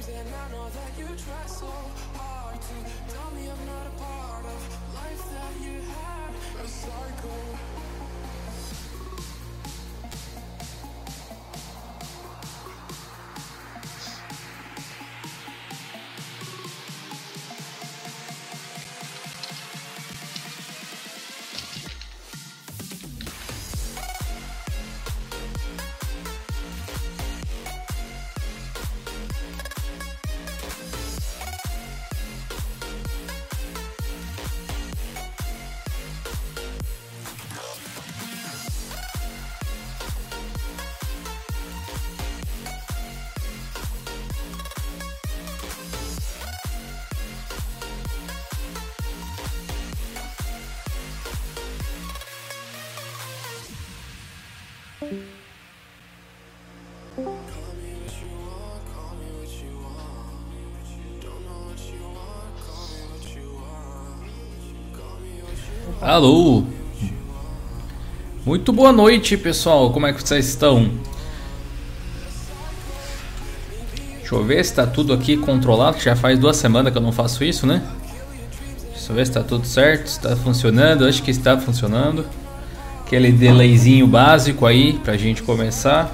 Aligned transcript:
dreams 0.00 0.18
And 0.18 0.28
I 0.34 0.52
know 0.52 0.68
that 0.68 0.98
you 0.98 1.06
try 1.06 1.46
so 1.46 1.66
hard 2.14 2.60
to 2.60 3.14
tell 3.14 3.30
me 3.32 3.48
I'm 3.48 3.66
not 3.66 3.86
a 3.86 3.94
part 3.98 4.44
of 4.44 4.94
life 4.94 5.24
that 5.32 5.54
you 5.64 5.80
had 5.80 6.64
A 6.64 6.68
cycle. 6.68 7.58
Alô! 66.20 66.64
Muito 68.44 68.74
boa 68.74 68.92
noite, 68.92 69.38
pessoal. 69.38 69.90
Como 69.90 70.06
é 70.06 70.12
que 70.12 70.20
vocês 70.20 70.48
estão? 70.48 70.90
Deixa 74.18 74.34
eu 74.34 74.44
ver 74.44 74.62
se 74.62 74.70
está 74.70 74.86
tudo 74.86 75.14
aqui 75.14 75.38
controlado. 75.38 75.98
Já 75.98 76.14
faz 76.14 76.38
duas 76.38 76.58
semanas 76.58 76.92
que 76.92 76.98
eu 76.98 77.02
não 77.02 77.10
faço 77.10 77.42
isso, 77.42 77.66
né? 77.66 77.82
Deixa 78.90 79.10
eu 79.10 79.16
ver 79.16 79.24
se 79.24 79.30
está 79.30 79.42
tudo 79.42 79.66
certo, 79.66 80.08
se 80.08 80.18
está 80.18 80.36
funcionando. 80.36 81.06
Acho 81.06 81.22
que 81.22 81.30
está 81.30 81.58
funcionando. 81.58 82.26
Aquele 83.06 83.32
delayzinho 83.32 84.06
básico 84.06 84.66
aí 84.66 84.98
pra 85.02 85.16
gente 85.16 85.42
começar. 85.42 86.12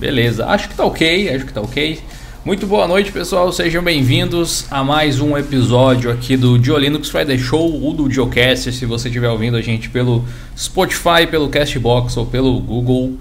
Beleza, 0.00 0.44
acho 0.46 0.68
que 0.68 0.74
tá 0.74 0.84
ok, 0.84 1.32
acho 1.32 1.46
que 1.46 1.52
tá 1.52 1.60
ok. 1.60 2.02
Muito 2.44 2.66
boa 2.66 2.88
noite, 2.88 3.12
pessoal. 3.12 3.52
Sejam 3.52 3.84
bem-vindos 3.84 4.66
a 4.68 4.82
mais 4.82 5.20
um 5.20 5.38
episódio 5.38 6.10
aqui 6.10 6.36
do 6.36 6.58
Dio 6.58 6.74
Friday 7.04 7.38
Show 7.38 7.80
ou 7.80 7.94
do 7.94 8.08
Diocast, 8.08 8.72
se 8.72 8.84
você 8.84 9.06
estiver 9.06 9.28
ouvindo 9.28 9.56
a 9.56 9.60
gente 9.60 9.88
pelo 9.88 10.24
Spotify, 10.58 11.24
pelo 11.30 11.48
Castbox 11.48 12.16
ou 12.16 12.26
pelo 12.26 12.58
Google 12.58 13.12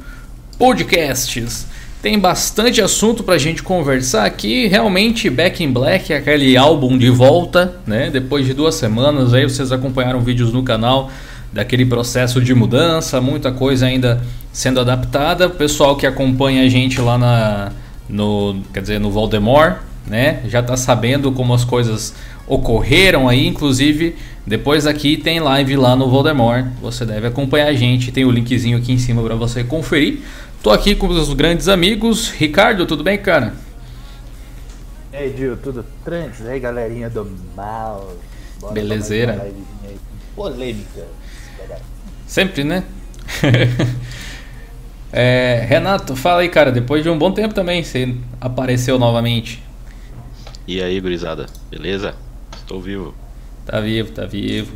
Podcasts. 0.58 1.67
Tem 2.02 2.17
bastante 2.17 2.81
assunto 2.81 3.23
pra 3.23 3.38
gente 3.38 3.61
conversar 3.61 4.25
aqui. 4.25 4.66
Realmente, 4.66 5.30
Back 5.30 5.63
in 5.63 5.72
Black, 5.72 6.11
aquele 6.11 6.58
álbum 6.58 6.97
de 6.97 7.11
volta, 7.11 7.75
né? 7.85 8.09
Depois 8.09 8.47
de 8.47 8.56
duas 8.56 8.73
semanas, 8.73 9.35
aí 9.35 9.44
vocês 9.44 9.72
acompanharam 9.72 10.19
vídeos 10.22 10.52
no 10.52 10.63
canal 10.63 11.11
daquele 11.53 11.85
processo 11.85 12.41
de 12.41 12.56
mudança, 12.56 13.22
muita 13.22 13.52
coisa 13.52 13.85
ainda 13.85 14.19
sendo 14.52 14.80
adaptada. 14.80 15.45
O 15.45 15.52
pessoal 15.52 15.95
que 15.95 16.08
acompanha 16.08 16.63
a 16.63 16.67
gente 16.67 17.00
lá 17.00 17.19
na 17.19 17.72
no, 18.12 18.62
quer 18.73 18.81
dizer, 18.81 19.00
no 19.00 19.09
Voldemort, 19.09 19.80
né? 20.06 20.42
Já 20.48 20.59
está 20.59 20.78
sabendo 20.78 21.31
como 21.31 21.54
as 21.54 21.64
coisas 21.64 22.14
ocorreram 22.48 23.30
aí, 23.30 23.48
inclusive 23.48 24.16
depois 24.46 24.88
aqui 24.88 25.18
tem 25.18 25.40
live 25.40 25.75
lá 25.78 25.96
no 25.96 26.09
Voldemort. 26.09 26.66
Você 26.81 27.06
deve 27.06 27.28
acompanhar 27.28 27.68
a 27.68 27.74
gente, 27.74 28.12
tem 28.12 28.25
o 28.25 28.31
linkzinho 28.31 28.78
aqui 28.78 28.91
em 28.91 28.97
cima 28.97 29.22
para 29.24 29.35
você 29.35 29.63
conferir. 29.63 30.22
Tô 30.63 30.72
aqui 30.72 30.96
com 30.96 31.08
os 31.08 31.34
grandes 31.34 31.68
amigos. 31.68 32.30
Ricardo, 32.31 32.85
tudo 32.85 33.03
bem, 33.03 33.18
cara? 33.18 33.53
E 35.14 35.18
aí, 35.18 35.34
Dio, 35.34 35.58
tudo? 35.58 35.85
E 36.44 36.47
aí, 36.47 36.59
galerinha 36.59 37.09
do 37.09 37.30
mal? 37.56 38.16
Bora 38.59 38.74
Belezeira. 38.74 39.52
Polêmica. 40.35 41.06
Sempre, 42.25 42.64
né? 42.64 42.84
É, 45.13 45.66
Renato, 45.67 46.16
fala 46.16 46.41
aí, 46.41 46.49
cara. 46.49 46.72
Depois 46.72 47.03
de 47.03 47.09
um 47.09 47.17
bom 47.17 47.31
tempo 47.31 47.53
também, 47.53 47.83
você 47.83 48.16
apareceu 48.39 48.97
novamente. 48.97 49.61
E 50.67 50.81
aí, 50.81 50.99
gurizada? 50.99 51.47
Beleza? 51.69 52.16
Estou 52.55 52.79
vivo. 52.79 53.13
Tá 53.66 53.79
vivo, 53.79 54.11
tá 54.11 54.25
vivo. 54.25 54.73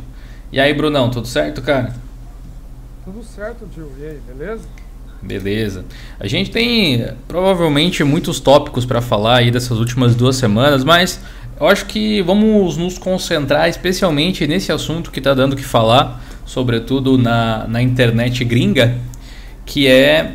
E 0.52 0.60
aí, 0.60 0.72
Brunão, 0.74 1.10
tudo 1.10 1.26
certo, 1.26 1.62
cara? 1.62 1.94
Tudo 3.04 3.22
certo, 3.22 3.66
tio. 3.72 3.90
E 3.98 4.04
aí, 4.04 4.20
beleza? 4.26 4.68
Beleza. 5.22 5.84
A 6.20 6.26
gente 6.26 6.50
tem 6.50 7.08
provavelmente 7.26 8.04
muitos 8.04 8.38
tópicos 8.38 8.84
para 8.84 9.00
falar 9.00 9.38
aí 9.38 9.50
dessas 9.50 9.78
últimas 9.78 10.14
duas 10.14 10.36
semanas, 10.36 10.84
mas 10.84 11.20
eu 11.58 11.66
acho 11.66 11.86
que 11.86 12.20
vamos 12.22 12.76
nos 12.76 12.98
concentrar 12.98 13.68
especialmente 13.68 14.46
nesse 14.46 14.70
assunto 14.70 15.10
que 15.10 15.18
está 15.18 15.32
dando 15.34 15.54
o 15.54 15.56
que 15.56 15.64
falar, 15.64 16.22
sobretudo 16.44 17.16
na, 17.16 17.66
na 17.66 17.80
internet 17.80 18.44
gringa, 18.44 18.96
que 19.66 19.88
é 19.88 20.32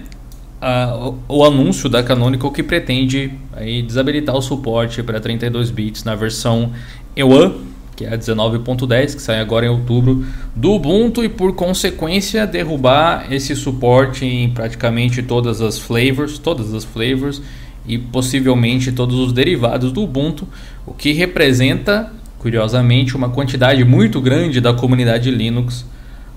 uh, 0.62 1.16
o 1.28 1.44
anúncio 1.44 1.90
da 1.90 2.04
Canonical 2.04 2.52
que 2.52 2.62
pretende 2.62 3.32
aí, 3.54 3.82
desabilitar 3.82 4.36
o 4.36 4.42
suporte 4.42 5.02
para 5.02 5.20
32 5.20 5.72
bits 5.72 6.04
na 6.04 6.14
versão 6.14 6.72
EUA, 7.16 7.56
que 7.96 8.06
é 8.06 8.14
a 8.14 8.18
19.10, 8.18 9.16
que 9.16 9.22
sai 9.22 9.40
agora 9.40 9.66
em 9.66 9.70
outubro, 9.70 10.26
do 10.56 10.74
Ubuntu 10.74 11.24
e 11.24 11.30
por 11.30 11.56
consequência 11.56 12.46
derrubar 12.46 13.32
esse 13.32 13.56
suporte 13.56 14.26
em 14.26 14.50
praticamente 14.50 15.24
todas 15.24 15.62
as 15.62 15.80
flavors, 15.80 16.38
todas 16.38 16.74
as 16.74 16.84
flavors 16.84 17.42
e 17.88 17.98
possivelmente 17.98 18.92
todos 18.92 19.18
os 19.18 19.34
derivados 19.34 19.92
do 19.92 20.04
Ubuntu, 20.04 20.48
o 20.86 20.94
que 20.94 21.14
representa, 21.14 22.12
curiosamente, 22.38 23.16
uma 23.16 23.30
quantidade 23.30 23.84
muito 23.84 24.22
grande 24.22 24.62
da 24.62 24.74
comunidade 24.74 25.32
Linux 25.32 25.86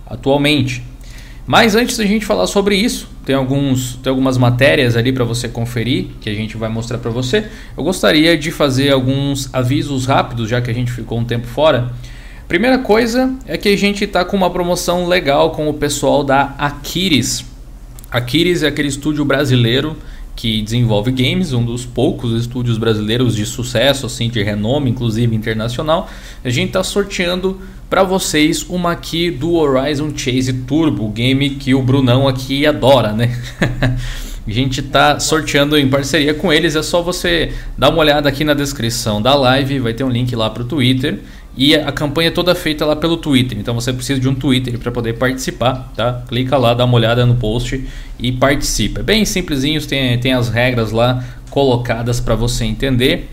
atualmente. 0.07 0.83
Mas 1.47 1.75
antes 1.75 1.97
da 1.99 2.07
gente 2.07 2.25
falar 2.25 2.47
sobre 2.47 2.75
isso, 2.75 3.09
tem, 3.25 3.35
alguns, 3.35 3.97
tem 3.97 4.11
algumas 4.11 4.39
matérias 4.39 4.97
ali 4.97 5.13
para 5.13 5.25
você 5.25 5.47
conferir 5.47 6.07
que 6.21 6.31
a 6.31 6.35
gente 6.35 6.57
vai 6.57 6.71
mostrar 6.71 6.99
para 6.99 7.11
você. 7.11 7.47
Eu 7.77 7.85
gostaria 7.85 8.37
de 8.37 8.51
fazer 8.51 8.91
alguns 8.91 9.53
avisos 9.53 10.07
rápidos, 10.07 10.49
já 10.49 10.61
que 10.63 10.71
a 10.71 10.75
gente 10.75 10.91
ficou 10.91 11.19
um 11.19 11.25
tempo 11.25 11.47
fora. 11.47 11.93
Primeira 12.49 12.79
coisa 12.79 13.35
é 13.47 13.59
que 13.59 13.69
a 13.69 13.77
gente 13.77 14.05
está 14.05 14.25
com 14.25 14.37
uma 14.37 14.51
promoção 14.51 15.07
legal 15.07 15.51
com 15.51 15.69
o 15.69 15.75
pessoal 15.75 16.25
da 16.25 16.55
Aquiris. 16.57 17.45
Aquiris 18.11 18.63
é 18.63 18.69
aquele 18.69 18.89
estúdio 18.89 19.25
brasileiro 19.25 19.97
que 20.37 20.63
desenvolve 20.63 21.11
games, 21.13 21.53
um 21.53 21.65
dos 21.65 21.85
poucos 21.85 22.39
estúdios 22.39 22.79
brasileiros 22.79 23.37
de 23.37 23.47
sucesso, 23.47 24.07
assim, 24.07 24.29
de 24.29 24.43
renome, 24.43 24.91
inclusive 24.91 25.35
internacional. 25.35 26.09
A 26.45 26.51
gente 26.51 26.69
está 26.69 26.83
sorteando 26.83 27.61
para 27.89 28.03
vocês 28.03 28.65
uma 28.69 28.93
aqui 28.93 29.31
do 29.31 29.55
Horizon 29.55 30.13
Chase 30.17 30.53
Turbo, 30.53 31.09
game 31.09 31.51
que 31.51 31.75
o 31.75 31.83
Brunão 31.83 32.27
aqui 32.27 32.67
adora, 32.67 33.13
né? 33.13 33.37
A 34.47 34.51
gente 34.51 34.81
está 34.81 35.19
sorteando 35.19 35.79
em 35.79 35.89
parceria 35.89 36.35
com 36.35 36.53
eles. 36.53 36.77
É 36.77 36.83
só 36.83 37.01
você 37.01 37.53
dar 37.79 37.89
uma 37.89 38.01
olhada 38.01 38.29
aqui 38.29 38.45
na 38.45 38.53
descrição 38.53 39.23
da 39.23 39.35
live, 39.35 39.79
vai 39.79 39.95
ter 39.95 40.05
um 40.05 40.11
link 40.11 40.37
lá 40.37 40.51
para 40.51 40.63
o 40.63 40.67
Twitter. 40.67 41.21
E 41.57 41.75
a 41.75 41.93
campanha 41.93 42.29
é 42.29 42.31
toda 42.33 42.55
feita 42.55 42.85
lá 42.85 42.97
pelo 42.97 43.17
Twitter, 43.17 43.57
então 43.59 43.75
você 43.75 43.93
precisa 43.93 44.19
de 44.19 44.29
um 44.29 44.35
Twitter 44.35 44.77
para 44.79 44.91
poder 44.91 45.13
participar, 45.15 45.93
tá? 45.95 46.25
Clica 46.27 46.57
lá, 46.57 46.75
dá 46.75 46.85
uma 46.85 46.95
olhada 46.95 47.25
no 47.25 47.37
post 47.37 47.85
e 48.19 48.33
participa. 48.33 49.01
É 49.01 49.03
bem 49.03 49.25
simplesinho, 49.25 49.81
tem, 49.87 50.19
tem 50.19 50.33
as 50.33 50.49
regras 50.49 50.91
lá 50.91 51.25
colocadas 51.51 52.19
para 52.19 52.35
você 52.35 52.65
entender. 52.65 53.31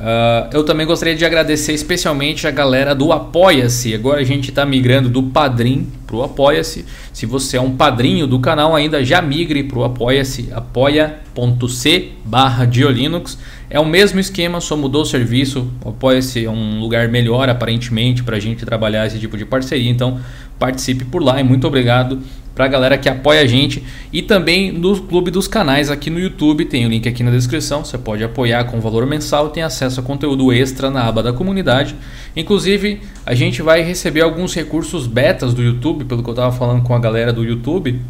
Uh, 0.00 0.48
eu 0.54 0.64
também 0.64 0.86
gostaria 0.86 1.14
de 1.14 1.26
agradecer 1.26 1.74
especialmente 1.74 2.46
a 2.46 2.50
galera 2.50 2.94
do 2.94 3.12
Apoia-se. 3.12 3.94
Agora 3.94 4.22
a 4.22 4.24
gente 4.24 4.48
está 4.48 4.64
migrando 4.64 5.10
do 5.10 5.24
Padrim 5.24 5.86
para 6.06 6.16
o 6.16 6.22
Apoia-se. 6.22 6.86
Se 7.12 7.26
você 7.26 7.58
é 7.58 7.60
um 7.60 7.76
padrinho 7.76 8.26
do 8.26 8.40
canal 8.40 8.74
ainda, 8.74 9.04
já 9.04 9.20
migre 9.20 9.62
para 9.62 9.78
o 9.78 9.84
Apoia-se, 9.84 10.48
apoia.c 10.52 12.12
barra 12.24 12.64
Diolinux. 12.64 13.36
É 13.68 13.78
o 13.78 13.84
mesmo 13.84 14.18
esquema, 14.18 14.58
só 14.58 14.74
mudou 14.74 15.02
o 15.02 15.06
serviço. 15.06 15.70
O 15.84 15.90
Apoia-se 15.90 16.46
é 16.46 16.50
um 16.50 16.80
lugar 16.80 17.08
melhor 17.08 17.50
aparentemente 17.50 18.22
para 18.22 18.38
a 18.38 18.40
gente 18.40 18.64
trabalhar 18.64 19.06
esse 19.06 19.18
tipo 19.18 19.36
de 19.36 19.44
parceria. 19.44 19.90
Então 19.90 20.18
participe 20.58 21.04
por 21.04 21.22
lá 21.22 21.38
e 21.38 21.44
muito 21.44 21.66
obrigado 21.66 22.18
para 22.54 22.64
a 22.64 22.68
galera 22.68 22.98
que 22.98 23.08
apoia 23.08 23.40
a 23.40 23.46
gente 23.46 23.82
e 24.12 24.22
também 24.22 24.72
no 24.72 25.00
Clube 25.02 25.30
dos 25.30 25.48
Canais 25.48 25.90
aqui 25.90 26.10
no 26.10 26.18
YouTube, 26.18 26.64
tem 26.64 26.84
o 26.84 26.88
link 26.88 27.08
aqui 27.08 27.22
na 27.22 27.30
descrição, 27.30 27.84
você 27.84 27.96
pode 27.96 28.22
apoiar 28.22 28.64
com 28.64 28.80
valor 28.80 29.06
mensal 29.06 29.48
e 29.48 29.50
tem 29.50 29.62
acesso 29.62 30.00
a 30.00 30.02
conteúdo 30.02 30.52
extra 30.52 30.90
na 30.90 31.06
aba 31.06 31.22
da 31.22 31.32
comunidade. 31.32 31.94
Inclusive, 32.36 33.00
a 33.24 33.34
gente 33.34 33.62
vai 33.62 33.82
receber 33.82 34.20
alguns 34.20 34.54
recursos 34.54 35.06
betas 35.06 35.54
do 35.54 35.62
YouTube, 35.62 36.04
pelo 36.04 36.22
que 36.22 36.28
eu 36.28 36.32
estava 36.32 36.54
falando 36.54 36.82
com 36.82 36.94
a 36.94 36.98
galera 36.98 37.32
do 37.32 37.44
YouTube, 37.44 38.00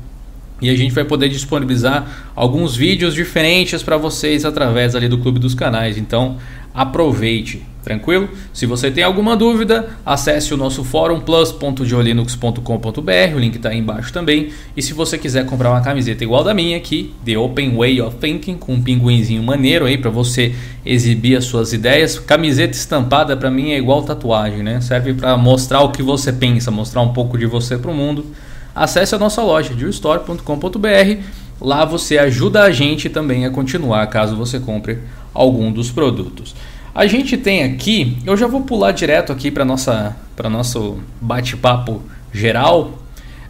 E 0.63 0.69
a 0.69 0.77
gente 0.77 0.93
vai 0.93 1.05
poder 1.05 1.29
disponibilizar 1.29 2.31
alguns 2.37 2.77
vídeos 2.77 3.15
diferentes 3.15 3.83
para 3.83 3.97
vocês 3.97 4.45
através 4.45 4.95
ali 4.95 5.09
do 5.09 5.19
Clube 5.19 5.39
dos 5.39 5.55
Canais. 5.55 5.97
Então, 5.97 6.37
aproveite, 6.75 7.63
tranquilo? 7.83 8.29
Se 8.53 8.67
você 8.67 8.91
tem 8.91 9.05
alguma 9.05 9.37
dúvida, 9.37 9.91
acesse 10.05 10.53
o 10.53 10.57
nosso 10.57 10.83
fórum 10.85 11.21
plus.geolinux.com.br, 11.21 13.35
o 13.35 13.39
link 13.39 13.57
está 13.57 13.71
aí 13.71 13.79
embaixo 13.79 14.13
também. 14.13 14.51
E 14.77 14.83
se 14.83 14.93
você 14.93 15.17
quiser 15.19 15.47
comprar 15.47 15.71
uma 15.71 15.81
camiseta 15.81 16.25
igual 16.25 16.45
da 16.45 16.55
minha 16.55 16.77
aqui, 16.77 17.15
The 17.25 17.39
Open 17.39 17.77
Way 17.77 18.03
of 18.03 18.17
Thinking, 18.19 18.57
com 18.57 18.75
um 18.75 18.83
pinguinzinho 18.83 19.43
maneiro 19.43 19.87
aí 19.87 19.99
para 19.99 20.11
você 20.11 20.55
exibir 20.85 21.37
as 21.37 21.45
suas 21.45 21.73
ideias. 21.73 22.19
Camiseta 22.19 22.77
estampada 22.77 23.37
para 23.37 23.51
mim 23.51 23.71
é 23.71 23.79
igual 23.79 24.03
tatuagem, 24.03 24.63
né? 24.63 24.81
Serve 24.81 25.15
para 25.15 25.37
mostrar 25.37 25.81
o 25.81 25.91
que 25.91 26.03
você 26.03 26.33
pensa, 26.33 26.71
mostrar 26.71 27.03
um 27.03 27.13
pouco 27.13 27.39
de 27.39 27.47
você 27.47 27.79
para 27.79 27.91
o 27.91 27.95
mundo 27.95 28.27
acesse 28.75 29.15
a 29.15 29.19
nossa 29.19 29.43
loja 29.43 29.75
dillstore.com.br. 29.75 31.23
Lá 31.61 31.85
você 31.85 32.19
ajuda 32.19 32.63
a 32.63 32.71
gente 32.71 33.09
também 33.09 33.45
a 33.45 33.51
continuar 33.51 34.07
caso 34.07 34.37
você 34.37 34.59
compre 34.59 34.99
algum 35.35 35.71
dos 35.71 35.91
produtos. 35.91 36.55
A 37.01 37.07
gente 37.07 37.39
tem 37.39 37.63
aqui, 37.63 38.19
eu 38.27 38.37
já 38.37 38.47
vou 38.47 38.61
pular 38.61 38.93
direto 38.93 39.33
aqui 39.33 39.51
para 39.51 39.65
nossa 39.65 40.15
para 40.37 40.51
nosso 40.51 40.99
bate-papo 41.19 42.03
geral, 42.31 42.99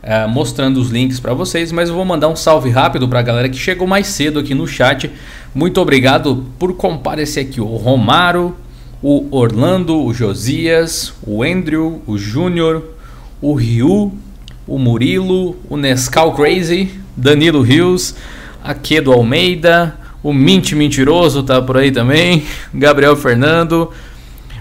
é, 0.00 0.25
mostrando 0.25 0.81
os 0.81 0.91
links 0.91 1.19
para 1.19 1.35
vocês, 1.35 1.73
mas 1.73 1.88
eu 1.88 1.97
vou 1.97 2.05
mandar 2.05 2.29
um 2.29 2.37
salve 2.37 2.70
rápido 2.70 3.08
para 3.08 3.19
a 3.19 3.23
galera 3.23 3.49
que 3.49 3.58
chegou 3.58 3.88
mais 3.88 4.06
cedo 4.06 4.38
aqui 4.38 4.55
no 4.55 4.69
chat. 4.69 5.11
Muito 5.52 5.81
obrigado 5.81 6.47
por 6.61 6.75
comparecer 6.75 7.44
aqui, 7.44 7.61
o 7.61 7.64
Romaro, 7.75 8.55
o 9.02 9.26
Orlando, 9.37 10.00
o 10.00 10.14
Josias, 10.14 11.12
o 11.26 11.43
Andrew, 11.43 12.02
o 12.06 12.17
Júnior, 12.17 12.85
o 13.43 13.52
Ryu, 13.55 14.12
o 14.64 14.79
Murilo, 14.79 15.56
o 15.69 15.76
Nescau 15.76 16.37
Crazy, 16.37 17.00
Danilo 17.17 17.62
Rios, 17.62 18.14
Aquedo 18.62 19.11
Almeida, 19.11 19.99
o 20.22 20.32
Mint 20.32 20.72
Mentiroso 20.72 21.43
tá 21.43 21.61
por 21.61 21.76
aí 21.76 21.90
também, 21.90 22.44
Gabriel 22.72 23.17
Fernando, 23.17 23.90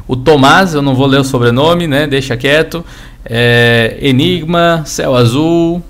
o 0.08 0.16
Tomás, 0.16 0.74
eu 0.74 0.82
não 0.82 0.96
vou 0.96 1.06
ler 1.06 1.20
o 1.20 1.24
sobrenome, 1.24 1.86
né? 1.86 2.08
Deixa 2.08 2.36
quieto. 2.36 2.84
É, 3.24 3.98
Enigma, 4.02 4.82
Céu 4.86 5.16
Azul. 5.16 5.84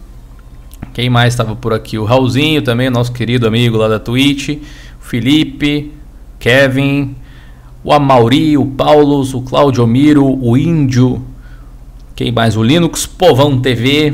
Quem 0.93 1.09
mais 1.09 1.33
estava 1.33 1.55
por 1.55 1.71
aqui? 1.71 1.97
O 1.97 2.03
Raulzinho 2.03 2.61
também, 2.61 2.89
nosso 2.89 3.13
querido 3.13 3.47
amigo 3.47 3.77
lá 3.77 3.87
da 3.87 3.97
Twitch. 3.97 4.49
O 4.49 5.05
Felipe, 5.05 5.93
Kevin, 6.37 7.15
o 7.81 7.93
Amauri, 7.93 8.57
o 8.57 8.65
Paulos, 8.65 9.33
o 9.33 9.41
Claudio 9.41 9.87
Miro, 9.87 10.25
o 10.25 10.57
Índio, 10.57 11.23
quem 12.19 12.33
mais? 12.33 12.57
O 12.57 12.63
Linux 12.63 13.05
Povão 13.05 13.61
TV. 13.61 14.13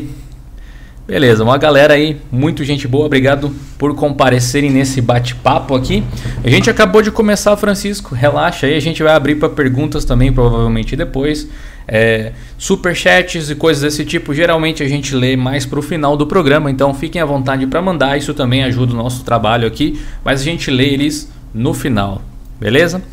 Beleza, 1.07 1.43
uma 1.43 1.55
galera 1.59 1.93
aí, 1.93 2.19
muito 2.31 2.63
gente 2.63 2.87
boa, 2.87 3.05
obrigado 3.05 3.53
por 3.77 3.93
comparecerem 3.93 4.71
nesse 4.71 4.99
bate-papo 5.01 5.75
aqui. 5.75 6.03
A 6.43 6.49
gente 6.49 6.67
acabou 6.67 6.99
de 6.99 7.11
começar, 7.11 7.55
Francisco, 7.57 8.15
relaxa 8.15 8.65
aí, 8.65 8.73
a 8.73 8.79
gente 8.79 9.03
vai 9.03 9.13
abrir 9.13 9.35
para 9.35 9.47
perguntas 9.47 10.03
também, 10.03 10.33
provavelmente 10.33 10.95
depois. 10.95 11.47
É, 11.87 12.31
superchats 12.57 13.51
e 13.51 13.55
coisas 13.55 13.83
desse 13.83 14.03
tipo, 14.03 14.33
geralmente 14.33 14.81
a 14.81 14.87
gente 14.87 15.13
lê 15.13 15.37
mais 15.37 15.63
para 15.63 15.77
o 15.77 15.81
final 15.83 16.17
do 16.17 16.25
programa, 16.25 16.71
então 16.71 16.91
fiquem 16.91 17.21
à 17.21 17.25
vontade 17.25 17.67
para 17.67 17.79
mandar, 17.83 18.17
isso 18.17 18.33
também 18.33 18.63
ajuda 18.63 18.93
o 18.93 18.97
nosso 18.97 19.23
trabalho 19.23 19.67
aqui, 19.67 20.01
mas 20.23 20.41
a 20.41 20.43
gente 20.43 20.71
lê 20.71 20.85
eles 20.85 21.31
no 21.53 21.75
final, 21.75 22.23
beleza? 22.59 23.03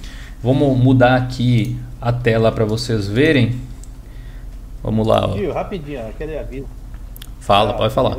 Vamos 0.42 0.78
mudar 0.78 1.16
aqui 1.16 1.76
a 2.00 2.10
tela 2.10 2.50
para 2.50 2.64
vocês 2.64 3.06
verem. 3.06 3.52
Vamos 4.82 5.06
lá. 5.06 5.26
Ó. 5.26 5.52
Rapidinho, 5.52 6.00
aquele 6.08 6.38
aviso. 6.38 6.81
Fala, 7.42 7.70
ah, 7.70 7.74
pode 7.74 7.92
falar. 7.92 8.16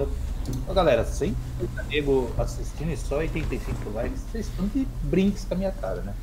Ô, 0.67 0.73
galera, 0.73 1.05
sem 1.05 1.33
nego 1.89 2.29
assistindo 2.37 2.91
e 2.91 2.97
só 2.97 3.19
85 3.19 3.89
likes, 3.95 4.19
vocês 4.29 4.47
estão 4.47 4.67
de 4.67 4.85
brinks 5.03 5.45
com 5.45 5.53
a 5.53 5.57
minha 5.57 5.71
cara, 5.71 6.01
né? 6.01 6.13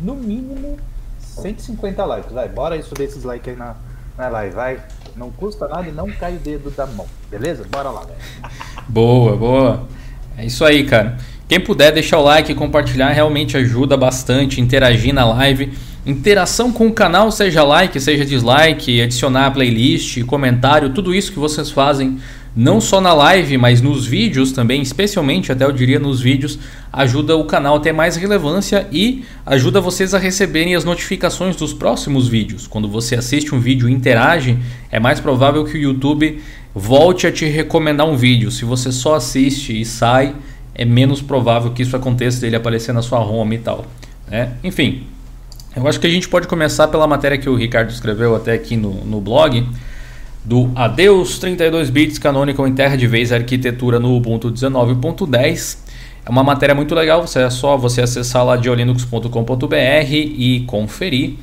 No 0.00 0.16
mínimo 0.16 0.76
150 1.20 2.04
likes, 2.04 2.32
vai. 2.32 2.48
Bora 2.48 2.76
isso 2.76 2.92
desses 2.94 3.22
likes 3.22 3.48
aí 3.48 3.56
na, 3.56 3.76
na 4.16 4.28
live, 4.28 4.54
vai. 4.54 4.80
Não 5.14 5.30
custa 5.30 5.68
nada 5.68 5.88
e 5.88 5.92
não 5.92 6.10
cai 6.10 6.34
o 6.34 6.40
dedo 6.40 6.70
da 6.72 6.86
mão, 6.86 7.06
beleza? 7.30 7.64
Bora 7.70 7.90
lá, 7.90 8.00
velho. 8.00 8.18
Boa, 8.88 9.36
boa. 9.36 9.88
É 10.36 10.46
isso 10.46 10.64
aí, 10.64 10.84
cara. 10.84 11.18
Quem 11.46 11.60
puder 11.60 11.92
deixar 11.92 12.18
o 12.18 12.22
like 12.22 12.50
e 12.50 12.54
compartilhar 12.54 13.10
realmente 13.10 13.56
ajuda 13.56 13.96
bastante, 13.96 14.60
interagir 14.60 15.12
na 15.12 15.24
live. 15.26 15.76
Interação 16.08 16.72
com 16.72 16.86
o 16.86 16.92
canal, 16.92 17.30
seja 17.30 17.62
like, 17.62 18.00
seja 18.00 18.24
dislike, 18.24 19.02
adicionar 19.02 19.44
a 19.44 19.50
playlist, 19.50 20.24
comentário, 20.24 20.88
tudo 20.88 21.14
isso 21.14 21.30
que 21.30 21.38
vocês 21.38 21.70
fazem, 21.70 22.16
não 22.56 22.80
só 22.80 22.98
na 22.98 23.12
live, 23.12 23.58
mas 23.58 23.82
nos 23.82 24.06
vídeos 24.06 24.50
também, 24.50 24.80
especialmente 24.80 25.52
até 25.52 25.66
eu 25.66 25.70
diria 25.70 25.98
nos 25.98 26.18
vídeos, 26.18 26.58
ajuda 26.90 27.36
o 27.36 27.44
canal 27.44 27.76
a 27.76 27.80
ter 27.80 27.92
mais 27.92 28.16
relevância 28.16 28.86
e 28.90 29.22
ajuda 29.44 29.82
vocês 29.82 30.14
a 30.14 30.18
receberem 30.18 30.74
as 30.74 30.82
notificações 30.82 31.56
dos 31.56 31.74
próximos 31.74 32.26
vídeos. 32.26 32.66
Quando 32.66 32.88
você 32.88 33.14
assiste 33.14 33.54
um 33.54 33.60
vídeo 33.60 33.86
e 33.86 33.92
interage, 33.92 34.58
é 34.90 34.98
mais 34.98 35.20
provável 35.20 35.62
que 35.66 35.76
o 35.76 35.82
YouTube 35.82 36.40
volte 36.74 37.26
a 37.26 37.30
te 37.30 37.44
recomendar 37.44 38.08
um 38.08 38.16
vídeo. 38.16 38.50
Se 38.50 38.64
você 38.64 38.90
só 38.90 39.16
assiste 39.16 39.78
e 39.78 39.84
sai, 39.84 40.34
é 40.74 40.86
menos 40.86 41.20
provável 41.20 41.70
que 41.72 41.82
isso 41.82 41.94
aconteça 41.94 42.40
dele 42.40 42.56
aparecer 42.56 42.94
na 42.94 43.02
sua 43.02 43.20
home 43.20 43.56
e 43.56 43.58
tal. 43.58 43.84
Né? 44.26 44.54
Enfim, 44.64 45.06
eu 45.76 45.86
acho 45.86 46.00
que 46.00 46.06
a 46.06 46.10
gente 46.10 46.28
pode 46.28 46.48
começar 46.48 46.88
pela 46.88 47.06
matéria 47.06 47.38
que 47.38 47.48
o 47.48 47.54
Ricardo 47.54 47.90
escreveu 47.90 48.34
até 48.34 48.52
aqui 48.52 48.76
no, 48.76 49.04
no 49.04 49.20
blog, 49.20 49.66
do 50.44 50.70
Adeus 50.74 51.38
32 51.38 51.90
bits 51.90 52.18
Canonical 52.18 52.66
em 52.66 52.74
Terra 52.74 52.96
de 52.96 53.06
Vez 53.06 53.32
Arquitetura 53.32 53.98
no 53.98 54.16
Ubuntu 54.16 54.50
19.10. 54.50 55.78
É 56.24 56.30
uma 56.30 56.42
matéria 56.42 56.74
muito 56.74 56.94
legal, 56.94 57.24
é 57.34 57.50
só 57.50 57.76
você 57.76 58.02
acessar 58.02 58.44
lá 58.44 58.56
diolinux.com.br 58.56 59.74
e 60.10 60.64
conferir. 60.66 61.34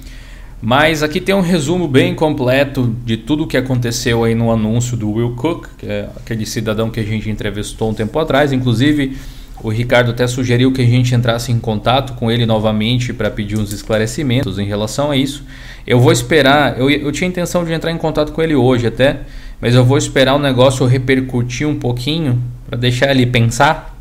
Mas 0.62 1.04
aqui 1.04 1.21
tem 1.21 1.36
um 1.36 1.42
resumo 1.42 1.88
bem 1.88 2.16
completo 2.16 2.95
de 3.06 3.18
tudo 3.18 3.44
o 3.44 3.48
que 3.48 3.57
aconteceu 3.57 4.24
aí 4.24 4.33
no 4.33 4.51
anúncio 4.51 4.98
do 4.98 5.12
Will 5.12 5.36
Cook, 5.36 5.68
que 5.78 5.86
é 5.86 6.10
aquele 6.16 6.45
cidadão 6.45 6.89
que 6.89 7.00
a 7.00 7.04
gente 7.04 7.30
entrevistou 7.30 7.92
um 7.92 7.94
tempo 7.94 8.18
atrás, 8.18 8.51
inclusive 8.51 9.16
o 9.63 9.69
Ricardo 9.69 10.12
até 10.12 10.28
sugeriu 10.28 10.72
que 10.72 10.81
a 10.81 10.86
gente 10.86 11.16
entrasse 11.16 11.52
em 11.52 11.60
contato 11.60 12.13
com 12.13 12.30
ele 12.30 12.46
novamente 12.46 13.13
para 13.13 13.30
pedir 13.31 13.57
uns 13.57 13.72
esclarecimentos 13.72 14.60
em 14.60 14.66
relação 14.66 15.12
a 15.12 15.18
isso. 15.18 15.44
Eu 15.88 16.00
vou 16.00 16.12
esperar, 16.12 16.80
eu, 16.80 16.90
eu 16.90 17.12
tinha 17.12 17.28
intenção 17.28 17.63
de 17.63 17.72
entrar 17.72 17.92
em 17.92 17.98
contato 17.98 18.31
com 18.31 18.42
ele 18.42 18.56
hoje 18.56 18.88
até, 18.88 19.22
mas 19.62 19.74
eu 19.74 19.84
vou 19.84 19.98
esperar 19.98 20.36
o 20.36 20.40
negócio 20.40 20.86
repercutir 20.86 21.68
um 21.68 21.75
pouquinho 21.75 22.42
para 22.68 22.78
deixar 22.78 23.12
ele 23.12 23.25
pensar, 23.25 23.96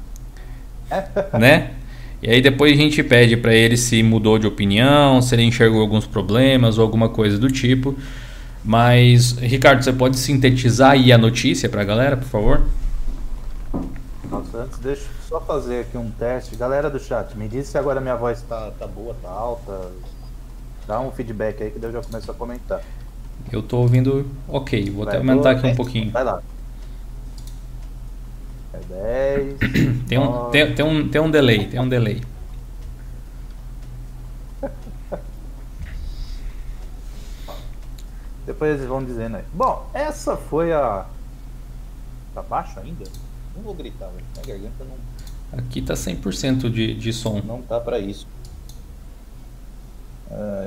né? 1.39 1.71
E 2.23 2.31
aí 2.31 2.41
depois 2.41 2.73
a 2.73 2.77
gente 2.77 3.03
pede 3.03 3.37
para 3.37 3.55
ele 3.55 3.77
se 3.77 4.03
mudou 4.03 4.39
de 4.39 4.47
opinião, 4.47 5.21
se 5.21 5.35
ele 5.35 5.43
enxergou 5.43 5.81
alguns 5.81 6.07
problemas 6.07 6.79
ou 6.79 6.85
alguma 6.85 7.09
coisa 7.09 7.39
do 7.39 7.51
tipo. 7.51 7.95
Mas, 8.65 9.33
Ricardo, 9.33 9.85
você 9.85 9.93
pode 9.93 10.17
sintetizar 10.17 10.93
aí 10.93 11.13
a 11.13 11.19
notícia 11.19 11.69
para 11.69 11.83
a 11.83 11.85
galera, 11.85 12.17
por 12.17 12.27
favor? 12.27 12.63
Nossa, 14.31 14.59
antes 14.59 14.79
deixa 14.79 15.03
só 15.35 15.41
fazer 15.41 15.81
aqui 15.81 15.99
um 15.99 16.13
teste. 16.13 16.55
Galera 16.55 16.89
do 16.89 17.01
chat, 17.01 17.37
me 17.37 17.49
diz 17.49 17.67
se 17.67 17.77
agora 17.77 18.01
minha 18.01 18.15
voz 18.15 18.41
tá, 18.43 18.71
tá 18.79 18.87
boa, 18.87 19.17
tá 19.21 19.29
alta. 19.29 19.91
Dá 20.87 21.01
um 21.01 21.11
feedback 21.11 21.61
aí 21.61 21.73
que 21.73 21.85
eu 21.85 21.91
já 21.91 22.01
começo 22.01 22.31
a 22.31 22.35
comentar. 22.35 22.81
Eu 23.51 23.61
tô 23.61 23.79
ouvindo 23.79 24.31
ok, 24.47 24.89
vou 24.91 25.05
Vai, 25.05 25.17
até 25.17 25.19
aumentar 25.19 25.51
aqui 25.51 25.67
um 25.67 25.75
pouquinho. 25.75 26.13
Vai 26.13 26.23
lá. 26.23 26.41
É 28.73 28.79
10. 29.59 29.59
tem, 30.07 30.19
um, 30.19 30.51
tem, 30.51 30.73
tem, 30.73 30.85
um, 30.85 31.09
tem 31.09 31.21
um 31.21 31.31
delay, 31.31 31.67
tem 31.67 31.81
um 31.81 31.89
delay. 31.89 32.23
Depois 38.47 38.77
eles 38.77 38.87
vão 38.87 39.05
dizendo 39.05 39.39
aí. 39.39 39.45
Bom, 39.53 39.91
essa 39.93 40.37
foi 40.37 40.73
a. 40.73 41.07
Tá 42.33 42.43
baixo 42.43 42.79
ainda? 42.79 43.05
Não 43.57 43.65
vou 43.65 43.75
gritar, 43.75 44.07
velho. 44.11 44.25
Minha 44.35 44.47
garganta 44.47 44.85
não. 44.85 45.14
Aqui 45.57 45.81
tá 45.81 45.95
100% 45.95 46.71
de, 46.71 46.95
de 46.95 47.13
som. 47.13 47.41
Não 47.45 47.63
tá 47.63 47.79
para 47.79 47.99
isso. 47.99 48.27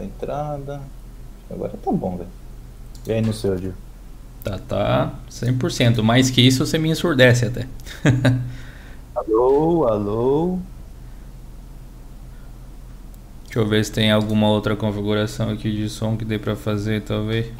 Entrada. 0.03 0.81
Agora 1.49 1.73
tá 1.83 1.91
bom, 1.91 2.17
velho. 2.17 2.29
E 3.05 3.11
aí 3.11 3.21
no 3.21 3.33
seu, 3.33 3.55
Dio? 3.55 3.73
Tá, 4.43 4.57
tá 4.59 5.13
100%. 5.29 6.01
Mais 6.01 6.29
que 6.29 6.41
isso, 6.41 6.65
você 6.65 6.77
me 6.77 6.89
ensurdece 6.89 7.45
até. 7.45 7.67
alô, 9.15 9.85
alô. 9.87 10.59
Deixa 13.45 13.59
eu 13.59 13.67
ver 13.67 13.83
se 13.83 13.91
tem 13.91 14.11
alguma 14.11 14.49
outra 14.49 14.75
configuração 14.75 15.49
aqui 15.49 15.71
de 15.71 15.89
som 15.89 16.15
que 16.15 16.23
dê 16.23 16.37
pra 16.37 16.55
fazer, 16.55 17.01
talvez. 17.01 17.51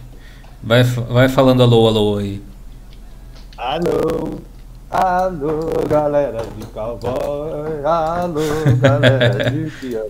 Vai, 0.62 0.84
vai 0.84 1.30
falando 1.30 1.64
alô, 1.64 1.88
alô 1.88 2.18
aí. 2.18 2.42
Alô. 3.58 4.40
Alô, 4.90 5.70
galera 5.90 6.46
de 6.58 6.66
cowboy. 6.68 7.84
Alô, 7.84 8.40
galera 8.80 9.52
de 9.52 9.70
peão. 9.82 10.08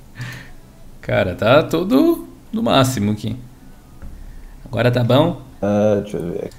Cara, 1.02 1.36
tá 1.36 1.64
tudo 1.64 2.28
no 2.54 2.62
máximo 2.62 3.12
aqui. 3.12 3.36
Agora 4.64 4.92
tá 4.92 5.04
bom? 5.04 5.42
Ah, 5.60 6.00
deixa 6.02 6.18
eu 6.18 6.32
ver. 6.32 6.52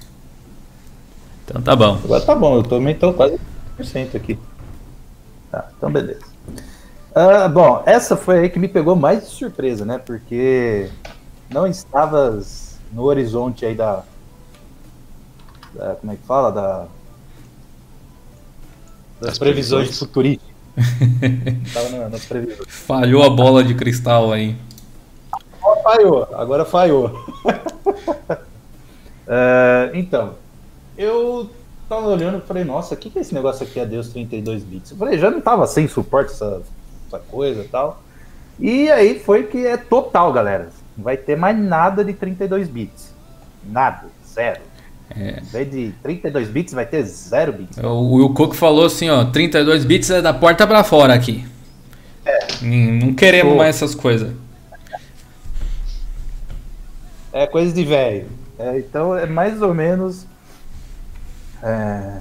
Então 1.45 1.61
tá 1.61 1.73
bom. 1.77 1.97
Agora 2.03 2.21
tá 2.25 2.35
bom, 2.35 2.55
eu 2.57 2.63
também 2.63 2.93
tô 2.93 3.13
quase. 3.13 3.39
100% 3.79 4.15
aqui. 4.17 4.37
Tá, 5.49 5.69
então 5.77 5.89
beleza. 5.89 6.25
Ah, 7.15 7.47
bom, 7.47 7.81
essa 7.85 8.17
foi 8.17 8.39
aí 8.39 8.49
que 8.49 8.59
me 8.59 8.67
pegou 8.67 8.97
mais 8.97 9.21
de 9.21 9.27
surpresa, 9.27 9.85
né? 9.85 9.97
Porque 9.97 10.89
não 11.49 11.65
estavas 11.65 12.77
no 12.91 13.03
horizonte 13.03 13.65
aí 13.65 13.75
da, 13.75 14.03
da 15.73 15.95
como 15.95 16.11
é 16.11 16.15
que 16.17 16.25
fala? 16.25 16.51
Da, 16.51 16.87
das, 19.19 19.29
Das 19.31 19.37
previsões, 19.39 19.85
previsões. 19.87 19.99
futurísticas. 19.99 20.49
Tava 21.73 21.89
na- 21.89 22.09
nas 22.09 22.25
previsões. 22.25 22.59
Falhou 22.67 23.23
a 23.23 23.29
bola 23.29 23.63
de 23.63 23.73
cristal 23.75 24.31
aí. 24.31 24.55
Agora 25.61 25.83
falhou, 25.83 26.27
agora 26.33 26.65
falhou. 26.65 27.25
É, 29.31 29.91
então, 29.93 30.33
eu 30.97 31.49
tava 31.87 32.07
olhando 32.07 32.39
e 32.39 32.41
falei, 32.41 32.63
nossa, 32.63 32.95
o 32.95 32.97
que, 32.97 33.11
que 33.11 33.19
é 33.19 33.21
esse 33.21 33.31
negócio 33.33 33.63
aqui, 33.63 33.79
Adeus 33.79 34.09
32 34.09 34.63
bits? 34.63 34.89
Eu 34.91 34.97
falei, 34.97 35.19
já 35.19 35.29
não 35.29 35.39
tava 35.39 35.67
sem 35.67 35.87
suporte 35.87 36.31
essa, 36.31 36.63
essa 37.07 37.19
coisa 37.19 37.61
e 37.61 37.67
tal. 37.67 38.01
E 38.59 38.89
aí 38.89 39.19
foi 39.19 39.43
que 39.43 39.67
é 39.67 39.77
total, 39.77 40.33
galera. 40.33 40.69
Não 40.97 41.03
vai 41.03 41.15
ter 41.15 41.37
mais 41.37 41.55
nada 41.57 42.03
de 42.03 42.11
32 42.13 42.67
bits. 42.67 43.13
Nada, 43.63 44.07
zero. 44.27 44.61
É. 45.15 45.39
Em 45.39 45.43
vez 45.45 45.71
de 45.71 45.91
32 46.03 46.47
bits, 46.49 46.73
vai 46.73 46.85
ter 46.85 47.03
zero 47.03 47.51
bits. 47.53 47.77
O 47.79 48.13
Will 48.15 48.29
Cook 48.33 48.53
falou 48.53 48.85
assim, 48.85 49.09
ó, 49.09 49.25
32 49.25 49.83
bits 49.85 50.09
é 50.11 50.21
da 50.21 50.33
porta 50.33 50.67
pra 50.67 50.83
fora 50.83 51.13
aqui. 51.13 51.43
Hum, 52.61 52.99
Não 53.07 53.13
queremos 53.13 53.53
Pô. 53.53 53.57
mais 53.57 53.75
essas 53.75 53.95
coisas. 53.95 54.31
É 57.31 57.45
coisa 57.47 57.73
de 57.73 57.83
velho. 57.83 58.27
É, 58.57 58.77
então 58.79 59.15
é 59.15 59.25
mais 59.25 59.61
ou 59.61 59.73
menos 59.73 60.25
é, 61.63 62.17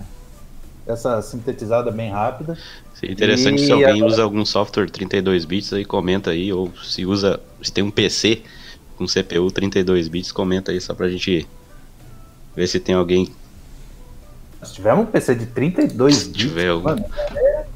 essa 0.86 1.20
sintetizada 1.22 1.90
bem 1.90 2.10
rápida. 2.10 2.56
Seria 2.94 3.12
interessante 3.12 3.62
E 3.62 3.66
se 3.66 3.72
alguém 3.72 3.88
agora- 3.96 4.06
usa 4.06 4.22
algum 4.22 4.44
software 4.44 4.88
32 4.90 5.44
bits 5.44 5.72
aí, 5.72 5.84
comenta 5.84 6.30
aí, 6.30 6.52
ou 6.52 6.72
se 6.82 7.04
usa, 7.06 7.40
se 7.62 7.72
tem 7.72 7.82
um 7.84 7.90
PC 7.90 8.42
com 8.96 9.06
CPU 9.06 9.50
32 9.50 10.08
bits, 10.08 10.32
comenta 10.32 10.72
aí 10.72 10.80
só 10.80 10.94
pra 10.94 11.08
gente 11.08 11.46
ver 12.58 12.66
se 12.66 12.78
tem 12.80 12.94
alguém 12.94 13.28
Se 14.62 14.74
tivermos 14.74 15.04
um 15.04 15.10
PC 15.10 15.34
de 15.36 15.46
32 15.46 16.24
bits, 16.28 16.36
tiver 16.38 16.68
algum. 16.68 16.84
mano, 16.88 17.04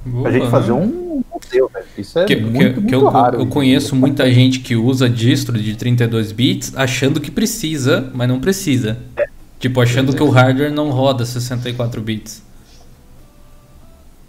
Boa, 0.05 0.29
a 0.29 0.33
gente 0.33 0.45
né? 0.45 0.51
fazer 0.51 0.73
um 0.73 1.23
museu, 1.33 1.71
velho. 1.73 1.87
Isso 1.97 2.19
é 2.19 2.25
Que, 2.25 2.37
muito, 2.37 2.57
que- 2.57 2.65
muito 2.81 2.87
que 2.89 2.95
eu, 2.95 3.09
raro. 3.09 3.39
eu 3.41 3.47
conheço 3.47 3.95
muita 3.95 4.31
gente 4.33 4.59
que 4.61 4.75
usa 4.75 5.09
distro 5.09 5.57
de 5.61 5.77
32 5.77 6.33
bits 6.33 6.73
achando 6.77 7.21
que 7.21 7.31
precisa, 7.31 8.11
mas 8.13 8.29
não 8.29 8.41
precisa. 8.41 8.99
Tipo, 9.61 9.81
achando 9.81 10.13
que 10.15 10.23
o 10.23 10.29
hardware 10.29 10.73
não 10.73 10.91
roda 10.91 11.25
64 11.25 12.01
bits. 12.01 12.43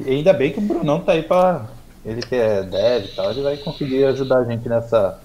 E 0.06 0.10
ainda 0.12 0.32
bem 0.34 0.52
que 0.52 0.60
o 0.60 0.62
Brunão 0.62 1.00
tá 1.00 1.14
aí 1.14 1.24
pra. 1.24 1.66
Ele 2.06 2.22
que 2.22 2.36
é 2.36 2.62
dev 2.64 3.06
e 3.06 3.16
tal, 3.16 3.32
ele 3.32 3.42
vai 3.42 3.58
conseguir 3.58 4.04
ajudar 4.06 4.40
a 4.40 4.44
gente 4.44 4.68
nessa. 4.70 5.20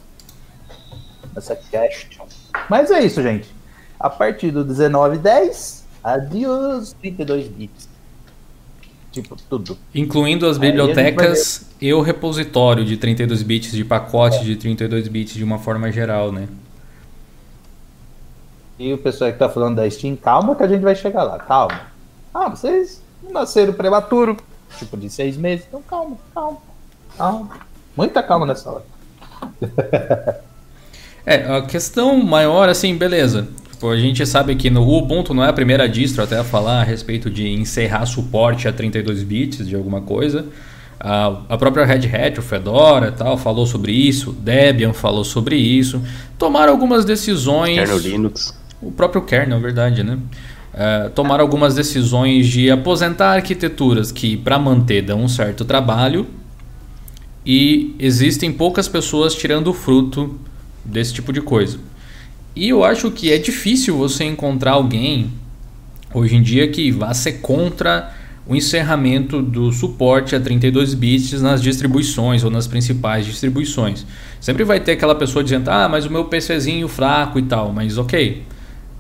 nessa 1.35 1.57
question. 1.57 2.25
Mas 2.71 2.91
é 2.91 3.01
isso, 3.05 3.23
gente. 3.23 3.49
A 3.99 4.09
partir 4.09 4.51
do 4.51 4.65
1910, 4.65 5.85
adiós 6.03 6.95
32 7.01 7.49
bits. 7.49 7.89
Tipo, 9.11 9.37
tudo. 9.49 9.77
Incluindo 9.95 10.47
as 10.47 10.59
bibliotecas 10.59 11.67
e 11.81 11.93
o 11.93 12.01
repositório 12.01 12.85
de 12.85 12.97
32 12.97 13.43
bits, 13.43 13.73
de 13.73 13.85
pacote 13.85 14.45
de 14.45 14.55
32 14.57 15.09
bits 15.09 15.35
de 15.35 15.43
uma 15.43 15.59
forma 15.59 15.91
geral, 15.91 16.31
né? 16.31 16.47
E 18.79 18.93
o 18.93 18.99
pessoal 18.99 19.33
que 19.33 19.39
tá 19.39 19.49
falando 19.49 19.77
da 19.77 19.91
Steam, 19.91 20.15
calma 20.15 20.55
que 20.55 20.63
a 20.63 20.69
gente 20.69 20.83
vai 20.83 20.95
chegar 20.95 21.25
lá, 21.25 21.39
calma. 21.39 21.81
Ah, 22.33 22.49
vocês 22.49 23.03
nasceram 23.29 23.73
prematuro, 23.73 24.37
tipo 24.79 24.97
de 24.97 25.11
seis 25.11 25.37
meses, 25.37 25.65
então 25.67 25.83
calma, 25.83 26.17
calma, 26.33 26.59
calma. 27.17 27.51
Muita 27.97 28.23
calma 28.23 28.47
nessa 28.47 28.71
hora. 28.71 28.85
É, 31.27 31.59
a 31.59 31.61
questão 31.61 32.17
maior, 32.25 32.71
assim, 32.71 32.97
beleza. 32.97 33.49
Tipo, 33.79 33.91
a 33.91 33.97
gente 33.97 34.27
sabe 34.27 34.57
que 34.57 34.71
no 34.71 34.83
Ubuntu 34.83 35.33
não 35.33 35.45
é 35.45 35.49
a 35.51 35.53
primeira 35.53 35.89
distro 35.89 36.21
até 36.21 36.37
a 36.37 36.43
falar 36.43 36.81
a 36.81 36.83
respeito 36.83 37.31
de 37.31 37.49
encerrar 37.49 38.07
suporte 38.07 38.67
a 38.67 38.73
32 38.73 39.23
bits 39.23 39.69
de 39.69 39.77
alguma 39.77 40.01
coisa. 40.01 40.47
A, 40.99 41.57
própria 41.57 41.85
Red 41.85 42.11
Hat, 42.13 42.41
o 42.41 42.43
Fedora 42.43 43.07
e 43.07 43.13
tal, 43.13 43.39
falou 43.39 43.65
sobre 43.67 43.93
isso. 43.93 44.33
Debian 44.33 44.93
falou 44.93 45.23
sobre 45.23 45.55
isso. 45.55 46.03
Tomaram 46.37 46.73
algumas 46.73 47.05
decisões. 47.05 47.77
Kernel 47.77 47.99
Linux. 47.99 48.59
O 48.83 48.91
próprio 48.91 49.23
kernel, 49.23 49.61
verdade, 49.61 50.03
né? 50.03 50.19
É, 50.75 51.09
tomaram 51.11 51.45
algumas 51.45 51.77
decisões 51.77 52.49
de 52.49 52.73
aposentar 52.73 53.35
arquiteturas 53.35 54.11
que, 54.11 54.37
para 54.37 54.59
manter, 54.59 55.03
dão 55.03 55.23
um 55.23 55.29
certo 55.29 55.65
trabalho. 55.65 56.27
E 57.47 57.95
existem 58.01 58.53
poucas 58.53 58.89
pessoas 58.89 59.37
tirando 59.37 59.73
fruto 59.73 60.37
desse 60.85 61.15
tipo 61.15 61.33
de 61.33 61.41
coisa. 61.41 61.79
E 62.59 62.71
eu 62.71 62.83
acho 62.83 63.09
que 63.13 63.31
é 63.33 63.39
difícil 63.39 63.97
você 63.97 64.25
encontrar 64.25 64.73
alguém 64.73 65.31
hoje 66.13 66.35
em 66.35 66.43
dia 66.43 66.67
que 66.67 66.91
vá 66.91 67.15
ser 67.15 67.35
contra 67.35 68.13
o 68.49 68.57
encerramento 68.57 69.41
do 69.41 69.71
suporte 69.71 70.35
a 70.35 70.41
32 70.41 70.93
bits 70.93 71.41
nas 71.41 71.63
distribuições 71.63 72.43
ou 72.43 72.51
nas 72.51 72.67
principais 72.67 73.25
distribuições. 73.25 74.05
Sempre 74.41 74.65
vai 74.65 74.81
ter 74.81 74.91
aquela 74.91 75.15
pessoa 75.15 75.45
dizendo: 75.45 75.69
"Ah, 75.69 75.89
mas 75.89 76.05
o 76.05 76.11
meu 76.11 76.25
PCzinho 76.25 76.89
fraco 76.89 77.39
e 77.39 77.43
tal". 77.43 77.73
Mas 77.73 77.97
OK. 77.97 78.43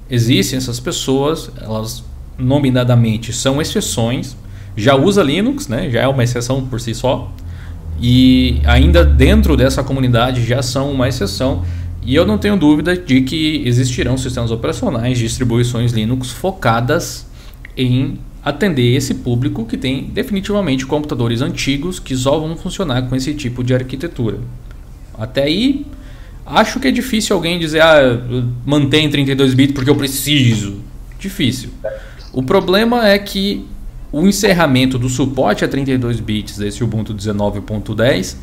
Existem 0.08 0.56
essas 0.56 0.78
pessoas, 0.78 1.50
elas 1.60 2.04
nominadamente 2.38 3.32
são 3.32 3.60
exceções. 3.60 4.36
Já 4.76 4.94
usa 4.94 5.20
Linux, 5.20 5.66
né? 5.66 5.90
Já 5.90 6.02
é 6.02 6.06
uma 6.06 6.22
exceção 6.22 6.64
por 6.64 6.80
si 6.80 6.94
só. 6.94 7.32
E 8.00 8.60
ainda 8.64 9.04
dentro 9.04 9.56
dessa 9.56 9.82
comunidade 9.82 10.46
já 10.46 10.62
são 10.62 10.92
uma 10.92 11.08
exceção. 11.08 11.64
E 12.08 12.14
eu 12.14 12.24
não 12.24 12.38
tenho 12.38 12.56
dúvida 12.56 12.96
de 12.96 13.20
que 13.20 13.62
existirão 13.66 14.16
sistemas 14.16 14.50
operacionais, 14.50 15.18
distribuições 15.18 15.92
Linux 15.92 16.30
focadas 16.30 17.26
em 17.76 18.18
atender 18.42 18.96
esse 18.96 19.16
público 19.16 19.66
que 19.66 19.76
tem 19.76 20.04
definitivamente 20.04 20.86
computadores 20.86 21.42
antigos 21.42 22.00
que 22.00 22.16
só 22.16 22.38
vão 22.38 22.56
funcionar 22.56 23.02
com 23.02 23.14
esse 23.14 23.34
tipo 23.34 23.62
de 23.62 23.74
arquitetura. 23.74 24.38
Até 25.18 25.42
aí, 25.42 25.84
acho 26.46 26.80
que 26.80 26.88
é 26.88 26.90
difícil 26.90 27.36
alguém 27.36 27.58
dizer, 27.58 27.82
ah, 27.82 28.18
mantém 28.64 29.10
32 29.10 29.52
bits 29.52 29.74
porque 29.74 29.90
eu 29.90 29.96
preciso. 29.96 30.80
Difícil. 31.20 31.68
O 32.32 32.42
problema 32.42 33.06
é 33.06 33.18
que 33.18 33.66
o 34.10 34.26
encerramento 34.26 34.98
do 34.98 35.10
suporte 35.10 35.62
a 35.62 35.68
32 35.68 36.20
bits 36.20 36.56
desse 36.56 36.82
Ubuntu 36.82 37.14
19.10 37.14 38.34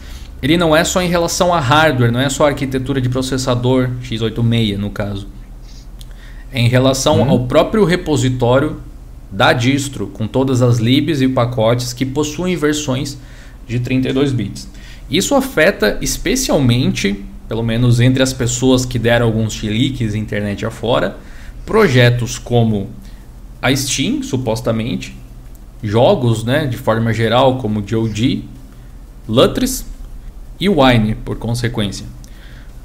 ele 0.41 0.57
não 0.57 0.75
é 0.75 0.83
só 0.83 1.01
em 1.01 1.07
relação 1.07 1.53
a 1.53 1.59
hardware, 1.59 2.11
não 2.11 2.19
é 2.19 2.29
só 2.29 2.45
a 2.45 2.49
arquitetura 2.49 3.01
de 3.01 3.09
processador 3.09 3.89
x86 4.03 4.77
no 4.77 4.89
caso. 4.89 5.27
É 6.51 6.59
em 6.59 6.67
relação 6.67 7.21
Hum. 7.21 7.29
ao 7.29 7.39
próprio 7.47 7.83
repositório 7.83 8.77
da 9.31 9.51
distro, 9.53 10.07
com 10.07 10.27
todas 10.27 10.61
as 10.61 10.77
libs 10.77 11.21
e 11.21 11.27
pacotes 11.27 11.91
que 11.91 12.05
possuem 12.05 12.55
versões 12.55 13.17
de 13.67 13.79
32 13.79 14.31
bits. 14.31 14.69
Isso 15.09 15.35
afeta 15.35 15.97
especialmente, 16.01 17.25
pelo 17.47 17.63
menos 17.63 17.99
entre 17.99 18.23
as 18.23 18.31
pessoas 18.31 18.85
que 18.85 18.97
deram 18.97 19.25
alguns 19.25 19.53
chiliques 19.53 20.15
internet 20.15 20.65
afora, 20.65 21.17
projetos 21.65 22.37
como 22.37 22.89
a 23.61 23.75
Steam, 23.75 24.21
supostamente, 24.23 25.15
jogos, 25.83 26.43
né, 26.43 26.65
de 26.65 26.77
forma 26.77 27.13
geral, 27.13 27.57
como 27.57 27.81
GOG, 27.81 28.45
Lutris 29.27 29.85
e 30.59 30.69
Wine, 30.69 31.15
por 31.15 31.37
consequência. 31.37 32.05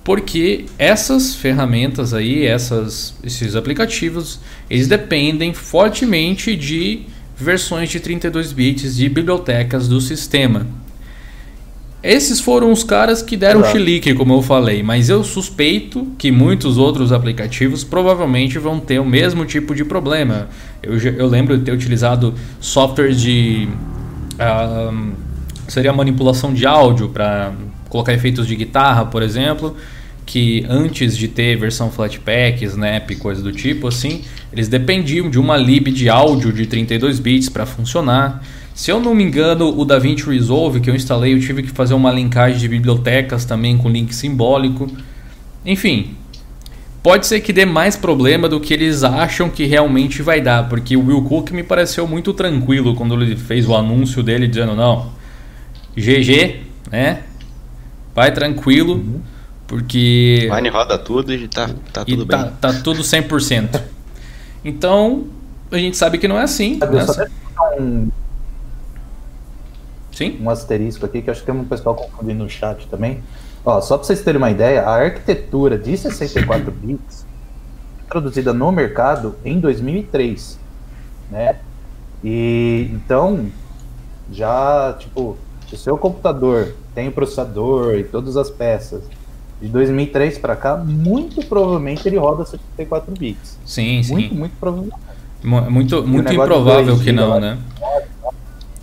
Porque 0.03 0.65
essas 0.79 1.35
ferramentas 1.35 2.15
aí, 2.15 2.47
essas, 2.47 3.15
esses 3.23 3.55
aplicativos, 3.55 4.41
eles 4.69 4.89
dependem 4.89 5.53
fortemente 5.53 6.57
de 6.57 7.03
versões 7.37 7.91
de 7.91 8.01
32 8.01 8.53
bits 8.53 8.97
de 8.97 9.09
bibliotecas 9.09 9.89
do 9.89 10.01
sistema. 10.01 10.67
Esses 12.03 12.41
foram 12.41 12.73
os 12.73 12.83
caras 12.83 13.21
que 13.21 13.37
deram 13.37 13.61
Exato. 13.61 13.77
chilique, 13.77 14.15
como 14.15 14.33
eu 14.33 14.41
falei, 14.41 14.83
mas 14.83 15.11
eu 15.11 15.23
suspeito 15.23 16.07
que 16.17 16.33
muitos 16.33 16.79
outros 16.79 17.13
aplicativos 17.13 17.85
provavelmente 17.85 18.59
vão 18.59 18.81
ter 18.81 18.99
o 18.99 19.05
mesmo 19.05 19.45
tipo 19.45 19.75
de 19.75 19.85
problema. 19.85 20.49
Eu, 20.83 20.97
eu 20.97 21.27
lembro 21.27 21.59
de 21.59 21.65
ter 21.65 21.73
utilizado 21.73 22.35
softwares 22.59 23.21
de. 23.21 23.69
ah, 24.39 24.93
seria 25.71 25.93
manipulação 25.93 26.53
de 26.53 26.67
áudio 26.67 27.09
para 27.09 27.53
colocar 27.89 28.13
efeitos 28.13 28.47
de 28.47 28.57
guitarra, 28.57 29.07
por 29.07 29.23
exemplo, 29.23 29.77
que 30.27 30.65
antes 30.69 31.17
de 31.17 31.29
ter 31.29 31.57
versão 31.57 31.91
Flatpak, 31.91 32.65
Snap, 32.65 33.11
coisa 33.19 33.43
do 33.43 33.53
tipo 33.53 33.89
assim, 33.89 34.23
eles 34.53 34.69
dependiam 34.69 35.31
de 35.31 35.39
uma 35.39 35.57
lib 35.57 35.89
de 35.89 36.09
áudio 36.09 36.53
de 36.53 36.67
32 36.67 37.19
bits 37.19 37.49
para 37.49 37.67
funcionar. 37.67 38.43
Se 38.75 38.91
eu 38.91 39.01
não 39.01 39.15
me 39.15 39.25
engano, 39.25 39.77
o 39.79 39.85
DaVinci 39.85 40.29
Resolve 40.29 40.81
que 40.81 40.89
eu 40.89 40.95
instalei, 40.95 41.35
eu 41.35 41.41
tive 41.41 41.63
que 41.63 41.71
fazer 41.71 41.95
uma 41.95 42.13
linkagem 42.13 42.59
de 42.59 42.69
bibliotecas 42.69 43.45
também 43.45 43.77
com 43.77 43.89
link 43.89 44.15
simbólico. 44.15 44.89
Enfim, 45.67 46.15
pode 47.03 47.27
ser 47.27 47.41
que 47.41 47.53
dê 47.53 47.65
mais 47.65 47.97
problema 47.97 48.49
do 48.49 48.61
que 48.61 48.73
eles 48.73 49.03
acham 49.03 49.49
que 49.49 49.65
realmente 49.65 50.23
vai 50.23 50.41
dar, 50.41 50.69
porque 50.69 50.97
o 50.97 51.07
Will 51.07 51.23
Cook 51.23 51.51
me 51.51 51.63
pareceu 51.63 52.07
muito 52.07 52.33
tranquilo 52.33 52.95
quando 52.95 53.21
ele 53.21 53.37
fez 53.37 53.69
o 53.69 53.75
anúncio 53.75 54.23
dele 54.23 54.47
dizendo 54.47 54.75
não, 54.75 55.20
GG, 55.97 56.63
né? 56.91 57.25
Vai 58.15 58.33
tranquilo, 58.33 58.95
uhum. 58.95 59.21
porque 59.67 60.49
Vine 60.55 60.69
roda 60.69 60.99
tudo 60.99 61.33
e 61.33 61.49
tá, 61.49 61.71
tá 61.93 62.05
tudo 62.05 62.23
e 62.23 62.27
bem. 62.27 62.39
Tá, 62.39 62.53
tá 62.61 62.73
tudo 62.83 63.03
100%. 63.03 63.81
então, 64.65 65.27
a 65.71 65.79
gente 65.79 65.97
sabe 65.97 66.19
que 66.19 66.27
não 66.27 66.39
é 66.39 66.43
assim. 66.43 66.79
Né? 66.79 67.07
Só 67.07 67.25
um, 67.79 68.09
Sim? 70.13 70.39
um 70.41 70.51
asterisco 70.51 71.07
aqui 71.07 71.23
que 71.23 71.31
acho 71.31 71.41
que 71.41 71.47
tem 71.47 71.55
um 71.55 71.65
pessoal 71.65 71.95
confundindo 71.95 72.45
no 72.45 72.51
chat 72.51 72.87
também. 72.89 73.23
Ó, 73.65 73.81
só 73.81 73.97
para 73.97 74.07
vocês 74.07 74.23
terem 74.23 74.39
uma 74.39 74.51
ideia, 74.51 74.83
a 74.83 74.95
arquitetura 74.97 75.79
de 75.79 75.97
64 75.97 76.71
bits 76.73 77.27
introduzida 78.05 78.53
no 78.53 78.73
mercado 78.73 79.37
em 79.45 79.61
2003, 79.61 80.59
né? 81.31 81.57
E 82.25 82.91
então 82.93 83.47
já 84.33 84.97
tipo, 84.99 85.39
se 85.71 85.77
o 85.77 85.79
seu 85.79 85.97
computador 85.97 86.75
tem 86.95 87.09
o 87.09 87.13
processador 87.13 87.95
e 87.95 88.03
todas 88.03 88.37
as 88.37 88.51
peças 88.51 89.03
de 89.63 89.69
2003 89.69 90.39
para 90.39 90.57
cá, 90.57 90.77
muito 90.77 91.45
provavelmente 91.47 92.09
ele 92.09 92.17
roda 92.17 92.45
64 92.45 93.15
bits. 93.17 93.57
Sim, 93.65 94.03
sim. 94.03 94.13
Muito, 94.13 94.35
muito 94.35 94.53
provavelmente. 94.59 95.01
Muito, 95.43 96.03
muito 96.07 96.33
improvável 96.33 96.99
que 96.99 97.13
não, 97.13 97.39
né? 97.41 97.57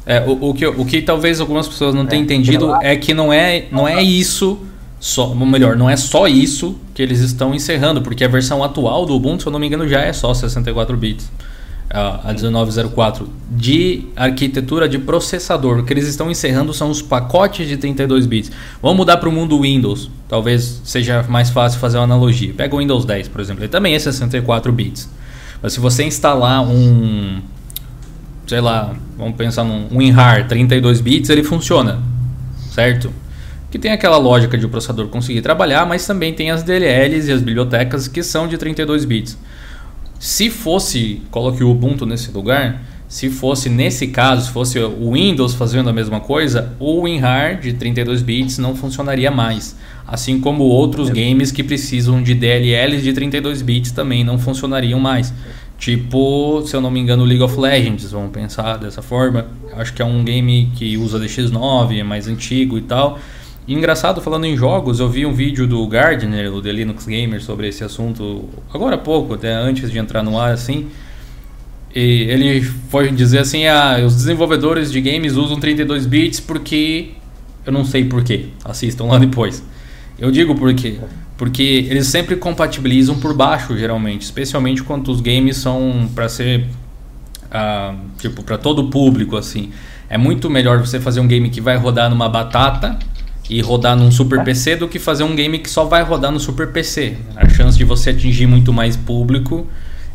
É, 0.05 0.21
o, 0.21 0.49
o, 0.49 0.53
que, 0.53 0.65
o 0.65 0.85
que 0.85 1.01
talvez 1.01 1.41
algumas 1.41 1.67
pessoas 1.67 1.93
não 1.93 2.05
tenham 2.05 2.21
é, 2.21 2.23
entendido 2.23 2.73
é 2.75 2.95
que 2.95 3.13
não 3.13 3.33
é, 3.33 3.65
não 3.69 3.85
é 3.85 4.01
isso, 4.01 4.57
só, 4.99 5.27
ou 5.27 5.35
melhor, 5.45 5.75
não 5.75 5.89
é 5.89 5.97
só 5.97 6.27
isso 6.27 6.79
que 6.95 7.01
eles 7.01 7.19
estão 7.19 7.53
encerrando, 7.53 8.01
porque 8.01 8.23
a 8.23 8.27
versão 8.27 8.63
atual 8.63 9.05
do 9.05 9.13
Ubuntu, 9.13 9.43
se 9.43 9.47
eu 9.49 9.51
não 9.51 9.59
me 9.59 9.67
engano, 9.67 9.87
já 9.87 9.99
é 10.01 10.13
só 10.13 10.33
64 10.33 10.95
bits, 10.95 11.29
a 11.89 12.33
1904, 12.33 13.29
de 13.49 14.05
arquitetura 14.15 14.89
de 14.89 14.99
processador. 14.99 15.79
O 15.79 15.85
que 15.85 15.93
eles 15.93 16.07
estão 16.07 16.29
encerrando 16.29 16.73
são 16.73 16.89
os 16.89 17.01
pacotes 17.01 17.67
de 17.67 17.77
32 17.77 18.25
bits. 18.25 18.51
Vamos 18.81 18.97
mudar 18.97 19.17
para 19.17 19.29
o 19.29 19.31
mundo 19.31 19.61
Windows, 19.61 20.11
talvez 20.27 20.81
seja 20.83 21.23
mais 21.29 21.49
fácil 21.49 21.79
fazer 21.79 21.97
uma 21.97 22.03
analogia. 22.03 22.53
Pega 22.53 22.75
o 22.75 22.79
Windows 22.79 23.05
10, 23.05 23.29
por 23.29 23.41
exemplo, 23.41 23.63
ele 23.63 23.69
também 23.69 23.95
é 23.95 23.99
64 23.99 24.71
bits. 24.71 25.09
Mas 25.61 25.73
se 25.73 25.79
você 25.79 26.03
instalar 26.03 26.61
um 26.61 27.41
sei 28.47 28.61
lá, 28.61 28.95
vamos 29.17 29.35
pensar 29.35 29.65
num 29.65 29.87
WinRAR 29.91 30.47
32 30.47 31.01
bits, 31.01 31.29
ele 31.29 31.43
funciona, 31.43 32.01
certo? 32.71 33.11
Que 33.69 33.77
tem 33.77 33.91
aquela 33.91 34.17
lógica 34.17 34.57
de 34.57 34.65
o 34.65 34.69
processador 34.69 35.09
conseguir 35.09 35.41
trabalhar, 35.41 35.85
mas 35.85 36.07
também 36.07 36.33
tem 36.33 36.49
as 36.49 36.63
DLLs 36.63 37.29
e 37.29 37.33
as 37.33 37.41
bibliotecas 37.41 38.07
que 38.07 38.23
são 38.23 38.47
de 38.47 38.57
32 38.57 39.03
bits. 39.03 39.37
Se 40.19 40.49
fosse, 40.49 41.21
coloque 41.29 41.63
o 41.63 41.69
Ubuntu 41.69 42.05
nesse 42.05 42.31
lugar, 42.31 42.81
se 43.07 43.29
fosse 43.29 43.69
nesse 43.69 44.07
caso, 44.07 44.47
se 44.47 44.51
fosse 44.51 44.79
o 44.79 45.13
Windows 45.13 45.53
fazendo 45.53 45.89
a 45.89 45.93
mesma 45.93 46.19
coisa, 46.19 46.73
o 46.79 47.01
WinRAR 47.01 47.59
de 47.59 47.73
32 47.73 48.21
bits 48.21 48.57
não 48.57 48.75
funcionaria 48.75 49.31
mais. 49.31 49.77
Assim 50.05 50.39
como 50.39 50.63
outros 50.63 51.09
games 51.09 51.51
que 51.51 51.63
precisam 51.63 52.21
de 52.21 52.33
DLLs 52.33 53.01
de 53.01 53.13
32 53.13 53.61
bits 53.61 53.91
também 53.91 54.23
não 54.23 54.37
funcionariam 54.37 54.99
mais. 54.99 55.33
Tipo, 55.77 56.63
se 56.65 56.75
eu 56.75 56.81
não 56.81 56.89
me 56.89 56.99
engano, 56.99 57.23
League 57.23 57.43
of 57.43 57.57
Legends, 57.57 58.11
vamos 58.11 58.31
pensar 58.31 58.77
dessa 58.77 59.01
forma. 59.01 59.45
Acho 59.73 59.93
que 59.93 60.01
é 60.01 60.05
um 60.05 60.23
game 60.23 60.71
que 60.75 60.97
usa 60.97 61.19
DX9, 61.19 61.99
é 61.99 62.03
mais 62.03 62.27
antigo 62.27 62.77
e 62.77 62.81
tal. 62.81 63.19
E 63.67 63.73
engraçado, 63.73 64.21
falando 64.21 64.45
em 64.45 64.55
jogos, 64.55 65.01
eu 65.01 65.09
vi 65.09 65.25
um 65.25 65.33
vídeo 65.33 65.67
do 65.67 65.85
Gardner, 65.87 66.53
o 66.53 66.61
The 66.61 66.71
Linux 66.71 67.05
Gamer, 67.05 67.41
sobre 67.43 67.67
esse 67.67 67.83
assunto 67.83 68.47
agora 68.73 68.95
há 68.95 68.97
pouco, 68.97 69.33
até 69.33 69.53
antes 69.53 69.91
de 69.91 69.99
entrar 69.99 70.23
no 70.23 70.39
ar, 70.39 70.53
assim. 70.53 70.87
E 71.93 71.99
ele 71.99 72.61
foi 72.61 73.11
dizer 73.11 73.39
assim: 73.39 73.67
ah, 73.67 73.97
os 74.05 74.15
desenvolvedores 74.15 74.89
de 74.89 75.01
games 75.01 75.33
usam 75.33 75.59
32 75.59 76.05
bits 76.05 76.39
porque. 76.39 77.09
Eu 77.65 77.73
não 77.73 77.83
sei 77.83 78.05
porquê, 78.05 78.45
assistam 78.63 79.05
lá 79.05 79.19
depois. 79.19 79.61
Eu 80.17 80.31
digo 80.31 80.55
porque 80.55 80.99
porque 81.37 81.85
eles 81.89 82.07
sempre 82.07 82.35
compatibilizam 82.37 83.19
por 83.19 83.33
baixo, 83.33 83.77
geralmente, 83.77 84.23
especialmente 84.23 84.81
quando 84.81 85.09
os 85.11 85.21
games 85.21 85.57
são 85.57 86.09
para 86.15 86.27
ser 86.27 86.65
uh, 87.45 87.95
tipo 88.17 88.43
para 88.43 88.57
todo 88.57 88.83
o 88.83 88.89
público 88.89 89.35
assim. 89.35 89.71
É 90.09 90.17
muito 90.17 90.49
melhor 90.49 90.79
você 90.79 91.01
fazer 91.01 91.19
um 91.19 91.27
game 91.27 91.49
que 91.49 91.59
vai 91.59 91.75
rodar 91.75 92.09
numa 92.09 92.29
batata 92.29 92.97
e 93.49 93.61
rodar 93.61 93.95
num 93.95 94.11
super 94.11 94.43
PC 94.43 94.75
do 94.75 94.87
que 94.87 94.99
fazer 94.99 95.23
um 95.23 95.35
game 95.35 95.59
que 95.59 95.69
só 95.69 95.85
vai 95.85 96.03
rodar 96.03 96.31
no 96.31 96.39
super 96.39 96.71
PC. 96.71 97.17
A 97.35 97.47
chance 97.47 97.77
de 97.77 97.83
você 97.83 98.09
atingir 98.09 98.47
muito 98.47 98.73
mais 98.73 98.95
público 98.95 99.67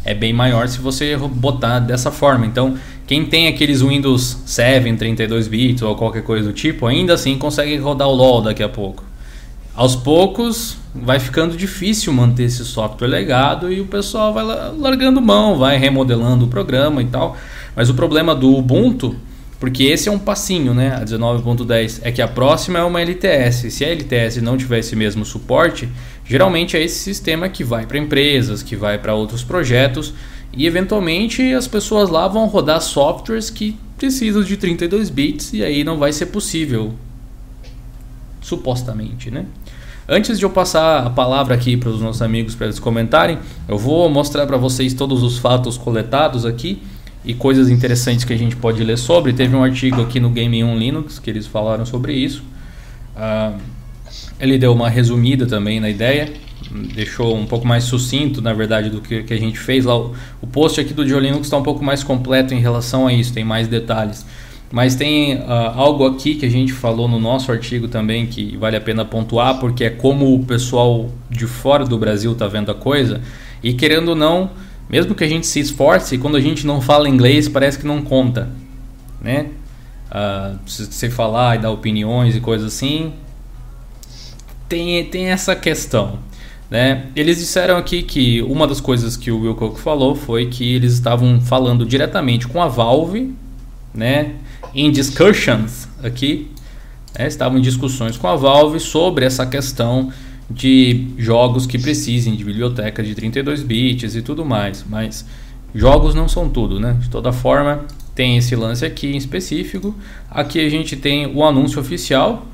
é 0.04 0.14
bem 0.14 0.32
maior 0.32 0.68
se 0.68 0.78
você 0.78 1.16
botar 1.16 1.78
dessa 1.78 2.10
forma. 2.10 2.44
Então, 2.44 2.76
quem 3.06 3.24
tem 3.24 3.48
aqueles 3.48 3.80
Windows 3.82 4.38
7 4.44 4.96
32 4.96 5.48
bits 5.48 5.82
ou 5.82 5.94
qualquer 5.96 6.22
coisa 6.22 6.48
do 6.48 6.52
tipo, 6.52 6.86
ainda 6.86 7.14
assim 7.14 7.38
consegue 7.38 7.76
rodar 7.76 8.08
o 8.08 8.14
LoL 8.14 8.42
daqui 8.42 8.62
a 8.62 8.68
pouco 8.68 9.12
aos 9.74 9.96
poucos 9.96 10.76
vai 10.94 11.18
ficando 11.18 11.56
difícil 11.56 12.12
manter 12.12 12.44
esse 12.44 12.64
software 12.64 13.08
legado 13.08 13.72
e 13.72 13.80
o 13.80 13.86
pessoal 13.86 14.32
vai 14.32 14.44
largando 14.44 15.20
mão, 15.20 15.58
vai 15.58 15.78
remodelando 15.78 16.44
o 16.44 16.48
programa 16.48 17.00
e 17.00 17.06
tal. 17.06 17.36
Mas 17.74 17.88
o 17.88 17.94
problema 17.94 18.34
do 18.34 18.54
Ubuntu, 18.54 19.16
porque 19.62 19.84
esse 19.84 20.08
é 20.08 20.12
um 20.12 20.18
passinho, 20.18 20.74
né? 20.74 20.96
A 20.96 21.04
19.10 21.04 22.00
é 22.02 22.10
que 22.10 22.20
a 22.20 22.26
próxima 22.26 22.80
é 22.80 22.82
uma 22.82 23.00
LTS. 23.00 23.70
Se 23.70 23.84
a 23.84 23.90
LTS 23.90 24.42
não 24.42 24.56
tiver 24.56 24.80
esse 24.80 24.96
mesmo 24.96 25.24
suporte, 25.24 25.88
geralmente 26.24 26.76
é 26.76 26.82
esse 26.82 26.98
sistema 26.98 27.48
que 27.48 27.62
vai 27.62 27.86
para 27.86 27.96
empresas, 27.96 28.60
que 28.60 28.74
vai 28.74 28.98
para 28.98 29.14
outros 29.14 29.44
projetos 29.44 30.14
e 30.52 30.66
eventualmente 30.66 31.54
as 31.54 31.68
pessoas 31.68 32.10
lá 32.10 32.26
vão 32.26 32.46
rodar 32.46 32.80
softwares 32.80 33.50
que 33.50 33.78
precisam 33.96 34.42
de 34.42 34.56
32 34.56 35.10
bits 35.10 35.52
e 35.52 35.62
aí 35.62 35.84
não 35.84 35.96
vai 35.96 36.12
ser 36.12 36.26
possível 36.26 36.94
supostamente, 38.40 39.30
né? 39.30 39.46
Antes 40.08 40.40
de 40.40 40.44
eu 40.44 40.50
passar 40.50 41.06
a 41.06 41.10
palavra 41.10 41.54
aqui 41.54 41.76
para 41.76 41.88
os 41.88 42.00
nossos 42.00 42.20
amigos 42.20 42.56
para 42.56 42.66
eles 42.66 42.80
comentarem, 42.80 43.38
eu 43.68 43.78
vou 43.78 44.10
mostrar 44.10 44.44
para 44.44 44.56
vocês 44.56 44.92
todos 44.92 45.22
os 45.22 45.38
fatos 45.38 45.78
coletados 45.78 46.44
aqui 46.44 46.82
e 47.24 47.34
coisas 47.34 47.68
interessantes 47.68 48.24
que 48.24 48.32
a 48.32 48.36
gente 48.36 48.56
pode 48.56 48.82
ler 48.82 48.98
sobre. 48.98 49.32
Teve 49.32 49.54
um 49.54 49.62
artigo 49.62 50.00
aqui 50.00 50.18
no 50.18 50.30
Game 50.30 50.62
1 50.62 50.78
Linux 50.78 51.18
que 51.18 51.30
eles 51.30 51.46
falaram 51.46 51.86
sobre 51.86 52.14
isso. 52.14 52.42
Uh, 53.16 53.58
ele 54.40 54.58
deu 54.58 54.72
uma 54.72 54.88
resumida 54.88 55.46
também 55.46 55.78
na 55.78 55.88
ideia, 55.88 56.32
deixou 56.94 57.36
um 57.36 57.46
pouco 57.46 57.66
mais 57.66 57.84
sucinto, 57.84 58.42
na 58.42 58.52
verdade, 58.52 58.90
do 58.90 59.00
que, 59.00 59.22
que 59.22 59.32
a 59.32 59.38
gente 59.38 59.58
fez 59.58 59.84
lá. 59.84 59.96
O, 59.96 60.14
o 60.40 60.46
post 60.46 60.80
aqui 60.80 60.92
do 60.92 61.02
Linux 61.02 61.46
está 61.46 61.56
um 61.56 61.62
pouco 61.62 61.84
mais 61.84 62.02
completo 62.02 62.54
em 62.54 62.60
relação 62.60 63.06
a 63.06 63.12
isso, 63.12 63.32
tem 63.32 63.44
mais 63.44 63.68
detalhes. 63.68 64.26
Mas 64.72 64.94
tem 64.94 65.36
uh, 65.36 65.42
algo 65.74 66.06
aqui 66.06 66.34
que 66.34 66.46
a 66.46 66.50
gente 66.50 66.72
falou 66.72 67.06
no 67.06 67.20
nosso 67.20 67.52
artigo 67.52 67.88
também 67.88 68.26
que 68.26 68.56
vale 68.56 68.74
a 68.74 68.80
pena 68.80 69.04
pontuar, 69.04 69.60
porque 69.60 69.84
é 69.84 69.90
como 69.90 70.34
o 70.34 70.44
pessoal 70.44 71.10
de 71.30 71.46
fora 71.46 71.84
do 71.84 71.98
Brasil 71.98 72.32
está 72.32 72.48
vendo 72.48 72.70
a 72.70 72.74
coisa. 72.74 73.20
E 73.62 73.74
querendo 73.74 74.08
ou 74.08 74.16
não, 74.16 74.50
mesmo 74.88 75.14
que 75.14 75.24
a 75.24 75.28
gente 75.28 75.46
se 75.46 75.60
esforce, 75.60 76.18
quando 76.18 76.36
a 76.36 76.40
gente 76.40 76.66
não 76.66 76.80
fala 76.80 77.08
inglês, 77.08 77.48
parece 77.48 77.78
que 77.78 77.86
não 77.86 78.02
conta. 78.02 78.50
Né? 79.20 79.46
Uh, 80.10 80.58
você 80.66 81.08
falar 81.08 81.56
e 81.56 81.58
dar 81.60 81.70
opiniões 81.70 82.36
e 82.36 82.40
coisas 82.40 82.74
assim, 82.74 83.14
tem, 84.68 85.04
tem 85.06 85.26
essa 85.26 85.56
questão. 85.56 86.18
Né? 86.70 87.06
Eles 87.14 87.38
disseram 87.38 87.76
aqui 87.76 88.02
que 88.02 88.42
uma 88.42 88.66
das 88.66 88.80
coisas 88.80 89.16
que 89.16 89.30
o 89.30 89.40
Will 89.40 89.54
Cook 89.54 89.78
falou 89.78 90.14
foi 90.14 90.46
que 90.46 90.74
eles 90.74 90.92
estavam 90.94 91.40
falando 91.40 91.84
diretamente 91.84 92.48
com 92.48 92.62
a 92.62 92.68
Valve, 92.68 93.34
né? 93.94 94.36
em 94.74 94.90
discussions 94.90 95.88
aqui, 96.02 96.50
né, 97.16 97.26
estavam 97.26 97.58
em 97.58 97.62
discussões 97.62 98.16
com 98.16 98.26
a 98.26 98.36
Valve 98.36 98.80
sobre 98.80 99.24
essa 99.24 99.46
questão 99.46 100.12
de 100.52 101.08
jogos 101.18 101.66
que 101.66 101.78
precisem 101.78 102.36
de 102.36 102.44
biblioteca 102.44 103.02
de 103.02 103.14
32 103.14 103.62
bits 103.62 104.14
e 104.14 104.22
tudo 104.22 104.44
mais, 104.44 104.84
mas 104.88 105.24
jogos 105.74 106.14
não 106.14 106.28
são 106.28 106.48
tudo, 106.48 106.78
né? 106.78 106.96
De 107.00 107.08
toda 107.08 107.32
forma, 107.32 107.86
tem 108.14 108.36
esse 108.36 108.54
lance 108.54 108.84
aqui 108.84 109.08
em 109.08 109.16
específico. 109.16 109.94
Aqui 110.30 110.64
a 110.64 110.68
gente 110.68 110.96
tem 110.96 111.26
o 111.26 111.44
anúncio 111.44 111.80
oficial, 111.80 112.46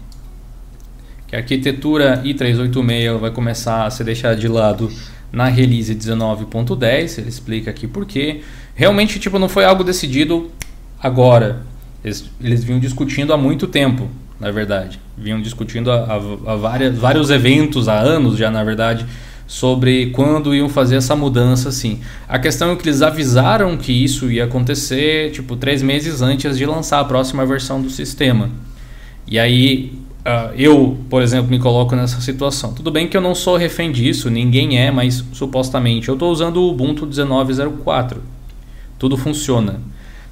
que 1.27 1.37
a 1.37 1.41
arquitetura 1.41 2.23
i386 2.25 3.19
vai 3.19 3.31
começar 3.31 3.85
a 3.85 3.91
ser 3.91 4.05
deixada 4.05 4.37
de 4.37 4.49
lado 4.49 4.91
na 5.33 5.47
release 5.47 5.95
19.10. 5.95 7.19
Ele 7.19 7.29
explica 7.29 7.71
aqui 7.71 7.87
por 7.87 8.07
quê. 8.07 8.43
Realmente, 8.75 9.19
tipo, 9.19 9.39
não 9.39 9.49
foi 9.49 9.65
algo 9.65 9.83
decidido 9.83 10.51
agora. 11.01 11.63
Eles, 12.05 12.31
eles 12.41 12.63
vinham 12.63 12.79
discutindo 12.79 13.33
há 13.33 13.37
muito 13.37 13.67
tempo, 13.67 14.09
na 14.41 14.51
verdade. 14.51 15.01
Vinham 15.17 15.41
discutindo 15.41 15.91
há, 15.91 16.15
há, 16.15 16.57
várias, 16.57 16.97
vários 16.97 17.31
eventos, 17.31 17.89
há 17.89 17.99
anos 17.99 18.37
já, 18.37 18.51
na 18.51 18.63
verdade, 18.63 19.05
sobre 19.47 20.11
quando 20.11 20.55
iam 20.55 20.69
fazer 20.69 20.97
essa 20.97 21.17
mudança, 21.17 21.71
assim. 21.71 22.01
A 22.29 22.39
questão 22.39 22.71
é 22.71 22.77
que 22.77 22.89
eles 22.89 23.03
avisaram 23.03 23.77
que 23.77 23.93
isso 23.93 24.31
ia 24.31 24.45
acontecer, 24.45 25.33
tipo, 25.33 25.57
três 25.57 25.83
meses 25.83 26.23
antes 26.23 26.57
de 26.57 26.67
lançar 26.67 27.01
a 27.01 27.05
próxima 27.05 27.45
versão 27.45 27.81
do 27.81 27.91
sistema. 27.91 28.51
E 29.27 29.39
aí, 29.39 29.93
uh, 30.21 30.55
eu, 30.55 30.99
por 31.11 31.23
exemplo, 31.23 31.51
me 31.51 31.59
coloco 31.59 31.97
nessa 31.97 32.21
situação. 32.21 32.73
Tudo 32.73 32.91
bem 32.91 33.09
que 33.09 33.17
eu 33.17 33.21
não 33.21 33.35
sou 33.35 33.57
refém 33.57 33.91
disso, 33.91 34.31
ninguém 34.31 34.79
é, 34.79 34.91
mas 34.91 35.25
supostamente 35.33 36.09
eu 36.09 36.15
estou 36.15 36.31
usando 36.31 36.59
o 36.59 36.71
Ubuntu 36.71 37.07
19.04. 37.07 38.19
Tudo 38.99 39.17
funciona. 39.17 39.81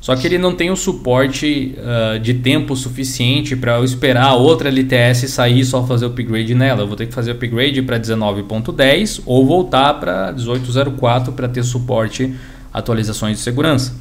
Só 0.06 0.14
que 0.14 0.24
ele 0.24 0.38
não 0.38 0.54
tem 0.54 0.70
o 0.70 0.76
suporte 0.76 1.74
uh, 1.78 2.16
de 2.20 2.32
tempo 2.34 2.76
suficiente 2.76 3.56
para 3.56 3.78
eu 3.78 3.82
esperar 3.82 4.26
a 4.26 4.34
outra 4.36 4.68
LTS 4.68 5.28
sair 5.28 5.58
e 5.58 5.64
só 5.64 5.84
fazer 5.84 6.04
o 6.04 6.10
upgrade 6.10 6.54
nela. 6.54 6.82
Eu 6.82 6.86
vou 6.86 6.94
ter 6.94 7.06
que 7.06 7.12
fazer 7.12 7.32
o 7.32 7.34
upgrade 7.34 7.82
para 7.82 7.98
19.10 7.98 9.22
ou 9.26 9.44
voltar 9.44 9.94
para 9.94 10.32
18.04 10.32 11.32
para 11.32 11.48
ter 11.48 11.64
suporte 11.64 12.32
atualizações 12.72 13.38
de 13.38 13.42
segurança. 13.42 13.96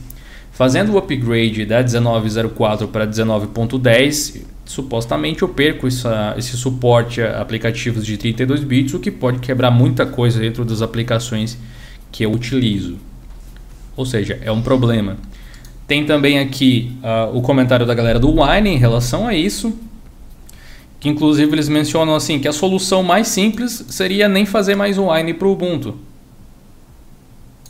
Fazendo 0.52 0.94
o 0.94 0.98
upgrade 1.00 1.66
da 1.66 1.84
19.04 1.84 2.88
para 2.90 3.08
19.10, 3.08 4.42
supostamente 4.64 5.42
eu 5.42 5.50
perco 5.50 5.88
essa, 5.88 6.36
esse 6.38 6.56
suporte 6.56 7.20
a 7.20 7.42
aplicativos 7.42 8.06
de 8.06 8.16
32 8.16 8.64
bits, 8.64 8.94
o 8.94 9.00
que 9.00 9.10
pode 9.10 9.40
quebrar 9.40 9.72
muita 9.72 10.06
coisa 10.06 10.40
dentro 10.40 10.64
das 10.64 10.84
aplicações 10.84 11.58
que 12.12 12.24
eu 12.24 12.32
utilizo. 12.32 12.96
Ou 13.98 14.06
seja, 14.06 14.38
é 14.44 14.52
um 14.52 14.62
problema. 14.62 15.18
Tem 15.88 16.06
também 16.06 16.40
aqui 16.40 16.92
uh, 17.04 17.38
o 17.38 17.42
comentário 17.42 17.86
da 17.86 17.94
galera 17.94 18.20
do 18.20 18.42
Wine 18.42 18.70
em 18.70 18.78
relação 18.78 19.28
a 19.28 19.36
isso. 19.36 19.78
Que 21.00 21.10
inclusive 21.10 21.52
eles 21.54 21.70
mencionam 21.70 22.16
assim 22.16 22.40
que 22.40 22.48
a 22.48 22.54
solução 22.54 23.04
mais 23.04 23.28
simples 23.28 23.86
seria 23.90 24.28
nem 24.28 24.46
fazer 24.46 24.76
mais 24.76 24.98
Wine 24.98 25.34
para 25.34 25.48
o 25.48 25.52
Ubuntu. 25.52 25.96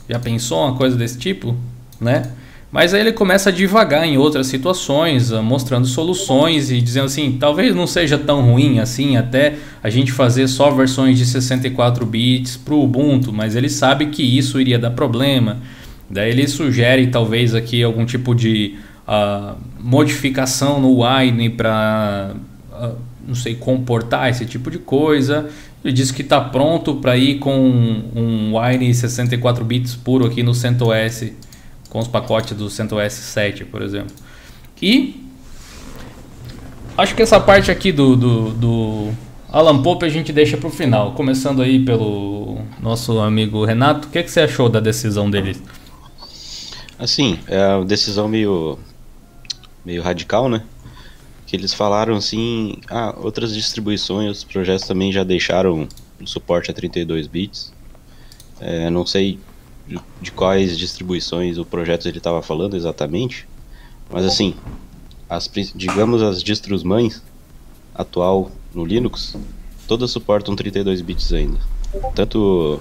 Já 0.08 0.18
pensou 0.18 0.64
uma 0.64 0.76
coisa 0.76 0.96
desse 0.96 1.18
tipo? 1.18 1.54
Né? 2.00 2.30
Mas 2.72 2.94
aí 2.94 3.00
ele 3.00 3.12
começa 3.12 3.50
a 3.50 3.52
divagar 3.52 4.06
em 4.06 4.16
outras 4.16 4.46
situações, 4.46 5.30
uh, 5.30 5.42
mostrando 5.42 5.86
soluções 5.86 6.70
e 6.70 6.80
dizendo 6.80 7.06
assim, 7.06 7.36
talvez 7.38 7.74
não 7.74 7.86
seja 7.86 8.16
tão 8.16 8.40
ruim 8.40 8.78
assim 8.78 9.16
até 9.16 9.56
a 9.82 9.90
gente 9.90 10.10
fazer 10.10 10.48
só 10.48 10.70
versões 10.70 11.18
de 11.18 11.26
64 11.26 12.06
bits 12.06 12.56
para 12.56 12.74
o 12.74 12.82
Ubuntu, 12.82 13.30
mas 13.30 13.54
ele 13.54 13.68
sabe 13.68 14.06
que 14.06 14.22
isso 14.22 14.58
iria 14.58 14.78
dar 14.78 14.90
problema. 14.90 15.58
Daí 16.08 16.30
ele 16.30 16.46
sugere 16.46 17.06
talvez 17.08 17.54
aqui 17.54 17.82
algum 17.82 18.04
tipo 18.04 18.34
de 18.34 18.76
uh, 19.06 19.56
modificação 19.80 20.80
no 20.80 21.02
Wine 21.02 21.50
para, 21.50 22.34
uh, 22.72 22.96
não 23.26 23.34
sei, 23.34 23.54
comportar 23.54 24.30
esse 24.30 24.46
tipo 24.46 24.70
de 24.70 24.78
coisa. 24.78 25.48
Ele 25.84 25.92
diz 25.92 26.10
que 26.10 26.22
está 26.22 26.40
pronto 26.40 26.96
para 26.96 27.16
ir 27.16 27.38
com 27.38 27.56
um 27.56 28.58
Wine 28.58 28.92
64 28.92 29.64
bits 29.64 29.94
puro 29.94 30.26
aqui 30.26 30.42
no 30.42 30.54
CentOS, 30.54 31.32
com 31.88 31.98
os 31.98 32.08
pacotes 32.08 32.56
do 32.56 32.68
CentOS 32.68 33.12
7, 33.12 33.64
por 33.64 33.82
exemplo. 33.82 34.14
E 34.80 35.24
acho 36.96 37.14
que 37.14 37.22
essa 37.22 37.38
parte 37.38 37.70
aqui 37.70 37.92
do, 37.92 38.16
do, 38.16 38.50
do 38.50 39.10
Alan 39.48 39.80
Pope 39.82 40.04
a 40.04 40.08
gente 40.08 40.32
deixa 40.32 40.56
para 40.56 40.68
o 40.68 40.72
final. 40.72 41.12
Começando 41.12 41.62
aí 41.62 41.84
pelo 41.84 42.58
nosso 42.80 43.18
amigo 43.20 43.64
Renato, 43.64 44.08
o 44.08 44.10
que, 44.10 44.18
é 44.18 44.22
que 44.22 44.30
você 44.30 44.40
achou 44.40 44.68
da 44.68 44.80
decisão 44.80 45.30
dele? 45.30 45.56
Assim, 46.98 47.38
é 47.46 47.74
uma 47.74 47.84
decisão 47.84 48.28
meio, 48.28 48.78
meio 49.84 50.02
radical, 50.02 50.48
né? 50.48 50.62
Que 51.46 51.54
eles 51.54 51.74
falaram 51.74 52.16
assim, 52.16 52.78
ah, 52.90 53.14
outras 53.18 53.54
distribuições, 53.54 54.26
outros 54.28 54.44
projetos 54.44 54.86
também 54.86 55.12
já 55.12 55.22
deixaram 55.22 55.86
o 56.20 56.26
suporte 56.26 56.70
a 56.70 56.74
32 56.74 57.26
bits. 57.26 57.72
É, 58.60 58.88
não 58.88 59.04
sei 59.04 59.38
de, 59.86 60.00
de, 60.20 60.32
quais 60.32 60.76
distribuições 60.78 61.58
o 61.58 61.64
projeto 61.64 62.08
ele 62.08 62.18
estava 62.18 62.42
falando 62.42 62.74
exatamente, 62.74 63.46
mas 64.10 64.24
assim, 64.24 64.54
as, 65.28 65.48
digamos 65.74 66.22
as 66.22 66.42
distros 66.42 66.82
mães 66.82 67.22
atual 67.94 68.50
no 68.74 68.84
Linux, 68.84 69.36
todas 69.86 70.10
suportam 70.10 70.56
32 70.56 71.00
bits 71.02 71.32
ainda. 71.32 71.58
Tanto 72.14 72.80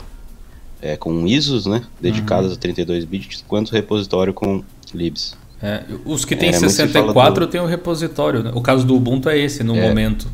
é, 0.82 0.96
com 0.98 1.26
ISOs, 1.28 1.66
né, 1.66 1.84
dedicadas 2.00 2.52
uhum. 2.52 2.58
a 2.58 2.60
32 2.60 3.06
bits, 3.06 3.44
quanto 3.48 3.72
repositório 3.72 4.34
com 4.34 4.64
libs. 4.94 5.36
É, 5.62 5.84
os 6.06 6.26
que 6.26 6.36
tem 6.36 6.50
é, 6.50 6.54
64 6.54 7.46
do... 7.46 7.50
tem 7.50 7.62
o 7.62 7.66
repositório. 7.66 8.44
Né? 8.44 8.52
O 8.54 8.62
caso 8.62 8.86
do 8.86 8.96
Ubuntu 8.96 9.30
é 9.30 9.38
esse 9.38 9.64
no 9.64 9.76
é, 9.76 9.88
momento. 9.88 10.28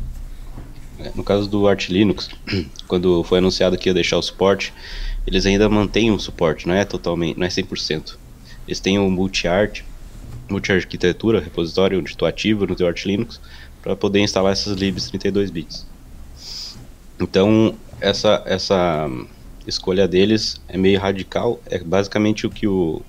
É, 0.98 1.10
no 1.14 1.22
caso 1.22 1.48
do 1.48 1.66
Arch 1.68 1.88
Linux, 1.88 2.28
quando 2.86 3.22
foi 3.24 3.38
anunciado 3.38 3.78
que 3.78 3.88
ia 3.88 3.94
deixar 3.94 4.18
o 4.18 4.22
suporte, 4.22 4.72
eles 5.26 5.46
ainda 5.46 5.68
mantêm 5.68 6.10
o 6.10 6.18
suporte, 6.18 6.66
não 6.66 6.74
é 6.74 6.84
totalmente, 6.84 7.38
não 7.38 7.46
é 7.46 7.48
100%. 7.48 8.16
Eles 8.66 8.80
têm 8.80 8.98
o 8.98 9.10
multi-art, 9.10 9.82
multi-arquitetura, 10.50 11.40
repositório 11.40 11.98
onde 11.98 12.16
tu 12.16 12.26
ativa 12.26 12.66
no 12.66 12.74
teu 12.74 12.86
Arch 12.86 13.06
Linux 13.06 13.40
para 13.80 13.96
poder 13.96 14.20
instalar 14.20 14.52
essas 14.52 14.76
libs 14.76 15.08
32 15.08 15.50
bits. 15.50 15.86
Então, 17.18 17.74
essa 18.00 18.42
essa 18.44 19.08
escolha 19.66 20.08
deles 20.08 20.60
é 20.68 20.76
meio 20.76 21.00
radical. 21.00 21.60
É 21.66 21.78
basicamente 21.78 22.46
o 22.46 22.50
que 22.50 22.66
o, 22.66 23.02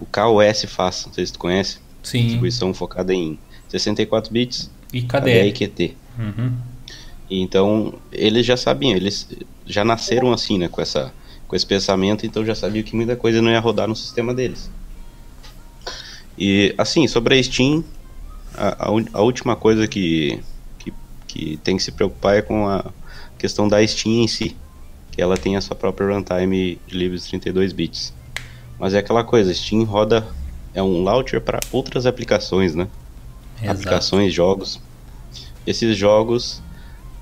o 0.00 0.06
KOS 0.06 0.64
faz. 0.68 1.06
Não 1.06 1.12
sei 1.12 1.26
se 1.26 1.32
tu 1.32 1.38
conhece. 1.38 1.78
Sim. 2.02 2.22
Distribuição 2.22 2.74
focada 2.74 3.14
em 3.14 3.38
64 3.68 4.32
bits. 4.32 4.70
E 4.92 5.02
KDE. 5.02 5.52
QT. 5.52 5.96
Uhum. 6.18 6.52
Então, 7.30 7.94
eles 8.12 8.44
já 8.44 8.56
sabiam, 8.56 8.94
eles 8.94 9.28
já 9.66 9.84
nasceram 9.84 10.32
assim, 10.32 10.58
né, 10.58 10.68
com, 10.68 10.80
essa, 10.80 11.12
com 11.48 11.56
esse 11.56 11.66
pensamento, 11.66 12.26
então 12.26 12.44
já 12.44 12.54
sabiam 12.54 12.84
que 12.84 12.94
muita 12.94 13.16
coisa 13.16 13.40
não 13.40 13.50
ia 13.50 13.58
rodar 13.58 13.88
no 13.88 13.96
sistema 13.96 14.34
deles. 14.34 14.70
E, 16.38 16.74
assim, 16.76 17.08
sobre 17.08 17.38
a 17.38 17.42
Steam, 17.42 17.82
a, 18.54 18.86
a, 18.86 18.88
a 19.14 19.22
última 19.22 19.56
coisa 19.56 19.88
que, 19.88 20.38
que, 20.78 20.92
que 21.26 21.56
tem 21.64 21.76
que 21.76 21.82
se 21.82 21.90
preocupar 21.90 22.36
é 22.36 22.42
com 22.42 22.68
a 22.68 22.92
questão 23.38 23.66
da 23.66 23.84
Steam 23.86 24.22
em 24.22 24.28
si 24.28 24.54
que 25.14 25.22
ela 25.22 25.36
tem 25.36 25.56
a 25.56 25.60
sua 25.60 25.76
própria 25.76 26.08
runtime 26.12 26.78
de 26.88 26.98
livros 26.98 27.24
32 27.26 27.72
bits. 27.72 28.12
Mas 28.78 28.94
é 28.94 28.98
aquela 28.98 29.22
coisa, 29.22 29.54
Steam 29.54 29.84
roda 29.84 30.26
é 30.74 30.82
um 30.82 31.04
launcher 31.04 31.40
para 31.40 31.60
outras 31.70 32.04
aplicações, 32.04 32.74
né? 32.74 32.88
Exato. 33.58 33.70
Aplicações, 33.70 34.34
jogos. 34.34 34.80
Esses 35.64 35.96
jogos, 35.96 36.60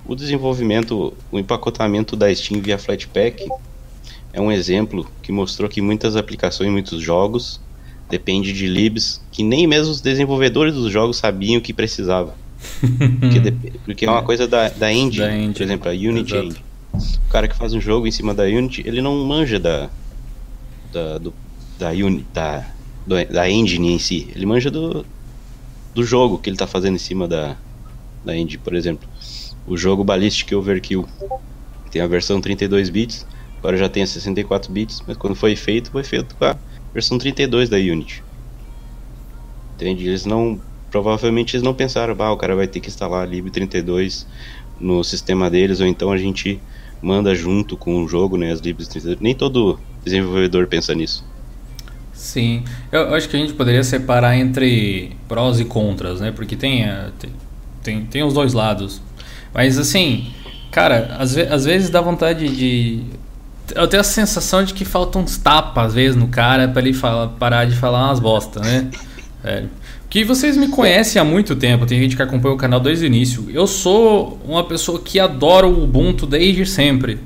o 0.07 0.15
desenvolvimento, 0.15 1.13
o 1.31 1.39
empacotamento 1.39 2.17
da 2.17 2.35
Steam 2.35 2.63
via 2.63 2.79
Flatpak 2.79 3.47
é 4.33 4.41
um 4.41 4.51
exemplo 4.51 5.07
que 5.23 5.31
mostrou 5.31 5.69
que 5.69 5.83
muitas 5.83 6.17
aplicações, 6.17 6.71
muitos 6.71 7.03
jogos 7.03 7.61
depende 8.09 8.55
de 8.55 8.67
libs 8.67 9.21
que 9.31 9.43
nem 9.43 9.67
mesmo 9.67 9.93
os 9.93 10.01
desenvolvedores 10.01 10.75
dos 10.75 10.91
jogos 10.91 11.19
sabiam 11.19 11.61
que 11.61 11.75
precisava. 11.75 12.35
porque, 13.21 13.75
porque, 13.85 14.07
é 14.07 14.11
uma 14.11 14.23
coisa 14.23 14.49
da, 14.49 14.71
da 14.71 14.91
engine, 14.91 15.27
da 15.27 15.37
engine. 15.37 15.53
por 15.53 15.63
exemplo, 15.63 15.89
a 15.91 15.93
Unity 15.93 16.37
Engine 16.37 16.72
o 16.95 17.31
cara 17.31 17.49
que 17.49 17.57
faz 17.57 17.73
um 17.73 17.81
jogo 17.81 18.07
em 18.07 18.11
cima 18.11 18.35
da 18.35 18.45
Unity, 18.45 18.83
ele 18.87 19.01
não 19.01 19.25
manja 19.25 19.59
da 19.59 19.91
da 20.93 21.19
do, 21.19 21.35
da, 21.79 21.91
Uni, 21.91 22.27
da, 22.33 22.71
do, 23.07 23.25
da 23.33 23.49
engine 23.51 23.93
em 23.93 23.99
si, 23.99 24.31
ele 24.35 24.45
manja 24.45 24.71
do, 24.71 25.07
do 25.95 26.05
jogo 26.05 26.39
que 26.39 26.51
ele 26.51 26.55
está 26.55 26.67
fazendo 26.67 26.97
em 26.97 26.99
cima 26.99 27.27
da, 27.27 27.57
da 28.25 28.37
engine, 28.37 28.59
por 28.59 28.75
exemplo. 28.75 29.09
O 29.67 29.77
jogo 29.77 30.05
Ballistic 30.05 30.53
Overkill 30.53 31.09
tem 31.91 32.03
a 32.03 32.07
versão 32.07 32.41
32 32.41 32.91
bits, 32.91 33.27
agora 33.59 33.77
já 33.77 33.89
tem 33.89 34.03
a 34.03 34.07
64 34.07 34.73
bits, 34.73 35.03
mas 35.07 35.17
quando 35.17 35.35
foi 35.35 35.57
feito, 35.57 35.91
foi 35.91 36.05
feito 36.05 36.35
com 36.37 36.45
a 36.45 36.57
versão 36.93 37.17
32 37.17 37.69
da 37.69 37.77
Unity. 37.77 38.23
Entende? 39.75 40.07
Eles 40.07 40.27
não 40.27 40.61
provavelmente 40.91 41.57
eles 41.57 41.65
não 41.65 41.73
pensaram, 41.73 42.15
ah, 42.19 42.33
o 42.33 42.37
cara 42.37 42.55
vai 42.55 42.69
ter 42.69 42.79
que 42.79 42.89
instalar 42.89 43.27
a 43.27 43.31
lib32 43.31 44.27
no 44.79 45.03
sistema 45.03 45.49
deles 45.49 45.81
ou 45.81 45.87
então 45.87 46.13
a 46.13 46.19
gente 46.19 46.61
manda 47.03 47.35
junto 47.35 47.77
com 47.77 48.05
o 48.05 48.09
jogo, 48.09 48.37
né, 48.37 48.53
as 48.53 48.61
libs. 48.61 48.89
Nem 49.21 49.35
todo 49.35 49.79
desenvolvedor 50.05 50.67
pensa 50.67 50.95
nisso. 50.95 51.25
Sim, 52.15 52.63
eu 52.93 53.13
acho 53.15 53.29
que 53.29 53.37
a 53.37 53.39
gente 53.39 53.53
poderia 53.53 53.83
separar 53.83 54.37
entre 54.37 55.17
prós 55.29 55.59
e 55.59 55.65
contras, 55.65 56.21
né? 56.21 56.31
Porque 56.31 56.55
tem, 56.55 56.85
eh, 56.85 57.11
tem, 57.83 58.05
tem 58.07 58.23
os 58.23 58.33
dois 58.33 58.53
lados. 58.53 59.03
Mas 59.53 59.77
assim, 59.77 60.33
cara, 60.71 61.17
às, 61.19 61.35
ve 61.35 61.43
às 61.43 61.65
vezes 61.65 61.91
dá 61.91 62.01
vontade 62.01 62.49
de. 62.49 63.03
Eu 63.75 63.89
tenho 63.89 64.01
a 64.01 64.05
sensação 64.05 64.63
de 64.63 64.73
que 64.73 64.85
faltam 64.85 65.23
uns 65.23 65.37
tapas, 65.37 65.89
às 65.89 65.95
vezes, 65.95 66.17
no 66.17 66.29
cara 66.29 66.69
para 66.69 66.83
ele 66.83 66.93
fala, 66.93 67.29
parar 67.29 67.65
de 67.65 67.75
falar 67.75 68.07
umas 68.07 68.21
bosta, 68.21 68.61
né? 68.61 68.91
É 69.45 69.65
que 70.13 70.25
vocês 70.25 70.59
me 70.59 70.69
conhecem 70.69 71.19
há 71.19 71.25
muito 71.25 71.57
tempo, 71.57 71.87
tem 71.87 71.99
gente 71.99 72.15
que 72.15 72.21
acompanha 72.21 72.55
o 72.55 72.59
canal 72.59 72.79
desde 72.79 73.03
o 73.03 73.07
início. 73.07 73.47
Eu 73.51 73.67
sou 73.67 74.39
uma 74.47 74.63
pessoa 74.63 75.01
que 75.01 75.19
adora 75.19 75.67
o 75.67 75.85
Ubuntu 75.85 76.27
desde 76.27 76.67
sempre. 76.67 77.19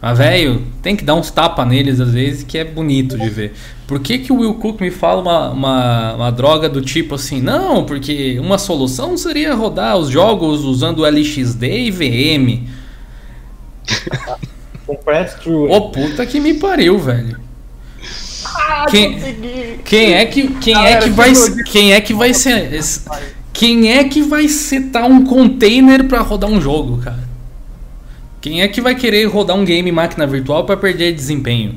Mas, 0.00 0.16
velho, 0.16 0.62
tem 0.80 0.94
que 0.94 1.02
dar 1.02 1.16
uns 1.16 1.32
tapas 1.32 1.66
neles 1.66 1.98
às 1.98 2.12
vezes 2.12 2.44
que 2.44 2.56
é 2.56 2.62
bonito 2.62 3.18
de 3.18 3.28
ver. 3.28 3.54
Por 3.84 3.98
que, 3.98 4.16
que 4.18 4.32
o 4.32 4.36
Will 4.36 4.54
Cook 4.54 4.80
me 4.80 4.92
fala 4.92 5.20
uma, 5.20 5.50
uma, 5.50 6.14
uma 6.14 6.30
droga 6.30 6.68
do 6.68 6.80
tipo 6.80 7.16
assim? 7.16 7.42
Não, 7.42 7.84
porque 7.84 8.38
uma 8.38 8.58
solução 8.58 9.16
seria 9.16 9.52
rodar 9.52 9.96
os 9.96 10.08
jogos 10.08 10.60
usando 10.60 11.04
LXD 11.04 11.64
e 11.64 11.90
VM. 11.90 12.68
Ô, 15.68 15.90
puta 15.90 16.24
que 16.24 16.38
me 16.38 16.54
pariu, 16.54 16.96
velho. 16.96 17.49
Ah, 18.72 18.86
quem, 18.88 19.18
quem 19.84 20.14
é 20.14 20.24
que 20.24 20.46
quem 20.54 20.86
é 20.86 21.00
que 21.00 21.10
vai 21.10 21.32
quem 21.66 21.92
é 21.92 22.00
que 22.00 22.14
vai 22.14 22.32
ser 22.32 22.80
Quem 23.52 23.90
é 23.92 24.04
que 24.04 24.22
vai 24.22 24.46
setar 24.46 25.06
um 25.06 25.24
container 25.24 26.06
para 26.06 26.20
rodar 26.20 26.48
um 26.48 26.60
jogo, 26.60 26.98
cara? 26.98 27.28
Quem 28.40 28.62
é 28.62 28.68
que 28.68 28.80
vai 28.80 28.94
querer 28.94 29.24
rodar 29.24 29.56
um 29.56 29.64
game 29.64 29.90
em 29.90 29.92
máquina 29.92 30.26
virtual 30.26 30.64
para 30.64 30.76
perder 30.76 31.12
desempenho? 31.12 31.76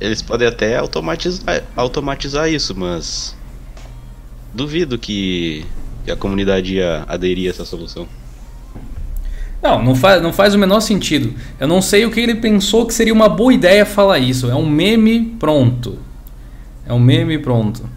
Eles 0.00 0.22
podem 0.22 0.46
até 0.46 0.76
automatizar, 0.76 1.64
automatizar 1.76 2.48
isso, 2.48 2.74
mas 2.74 3.36
duvido 4.54 4.96
que, 4.96 5.66
que 6.04 6.10
a 6.10 6.16
comunidade 6.16 6.76
ia 6.76 7.04
aderir 7.08 7.48
a 7.48 7.50
essa 7.50 7.64
solução. 7.64 8.08
Não, 9.62 9.82
não 9.82 9.94
faz, 9.94 10.22
não 10.22 10.32
faz 10.32 10.54
o 10.54 10.58
menor 10.58 10.80
sentido. 10.80 11.34
Eu 11.58 11.68
não 11.68 11.82
sei 11.82 12.04
o 12.06 12.10
que 12.10 12.18
ele 12.18 12.34
pensou 12.34 12.86
que 12.86 12.94
seria 12.94 13.12
uma 13.12 13.28
boa 13.28 13.52
ideia 13.52 13.84
falar 13.84 14.18
isso. 14.18 14.50
É 14.50 14.54
um 14.54 14.68
meme 14.68 15.36
pronto. 15.38 15.98
É 16.86 16.92
um 16.92 16.98
meme 16.98 17.38
pronto. 17.38 17.88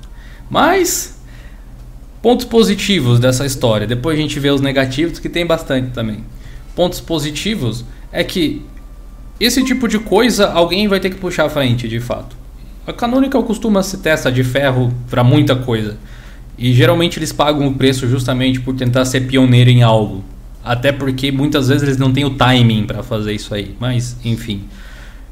Mas, 0.50 1.20
pontos 2.22 2.46
positivos 2.46 3.20
dessa 3.20 3.46
história. 3.46 3.88
Depois 3.88 4.18
a 4.18 4.22
gente 4.22 4.40
vê 4.40 4.50
os 4.50 4.62
negativos, 4.62 5.20
que 5.20 5.30
tem 5.30 5.46
bastante 5.46 5.92
também. 5.92 6.24
Pontos 6.76 7.00
positivos 7.00 7.86
é 8.12 8.24
que 8.24 8.62
esse 9.40 9.64
tipo 9.64 9.88
de 9.88 10.00
coisa 10.00 10.52
alguém 10.52 10.88
vai 10.88 11.00
ter 11.00 11.10
que 11.10 11.16
puxar 11.16 11.46
à 11.46 11.50
frente, 11.50 11.88
de 11.88 12.00
fato. 12.00 12.36
A 12.86 12.92
Canonical 12.92 13.44
costuma 13.44 13.82
se 13.82 13.98
testa 13.98 14.32
de 14.32 14.44
ferro 14.44 14.94
para 15.10 15.24
muita 15.24 15.56
coisa. 15.56 15.98
E 16.58 16.74
geralmente 16.74 17.18
eles 17.18 17.32
pagam 17.32 17.68
o 17.68 17.74
preço 17.74 18.08
justamente 18.08 18.60
por 18.60 18.76
tentar 18.76 19.06
ser 19.06 19.22
pioneiro 19.22 19.70
em 19.70 19.82
algo. 19.82 20.24
Até 20.64 20.92
porque 20.92 21.32
muitas 21.32 21.68
vezes 21.68 21.84
eles 21.84 21.98
não 21.98 22.12
têm 22.14 22.24
o 22.26 22.32
timing 22.32 22.86
para 22.86 23.04
fazer 23.04 23.34
isso 23.34 23.54
aí. 23.54 23.76
Mas, 23.80 24.16
enfim. 24.24 24.64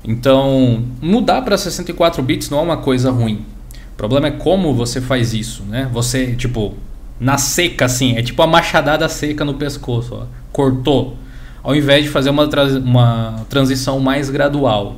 Então, 0.04 0.84
mudar 1.02 1.42
para 1.42 1.58
64 1.58 2.22
bits 2.24 2.50
não 2.50 2.60
é 2.60 2.62
uma 2.62 2.78
coisa 2.78 3.12
ruim. 3.12 3.46
O 3.94 3.98
problema 3.98 4.28
é 4.28 4.32
como 4.32 4.74
você 4.74 5.00
faz 5.00 5.34
isso, 5.34 5.64
né? 5.64 5.88
Você, 5.94 6.36
tipo, 6.36 6.76
na 7.20 7.38
seca 7.38 7.86
assim, 7.86 8.18
é 8.18 8.24
tipo 8.24 8.42
a 8.42 8.48
machadada 8.48 9.08
seca 9.08 9.46
no 9.46 9.54
pescoço, 9.54 10.16
ó. 10.16 10.26
Cortou. 10.52 11.16
Ao 11.64 11.76
invés 11.76 12.04
de 12.04 12.10
fazer 12.10 12.32
uma, 12.32 12.48
tra 12.48 12.64
uma 12.64 13.46
transição 13.48 14.00
mais 14.00 14.30
gradual. 14.30 14.96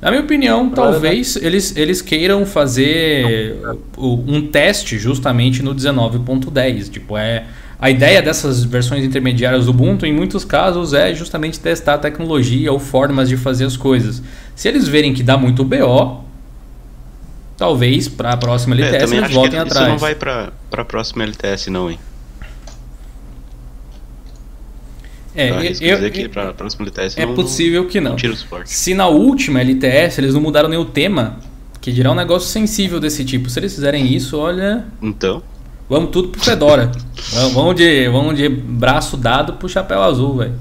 Na 0.00 0.10
minha 0.10 0.24
opinião, 0.24 0.68
talvez 0.68 1.36
eles, 1.36 1.76
eles 1.76 2.02
queiram 2.02 2.44
fazer 2.44 3.56
um 3.96 4.48
teste 4.48 4.98
justamente 4.98 5.62
no 5.62 5.72
19.10. 5.72 6.90
Tipo, 6.90 7.16
é 7.16 7.44
a 7.82 7.90
ideia 7.90 8.22
dessas 8.22 8.62
versões 8.62 9.04
intermediárias 9.04 9.64
do 9.64 9.72
Ubuntu, 9.72 10.06
em 10.06 10.12
muitos 10.12 10.44
casos, 10.44 10.94
é 10.94 11.12
justamente 11.12 11.58
testar 11.58 11.94
a 11.94 11.98
tecnologia 11.98 12.72
ou 12.72 12.78
formas 12.78 13.28
de 13.28 13.36
fazer 13.36 13.64
as 13.64 13.76
coisas. 13.76 14.22
Se 14.54 14.68
eles 14.68 14.86
verem 14.86 15.12
que 15.12 15.20
dá 15.20 15.36
muito 15.36 15.64
BO, 15.64 16.22
talvez 17.56 18.06
para 18.06 18.34
a 18.34 18.36
próxima 18.36 18.76
LTS 18.76 19.12
é, 19.12 19.16
eles 19.16 19.32
voltem 19.32 19.58
atrás. 19.58 19.80
Isso 19.80 19.90
não 19.90 19.98
vai 19.98 20.14
para 20.14 20.52
a 20.70 20.84
próxima 20.84 21.24
LTS, 21.24 21.70
não, 21.70 21.90
hein? 21.90 21.98
É, 25.34 25.50
eu, 25.80 25.98
eu, 25.98 26.10
que 26.12 26.28
pra 26.28 26.52
próxima 26.52 26.84
LTS 26.84 27.18
é 27.18 27.26
não, 27.26 27.34
possível 27.34 27.88
que 27.88 28.00
não. 28.00 28.14
não 28.14 28.64
Se 28.64 28.94
na 28.94 29.08
última 29.08 29.60
LTS 29.60 30.18
eles 30.18 30.34
não 30.34 30.40
mudaram 30.40 30.68
nem 30.68 30.78
o 30.78 30.84
tema, 30.84 31.40
que 31.80 31.90
dirá 31.90 32.12
um 32.12 32.14
negócio 32.14 32.48
sensível 32.48 33.00
desse 33.00 33.24
tipo. 33.24 33.50
Se 33.50 33.58
eles 33.58 33.74
fizerem 33.74 34.06
isso, 34.14 34.38
olha. 34.38 34.84
Então. 35.02 35.42
Vamos 35.88 36.10
tudo 36.10 36.28
pro 36.28 36.40
Fedora. 36.40 36.90
vamos, 37.52 37.76
de, 37.76 38.08
vamos 38.08 38.36
de 38.36 38.48
braço 38.48 39.16
dado 39.16 39.54
pro 39.54 39.68
chapéu 39.68 40.02
azul, 40.02 40.38
velho. 40.38 40.54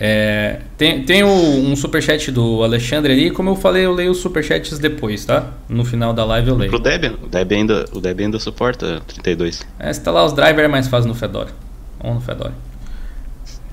É, 0.00 0.60
tem 0.76 1.02
tem 1.02 1.24
o, 1.24 1.28
um 1.28 1.74
superchat 1.74 2.30
do 2.30 2.62
Alexandre 2.62 3.12
ali. 3.12 3.30
Como 3.30 3.50
eu 3.50 3.56
falei, 3.56 3.84
eu 3.84 3.92
leio 3.92 4.12
os 4.12 4.18
superchats 4.18 4.78
depois, 4.78 5.24
tá? 5.24 5.52
No 5.68 5.84
final 5.84 6.12
da 6.12 6.24
live 6.24 6.48
eu 6.48 6.56
leio. 6.56 6.70
Pro 6.70 6.78
Debian, 6.78 7.14
o 7.22 7.26
Debian 7.26 7.58
ainda, 7.58 7.84
o 7.92 8.00
Debian 8.00 8.26
ainda 8.26 8.38
suporta 8.38 9.02
32. 9.08 9.66
É, 9.78 9.90
instalar 9.90 10.24
os 10.24 10.32
drivers 10.32 10.64
é 10.64 10.68
mais 10.68 10.86
fácil 10.86 11.08
no 11.08 11.14
Fedora. 11.14 11.50
Ou 11.98 12.14
no 12.14 12.20
Fedora. 12.20 12.54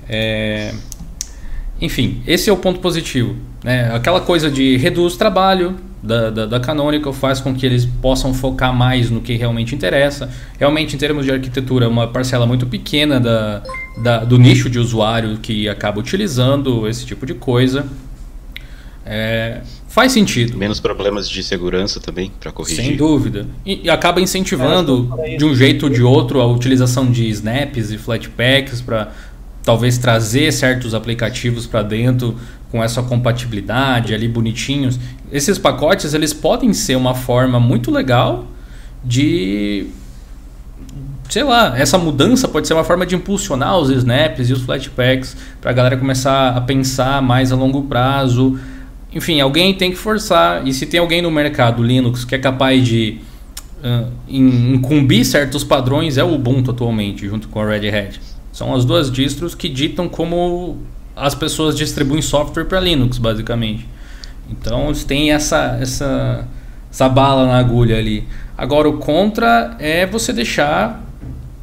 É, 0.08 0.74
enfim, 1.80 2.22
esse 2.26 2.50
é 2.50 2.52
o 2.52 2.56
ponto 2.56 2.80
positivo. 2.80 3.36
Né? 3.62 3.90
Aquela 3.94 4.20
coisa 4.20 4.50
de 4.50 4.76
reduz 4.76 5.14
o 5.14 5.18
trabalho, 5.18 5.76
da, 6.02 6.30
da, 6.30 6.46
da 6.46 6.60
Canonical 6.60 7.12
faz 7.12 7.40
com 7.40 7.54
que 7.54 7.64
eles 7.64 7.84
possam 7.84 8.32
focar 8.32 8.74
mais 8.74 9.10
no 9.10 9.20
que 9.20 9.34
realmente 9.34 9.74
interessa. 9.74 10.30
Realmente, 10.58 10.94
em 10.94 10.98
termos 10.98 11.24
de 11.24 11.32
arquitetura, 11.32 11.86
é 11.86 11.88
uma 11.88 12.06
parcela 12.06 12.46
muito 12.46 12.66
pequena 12.66 13.18
da, 13.18 13.62
da, 14.02 14.24
do 14.24 14.38
nicho 14.38 14.68
de 14.68 14.78
usuário 14.78 15.38
que 15.38 15.68
acaba 15.68 15.98
utilizando 15.98 16.86
esse 16.86 17.04
tipo 17.04 17.26
de 17.26 17.34
coisa. 17.34 17.86
É, 19.04 19.60
faz 19.88 20.12
sentido. 20.12 20.58
Menos 20.58 20.80
problemas 20.80 21.28
de 21.28 21.42
segurança 21.42 22.00
também 22.00 22.30
para 22.40 22.50
corrigir. 22.50 22.84
Sem 22.84 22.96
dúvida. 22.96 23.46
E, 23.64 23.82
e 23.84 23.90
acaba 23.90 24.20
incentivando 24.20 25.12
de 25.38 25.44
um 25.44 25.54
jeito 25.54 25.86
ou 25.86 25.90
de 25.90 26.02
outro 26.02 26.40
a 26.40 26.46
utilização 26.46 27.10
de 27.10 27.28
snaps 27.28 27.90
e 27.92 27.98
flatpaks 27.98 28.80
para 28.80 29.12
talvez 29.62 29.98
trazer 29.98 30.52
certos 30.52 30.94
aplicativos 30.94 31.66
para 31.66 31.82
dentro 31.82 32.36
com 32.70 32.82
essa 32.82 33.02
compatibilidade 33.02 34.14
ali 34.14 34.28
bonitinhos. 34.28 34.98
Esses 35.30 35.58
pacotes 35.58 36.14
eles 36.14 36.32
podem 36.32 36.72
ser 36.72 36.96
uma 36.96 37.14
forma 37.14 37.58
muito 37.60 37.90
legal 37.90 38.46
de 39.04 39.86
sei 41.28 41.42
lá, 41.42 41.76
essa 41.76 41.98
mudança 41.98 42.46
pode 42.48 42.66
ser 42.66 42.74
uma 42.74 42.84
forma 42.84 43.04
de 43.04 43.14
impulsionar 43.14 43.78
os 43.78 43.90
snaps 43.90 44.48
e 44.48 44.52
os 44.52 44.62
flatpaks 44.62 45.36
para 45.60 45.70
a 45.70 45.74
galera 45.74 45.96
começar 45.96 46.56
a 46.56 46.60
pensar 46.60 47.20
mais 47.20 47.52
a 47.52 47.56
longo 47.56 47.82
prazo. 47.82 48.58
Enfim, 49.12 49.40
alguém 49.40 49.74
tem 49.74 49.90
que 49.90 49.96
forçar. 49.96 50.66
E 50.66 50.72
se 50.72 50.86
tem 50.86 51.00
alguém 51.00 51.22
no 51.22 51.30
mercado 51.30 51.82
Linux 51.82 52.24
que 52.24 52.34
é 52.34 52.38
capaz 52.38 52.86
de 52.86 53.18
uh, 53.82 54.10
incumbir 54.28 55.24
certos 55.24 55.64
padrões, 55.64 56.16
é 56.16 56.24
o 56.24 56.34
Ubuntu 56.34 56.70
atualmente, 56.70 57.26
junto 57.26 57.48
com 57.48 57.60
a 57.60 57.66
Red 57.66 57.88
Hat. 57.88 58.20
São 58.52 58.74
as 58.74 58.84
duas 58.84 59.10
distros 59.10 59.54
que 59.54 59.68
ditam 59.68 60.08
como 60.08 60.78
as 61.16 61.34
pessoas 61.34 61.74
distribuem 61.74 62.20
software 62.20 62.66
para 62.66 62.78
Linux, 62.78 63.16
basicamente. 63.16 63.88
Então 64.50 64.86
eles 64.86 65.02
têm 65.02 65.32
essa, 65.32 65.78
essa, 65.80 66.46
essa 66.90 67.08
bala 67.08 67.46
na 67.46 67.58
agulha 67.58 67.96
ali. 67.96 68.28
Agora, 68.56 68.88
o 68.88 68.98
contra 68.98 69.74
é 69.78 70.06
você 70.06 70.32
deixar 70.32 71.02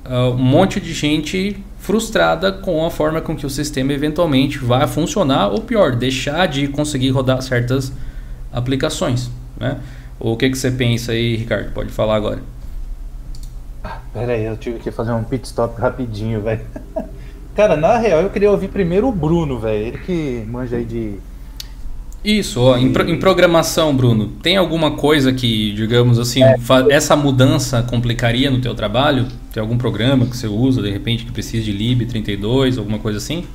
uh, 0.06 0.32
um 0.32 0.38
monte 0.38 0.80
de 0.80 0.92
gente 0.94 1.56
frustrada 1.78 2.52
com 2.52 2.86
a 2.86 2.90
forma 2.90 3.22
com 3.22 3.36
que 3.36 3.46
o 3.46 3.50
sistema 3.50 3.94
eventualmente 3.94 4.58
vai 4.58 4.88
funcionar, 4.88 5.50
ou 5.50 5.62
pior, 5.62 5.96
deixar 5.96 6.48
de 6.48 6.68
conseguir 6.68 7.10
rodar 7.10 7.42
certas 7.42 7.92
aplicações. 8.52 9.30
Né? 9.60 9.78
O 10.20 10.38
que, 10.38 10.50
que 10.50 10.58
você 10.58 10.72
pensa 10.72 11.12
aí, 11.12 11.36
Ricardo? 11.36 11.72
Pode 11.74 11.92
falar 11.92 12.16
agora. 12.16 12.42
Pera 14.14 14.34
aí, 14.34 14.46
eu 14.46 14.56
tive 14.56 14.80
que 14.80 14.92
fazer 14.92 15.12
um 15.12 15.24
pit 15.24 15.46
stop 15.46 15.80
rapidinho, 15.80 16.42
velho. 16.42 16.62
Cara, 17.56 17.78
na 17.78 17.98
real 17.98 18.22
eu 18.22 18.30
queria 18.30 18.50
ouvir 18.50 18.68
primeiro 18.70 19.08
o 19.08 19.12
Bruno, 19.12 19.60
velho. 19.60 19.88
Ele 19.88 19.98
que 20.00 20.44
manja 20.48 20.78
aí 20.78 20.86
de. 20.86 21.20
Isso, 22.24 22.62
ó, 22.62 22.78
em, 22.78 22.92
pro, 22.92 23.10
em, 23.10 23.20
programação, 23.20 23.94
Bruno, 23.94 24.30
tem 24.42 24.56
alguma 24.56 24.92
coisa 24.92 25.34
que, 25.34 25.74
digamos 25.74 26.18
assim, 26.18 26.42
é, 26.42 26.56
essa 26.90 27.18
mudança 27.18 27.84
complicaria 27.84 28.50
no 28.50 28.62
teu 28.62 28.74
trabalho? 28.74 29.28
Tem 29.52 29.60
algum 29.60 29.78
programa 29.78 30.26
que 30.26 30.38
você 30.38 30.48
usa, 30.48 30.82
de 30.82 30.90
repente, 30.90 31.26
que 31.26 31.34
precisa 31.34 31.66
de 31.66 31.74
lib32, 31.74 32.78
alguma 32.78 32.98
coisa 32.98 33.18
assim? 33.18 33.46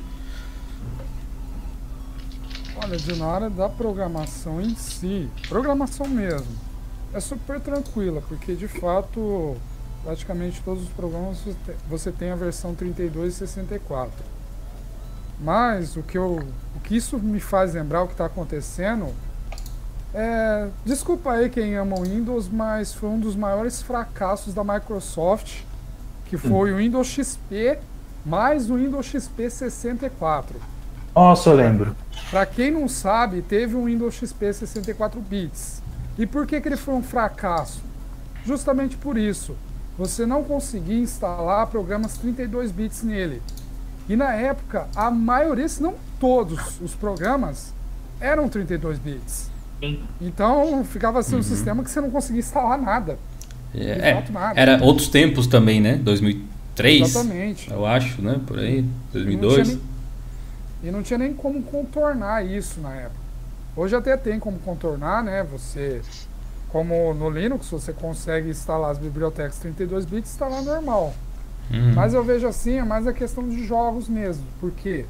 Olha, 2.81 2.95
de 2.95 3.15
na 3.17 3.25
área 3.25 3.49
da 3.49 3.67
programação 3.67 4.61
em 4.61 4.75
si, 4.75 5.27
programação 5.49 6.07
mesmo, 6.07 6.47
é 7.11 7.19
super 7.19 7.59
tranquila, 7.59 8.21
porque 8.29 8.53
de 8.53 8.67
fato 8.67 9.57
praticamente 10.03 10.61
todos 10.63 10.83
os 10.83 10.89
programas 10.89 11.37
você 11.89 12.11
tem 12.11 12.31
a 12.31 12.35
versão 12.35 12.73
32 12.73 13.33
e 13.33 13.37
64. 13.37 14.11
Mas 15.39 15.95
o 15.95 16.03
que, 16.03 16.17
eu, 16.17 16.39
o 16.75 16.79
que 16.81 16.95
isso 16.95 17.17
me 17.17 17.39
faz 17.39 17.73
lembrar 17.73 18.03
o 18.03 18.07
que 18.07 18.13
está 18.13 18.25
acontecendo 18.25 19.13
é. 20.13 20.67
Desculpa 20.83 21.31
aí 21.31 21.49
quem 21.49 21.75
ama 21.75 21.97
o 21.97 22.03
Windows, 22.03 22.49
mas 22.49 22.93
foi 22.93 23.09
um 23.09 23.19
dos 23.19 23.35
maiores 23.35 23.81
fracassos 23.81 24.53
da 24.53 24.63
Microsoft, 24.63 25.61
que 26.25 26.37
foi 26.37 26.71
hum. 26.71 26.75
o 26.75 26.77
Windows 26.77 27.07
XP 27.07 27.79
mais 28.25 28.69
o 28.69 28.75
Windows 28.75 29.05
XP 29.05 29.49
64. 29.49 30.59
Nossa, 31.15 31.49
eu 31.49 31.55
lembro. 31.55 31.95
Para 32.29 32.45
quem 32.45 32.69
não 32.69 32.87
sabe, 32.87 33.41
teve 33.41 33.75
um 33.75 33.85
Windows 33.85 34.15
XP 34.15 34.53
64 34.53 35.19
bits. 35.21 35.81
E 36.17 36.25
por 36.25 36.45
que, 36.45 36.59
que 36.59 36.67
ele 36.67 36.77
foi 36.77 36.93
um 36.95 37.03
fracasso? 37.03 37.81
Justamente 38.45 38.97
por 38.97 39.17
isso 39.17 39.55
você 39.99 40.25
não 40.25 40.45
conseguia 40.45 40.97
instalar 40.97 41.67
programas 41.67 42.17
32 42.17 42.71
bits 42.71 43.03
nele. 43.03 43.41
E 44.07 44.15
na 44.15 44.33
época, 44.33 44.87
a 44.95 45.11
maioria, 45.11 45.67
se 45.67 45.83
não 45.83 45.93
todos 46.17 46.79
os 46.79 46.95
programas, 46.95 47.73
eram 48.17 48.47
32 48.47 48.97
bits. 48.97 49.51
Então 50.21 50.85
ficava 50.85 51.19
assim 51.19 51.35
um 51.35 51.39
uhum. 51.39 51.43
sistema 51.43 51.83
que 51.83 51.91
você 51.91 51.99
não 51.99 52.09
conseguia 52.09 52.39
instalar 52.39 52.81
nada. 52.81 53.19
É, 53.75 54.11
é 54.11 54.25
nada. 54.31 54.57
Era 54.57 54.81
outros 54.81 55.09
tempos 55.09 55.47
também, 55.47 55.81
né? 55.81 55.95
2003. 55.95 57.01
Exatamente. 57.01 57.69
Eu 57.69 57.85
acho, 57.85 58.21
né? 58.21 58.39
Por 58.47 58.57
aí. 58.57 58.85
2002. 59.11 59.53
E 59.53 59.57
não, 59.57 59.65
nem, 59.65 59.81
e 60.83 60.91
não 60.91 61.03
tinha 61.03 61.19
nem 61.19 61.33
como 61.33 61.61
contornar 61.61 62.45
isso 62.45 62.79
na 62.79 62.95
época. 62.95 63.19
Hoje 63.75 63.97
até 63.97 64.15
tem 64.15 64.39
como 64.39 64.59
contornar, 64.59 65.21
né? 65.21 65.45
Você 65.51 66.01
Como 66.71 67.13
no 67.13 67.29
Linux 67.29 67.69
você 67.69 67.91
consegue 67.91 68.49
instalar 68.49 68.91
as 68.91 68.97
bibliotecas 68.97 69.57
32 69.57 70.05
bits, 70.05 70.31
instalar 70.31 70.61
normal. 70.61 71.13
Uhum. 71.71 71.93
Mas 71.93 72.13
eu 72.13 72.23
vejo 72.23 72.47
assim, 72.47 72.77
é 72.77 72.83
mais 72.83 73.07
a 73.07 73.13
questão 73.13 73.47
de 73.47 73.65
jogos 73.65 74.07
mesmo. 74.07 74.45
Por 74.59 74.71
quê? 74.71 75.05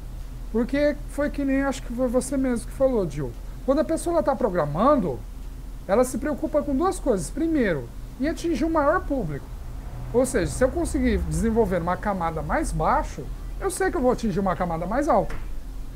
Porque 0.52 0.96
foi 1.10 1.30
que 1.30 1.44
nem 1.44 1.62
acho 1.62 1.82
que 1.82 1.92
foi 1.92 2.08
você 2.08 2.36
mesmo 2.36 2.66
que 2.66 2.72
falou, 2.72 3.08
Gil. 3.08 3.30
Quando 3.64 3.80
a 3.80 3.84
pessoa 3.84 4.20
está 4.20 4.34
programando, 4.34 5.18
ela 5.86 6.04
se 6.04 6.18
preocupa 6.18 6.62
com 6.62 6.74
duas 6.74 6.98
coisas. 6.98 7.30
Primeiro, 7.30 7.88
em 8.20 8.28
atingir 8.28 8.64
o 8.64 8.70
maior 8.70 9.00
público. 9.00 9.46
Ou 10.12 10.26
seja, 10.26 10.50
se 10.50 10.64
eu 10.64 10.68
conseguir 10.70 11.18
desenvolver 11.18 11.80
uma 11.80 11.96
camada 11.96 12.42
mais 12.42 12.72
baixa, 12.72 13.22
eu 13.60 13.70
sei 13.70 13.90
que 13.90 13.96
eu 13.96 14.00
vou 14.00 14.10
atingir 14.10 14.40
uma 14.40 14.56
camada 14.56 14.86
mais 14.86 15.08
alta. 15.08 15.34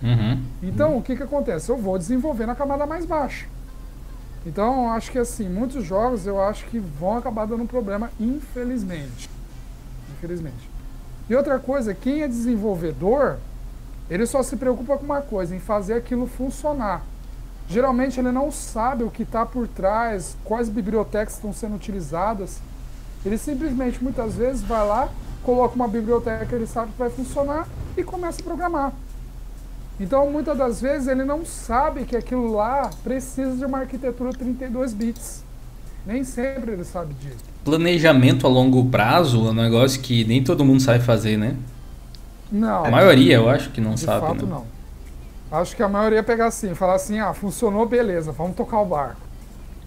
Uhum. 0.03 0.43
Então, 0.63 0.97
o 0.97 1.03
que, 1.03 1.17
que 1.17 1.23
acontece? 1.23 1.71
Eu 1.71 1.77
vou 1.77 1.99
desenvolver 1.99 2.47
na 2.47 2.55
camada 2.55 2.87
mais 2.87 3.05
baixa. 3.05 3.47
Então, 4.47 4.91
acho 4.93 5.11
que 5.11 5.19
assim, 5.19 5.49
muitos 5.49 5.85
jogos 5.85 6.27
eu 6.27 6.41
acho 6.41 6.67
que 6.67 6.79
vão 6.79 7.17
acabar 7.17 7.47
dando 7.47 7.67
problema, 7.67 8.11
infelizmente. 8.21 9.31
Infelizmente. 10.17 10.71
E 11.29 11.35
outra 11.35 11.59
coisa, 11.59 11.95
quem 11.95 12.23
é 12.23 12.29
desenvolvedor, 12.29 13.39
ele 14.11 14.27
só 14.27 14.43
se 14.43 14.57
preocupa 14.57 14.99
com 14.99 15.05
uma 15.05 15.23
coisa, 15.23 15.57
em 15.57 15.61
fazer 15.61 15.95
aquilo 15.95 16.27
funcionar. 16.27 17.03
Geralmente 17.67 18.21
ele 18.21 18.31
não 18.31 18.53
sabe 18.53 19.05
o 19.05 19.11
que 19.11 19.23
está 19.23 19.47
por 19.47 19.67
trás, 19.67 20.37
quais 20.45 20.69
bibliotecas 20.69 21.35
estão 21.35 21.53
sendo 21.53 21.77
utilizadas. 21.77 22.61
Ele 23.25 23.39
simplesmente, 23.39 24.05
muitas 24.05 24.35
vezes, 24.35 24.61
vai 24.61 24.87
lá, 24.87 25.09
coloca 25.43 25.75
uma 25.75 25.89
biblioteca 25.89 26.45
que 26.45 26.55
ele 26.55 26.67
sabe 26.67 26.93
que 26.93 26.99
vai 26.99 27.09
funcionar 27.09 27.67
e 27.97 28.05
começa 28.05 28.43
a 28.43 28.45
programar. 28.45 28.93
Então, 29.99 30.29
muitas 30.31 30.59
das 30.59 30.81
vezes, 30.81 31.07
ele 31.07 31.25
não 31.25 31.45
sabe 31.45 32.05
que 32.05 32.17
aquilo 32.17 32.53
lá 32.53 32.91
precisa 33.05 33.57
de 33.57 33.65
uma 33.65 33.79
arquitetura 33.79 34.33
32 34.33 34.93
bits. 34.93 35.45
Nem 36.05 36.25
sempre 36.25 36.73
ele 36.73 36.85
sabe 36.85 37.15
disso. 37.15 37.39
Planejamento 37.65 38.47
a 38.47 38.51
longo 38.51 38.85
prazo 38.87 39.47
é 39.47 39.51
um 39.51 39.55
negócio 39.55 40.01
que 40.01 40.25
nem 40.25 40.43
todo 40.43 40.65
mundo 40.65 40.81
sabe 40.83 41.03
fazer, 41.03 41.37
né? 41.39 41.57
Não. 42.53 42.85
A 42.85 42.91
maioria, 42.91 43.37
eu 43.37 43.49
acho 43.49 43.71
que 43.71 43.81
não 43.81 43.95
de 43.95 44.01
sabe, 44.01 44.27
fato, 44.27 44.45
né? 44.45 44.53
não. 44.53 44.67
Acho 45.59 45.75
que 45.77 45.83
a 45.83 45.89
maioria 45.89 46.23
pegar 46.23 46.47
assim, 46.47 46.75
falar 46.75 46.95
assim, 46.97 47.21
ah, 47.21 47.33
funcionou, 47.33 47.87
beleza, 47.87 48.33
vamos 48.33 48.57
tocar 48.57 48.81
o 48.81 48.85
barco. 48.87 49.21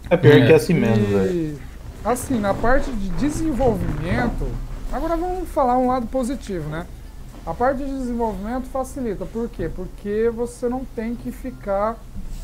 É 0.09 0.15
pior 0.15 0.37
É. 0.37 0.45
que 0.47 0.53
é 0.53 0.55
assim 0.55 0.73
mesmo, 0.73 1.05
velho. 1.07 1.31
E, 1.33 1.57
assim, 2.03 2.39
na 2.39 2.53
parte 2.53 2.89
de 2.91 3.09
desenvolvimento, 3.09 4.47
agora 4.91 5.17
vamos 5.17 5.49
falar 5.49 5.77
um 5.77 5.87
lado 5.87 6.07
positivo, 6.07 6.69
né? 6.69 6.85
A 7.47 7.53
parte 7.53 7.77
de 7.77 7.85
desenvolvimento 7.85 8.65
facilita, 8.65 9.25
por 9.25 9.47
quê? 9.47 9.71
Porque 9.73 10.29
você 10.35 10.67
não 10.67 10.83
tem 10.83 11.15
que 11.15 11.31
ficar, 11.31 11.95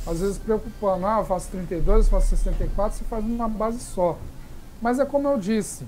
às 0.07 0.21
vezes, 0.21 0.37
preocupando, 0.37 1.05
ah, 1.05 1.17
eu 1.19 1.25
faço 1.25 1.51
32, 1.51 2.05
eu 2.05 2.09
faço 2.09 2.29
64, 2.29 2.97
você 2.99 3.03
faz 3.03 3.25
uma 3.25 3.49
base 3.49 3.79
só. 3.79 4.17
Mas 4.81 4.99
é 4.99 5.05
como 5.05 5.27
eu 5.27 5.37
disse, 5.37 5.85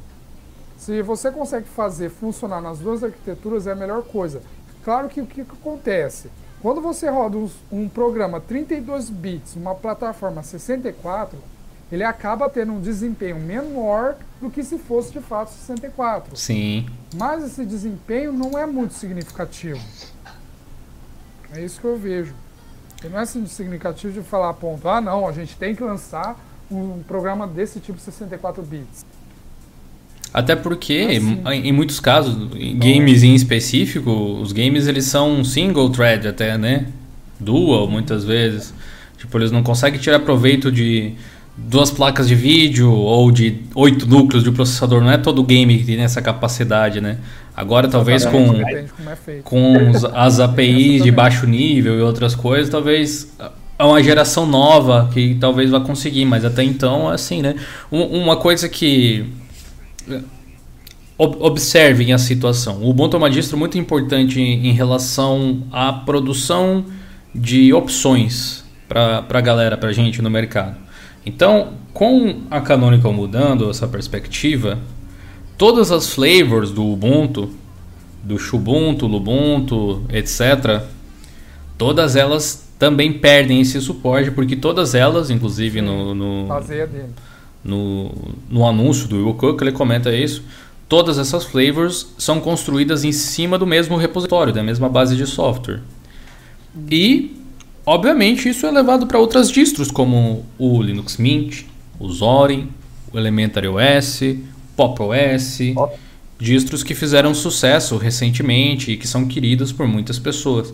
se 0.77 1.01
você 1.01 1.31
consegue 1.31 1.65
fazer 1.65 2.09
funcionar 2.09 2.59
nas 2.59 2.79
duas 2.79 3.05
arquiteturas, 3.05 3.67
é 3.67 3.71
a 3.71 3.75
melhor 3.75 4.03
coisa. 4.03 4.41
Claro 4.83 5.07
que 5.07 5.21
o 5.21 5.25
que, 5.25 5.39
acontece? 5.39 6.29
Quando 6.61 6.81
você 6.81 7.09
roda 7.09 7.37
um, 7.37 7.49
um 7.71 7.87
programa 7.87 8.41
32 8.41 9.09
bits, 9.09 9.55
uma 9.55 9.75
plataforma 9.75 10.43
64, 10.43 11.39
ele 11.91 12.03
acaba 12.03 12.49
tendo 12.49 12.73
um 12.73 12.81
desempenho 12.81 13.39
menor 13.39 14.15
do 14.41 14.49
que 14.49 14.63
se 14.63 14.77
fosse 14.77 15.11
de 15.11 15.19
fato 15.19 15.51
64. 15.51 16.35
Sim. 16.35 16.87
Mas 17.15 17.43
esse 17.43 17.65
desempenho 17.65 18.31
não 18.33 18.57
é 18.57 18.65
muito 18.65 18.93
significativo. 18.93 19.79
É 21.53 21.63
isso 21.63 21.79
que 21.79 21.85
eu 21.85 21.97
vejo. 21.97 22.33
Ele 23.03 23.13
não 23.13 23.19
é 23.19 23.23
assim 23.23 23.45
significativo 23.45 24.13
de 24.13 24.27
falar, 24.27 24.53
ponto, 24.53 24.87
ah 24.89 24.99
não, 24.99 25.27
a 25.27 25.31
gente 25.31 25.55
tem 25.57 25.75
que 25.75 25.83
lançar 25.83 26.39
um 26.71 27.03
programa 27.07 27.45
desse 27.45 27.79
tipo 27.79 27.99
64 27.99 28.63
bits. 28.63 29.05
Até 30.33 30.55
porque, 30.55 31.07
Assim. 31.17 31.41
em 31.45 31.69
em 31.69 31.71
muitos 31.71 31.99
casos, 31.99 32.35
em 32.55 32.77
games 32.77 33.23
em 33.23 33.35
específico, 33.35 34.11
os 34.11 34.51
games 34.51 34.87
eles 34.87 35.05
são 35.05 35.45
single 35.45 35.89
thread 35.89 36.27
até, 36.27 36.57
né? 36.57 36.87
Dual, 37.39 37.87
muitas 37.87 38.25
vezes. 38.25 38.73
Tipo, 39.17 39.37
eles 39.37 39.51
não 39.51 39.63
conseguem 39.63 39.99
tirar 39.99 40.19
proveito 40.19 40.69
de 40.71 41.13
duas 41.57 41.89
placas 41.91 42.27
de 42.27 42.35
vídeo 42.35 42.91
ou 42.91 43.31
de 43.31 43.61
oito 43.75 44.05
núcleos 44.07 44.43
de 44.43 44.51
processador. 44.51 45.01
Não 45.01 45.11
é 45.11 45.17
todo 45.17 45.43
game 45.43 45.77
que 45.77 45.85
tem 45.85 45.99
essa 46.01 46.21
capacidade, 46.21 46.99
né? 47.01 47.17
Agora, 47.55 47.87
talvez 47.87 48.25
com, 48.25 48.53
é 48.53 48.85
com 49.43 49.75
as 50.13 50.39
APIs 50.41 50.93
de 50.93 50.97
também. 50.99 51.11
baixo 51.13 51.47
nível 51.47 51.97
e 51.97 52.01
outras 52.01 52.35
coisas, 52.35 52.69
talvez 52.69 53.33
é 53.79 53.83
uma 53.83 54.03
geração 54.03 54.45
nova 54.45 55.09
que 55.13 55.35
talvez 55.39 55.69
vá 55.69 55.79
conseguir, 55.79 56.25
mas 56.25 56.43
até 56.43 56.63
então, 56.63 57.07
assim, 57.07 57.41
né? 57.41 57.55
Um- 57.91 58.21
uma 58.23 58.35
coisa 58.35 58.67
que 58.67 59.25
ob- 61.17 61.37
observem 61.41 62.13
a 62.13 62.17
situação. 62.17 62.77
O 62.81 62.89
Ubuntu 62.89 63.15
é 63.15 63.19
uma 63.19 63.29
distro 63.29 63.57
muito 63.57 63.77
importante 63.77 64.39
em, 64.41 64.71
relação 64.73 65.63
à 65.71 65.91
produção 65.93 66.85
de 67.33 67.73
opções 67.73 68.63
para 68.87 69.25
a 69.29 69.41
galera, 69.41 69.77
para 69.77 69.91
gente 69.91 70.21
no 70.21 70.29
mercado. 70.29 70.75
Então, 71.25 71.73
com 71.93 72.41
a 72.51 72.61
Canonical 72.61 73.11
mudando 73.11 73.69
essa 73.69 73.87
perspectiva, 73.87 74.77
todas 75.57 75.91
as 75.91 76.13
flavors 76.13 76.71
do 76.71 76.85
Ubuntu, 76.85 77.49
do 78.23 78.37
Xubuntu, 78.37 79.07
Lubuntu, 79.07 80.03
etc., 80.09 80.83
todas 81.77 82.15
elas 82.15 82.67
também 82.77 83.13
perdem 83.13 83.61
esse 83.61 83.79
suporte, 83.79 84.31
porque 84.31 84.55
todas 84.55 84.93
elas, 84.95 85.29
inclusive 85.29 85.81
no, 85.81 86.13
no, 86.13 86.47
no, 87.63 88.11
no 88.49 88.67
anúncio 88.67 89.07
do 89.07 89.15
Will 89.15 89.33
Cook, 89.33 89.61
ele 89.61 89.71
comenta 89.71 90.13
isso. 90.13 90.43
Todas 90.87 91.17
essas 91.17 91.43
flavors 91.45 92.13
são 92.17 92.39
construídas 92.39 93.03
em 93.03 93.11
cima 93.11 93.57
do 93.57 93.65
mesmo 93.65 93.97
repositório, 93.97 94.53
da 94.53 94.61
mesma 94.61 94.87
base 94.87 95.15
de 95.15 95.25
software. 95.25 95.81
E, 96.91 97.34
obviamente, 97.85 98.49
isso 98.49 98.65
é 98.65 98.71
levado 98.71 99.07
para 99.07 99.19
outras 99.19 99.49
distros, 99.51 99.91
como 99.91 100.45
o 100.57 100.81
Linux 100.81 101.17
Mint, 101.17 101.63
o 101.99 102.09
Zorin, 102.11 102.69
o 103.13 103.17
Elementary 103.17 103.67
OS, 103.67 104.21
Pop 104.75 105.01
OS, 105.01 105.59
Ó. 105.77 105.89
distros 106.39 106.83
que 106.83 106.93
fizeram 106.93 107.33
sucesso 107.33 107.97
recentemente 107.97 108.91
e 108.91 108.97
que 108.97 109.07
são 109.07 109.25
queridas 109.27 109.71
por 109.71 109.87
muitas 109.87 110.19
pessoas. 110.19 110.73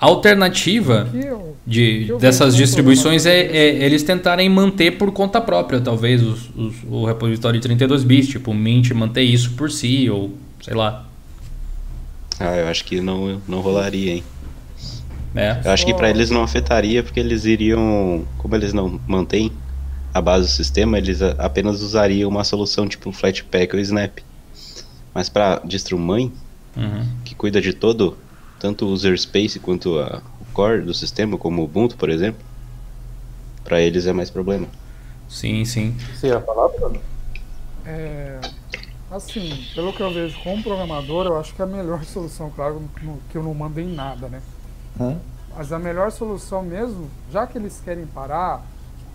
A 0.00 0.06
alternativa 0.06 1.08
de, 1.66 2.12
dessas 2.20 2.54
distribuições 2.54 3.26
é, 3.26 3.40
é 3.40 3.84
eles 3.84 4.04
tentarem 4.04 4.48
manter 4.48 4.92
por 4.92 5.10
conta 5.10 5.40
própria, 5.40 5.80
talvez, 5.80 6.22
os, 6.22 6.48
os- 6.54 6.74
o 6.88 7.04
repositório 7.04 7.58
de 7.58 7.66
32 7.66 8.04
bits, 8.04 8.28
tipo, 8.28 8.52
o 8.52 8.54
Mint 8.54 8.90
manter 8.92 9.22
isso 9.22 9.50
por 9.54 9.70
si, 9.72 10.08
ou 10.08 10.32
sei 10.62 10.74
lá. 10.74 11.04
Ah, 12.38 12.54
eu 12.56 12.68
acho 12.68 12.84
que 12.84 13.00
não, 13.00 13.42
não 13.48 13.60
rolaria, 13.60 14.12
hein? 14.12 14.22
Né? 15.34 15.60
Eu 15.64 15.70
acho 15.72 15.84
que 15.84 15.94
pra 15.94 16.08
eles 16.10 16.30
não 16.30 16.42
afetaria, 16.42 17.02
porque 17.02 17.20
eles 17.20 17.44
iriam. 17.44 18.26
Como 18.38 18.54
eles 18.54 18.72
não 18.72 19.00
mantêm 19.06 19.52
a 20.12 20.20
base 20.20 20.46
do 20.46 20.50
sistema, 20.52 20.98
eles 20.98 21.20
a- 21.22 21.34
apenas 21.38 21.82
usariam 21.82 22.30
uma 22.30 22.44
solução 22.44 22.88
tipo 22.88 23.10
o 23.10 23.12
Flatpak 23.12 23.74
ou 23.74 23.80
Snap. 23.80 24.18
Mas 25.14 25.28
pra 25.28 25.60
distro 25.64 25.98
mãe, 25.98 26.32
Uhum. 26.76 27.06
que 27.24 27.34
cuida 27.34 27.60
de 27.60 27.72
todo, 27.72 28.16
tanto 28.58 28.86
o 28.86 28.90
user 28.90 29.18
space 29.18 29.58
quanto 29.60 29.98
a, 29.98 30.22
o 30.40 30.44
core 30.52 30.82
do 30.82 30.94
sistema, 30.94 31.36
como 31.36 31.60
o 31.60 31.64
Ubuntu, 31.64 31.96
por 31.96 32.08
exemplo, 32.08 32.40
pra 33.64 33.80
eles 33.80 34.06
é 34.06 34.12
mais 34.12 34.30
problema. 34.30 34.66
Sim, 35.28 35.64
sim. 35.64 35.94
Você 36.14 36.28
ia 36.28 36.40
falar, 36.40 36.68
Bruno? 36.68 37.00
É, 37.84 38.38
assim, 39.10 39.50
pelo 39.74 39.92
que 39.92 40.02
eu 40.02 40.10
vejo 40.10 40.38
como 40.40 40.62
programador, 40.62 41.26
eu 41.26 41.38
acho 41.38 41.54
que 41.54 41.60
é 41.60 41.64
a 41.64 41.68
melhor 41.68 42.02
solução, 42.06 42.50
claro, 42.50 42.82
no- 43.02 43.18
que 43.30 43.36
eu 43.36 43.42
não 43.42 43.52
mando 43.54 43.78
em 43.80 43.86
nada, 43.92 44.28
né? 44.28 44.40
Mas 45.56 45.72
a 45.72 45.78
melhor 45.78 46.10
solução 46.12 46.62
mesmo, 46.62 47.08
já 47.32 47.46
que 47.46 47.58
eles 47.58 47.80
querem 47.84 48.06
parar, 48.06 48.64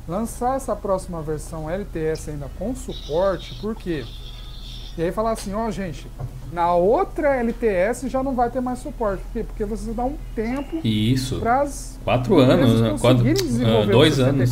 lançar 0.08 0.58
essa 0.58 0.76
próxima 0.76 1.22
versão 1.22 1.70
LTS 1.70 2.30
ainda 2.30 2.50
com 2.58 2.76
suporte, 2.76 3.56
por 3.62 3.76
quê? 3.76 4.04
E 4.98 5.02
aí 5.02 5.12
falar 5.12 5.32
assim, 5.32 5.54
ó 5.54 5.72
gente, 5.72 6.06
na 6.52 6.74
outra 6.74 7.36
LTS 7.38 8.10
já 8.10 8.22
não 8.22 8.36
vai 8.36 8.50
ter 8.52 8.62
mais 8.62 8.80
suporte. 8.80 9.24
Por 9.24 9.32
quê? 9.34 9.44
Porque 9.44 9.66
você 9.66 9.92
dá 9.92 10.04
um 10.04 10.16
tempo 10.36 10.80
isso. 10.84 11.40
para 11.40 11.62
as 11.62 12.00
Quatro 12.04 12.38
anos, 12.38 12.82
né? 12.82 12.96
Quatro, 13.00 13.26
ah, 13.28 13.86
dois 13.92 14.20
anos. 14.20 14.52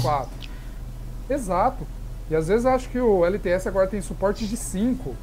Exato. 1.30 1.86
E 2.30 2.36
às 2.36 2.47
vezes 2.47 2.66
eu 2.66 2.72
acho 2.72 2.89
que 2.89 2.99
o 2.99 3.26
LTS 3.26 3.68
agora 3.68 3.88
tem 3.88 4.01
suporte 4.01 4.47
de 4.47 4.55
5. 4.55 5.14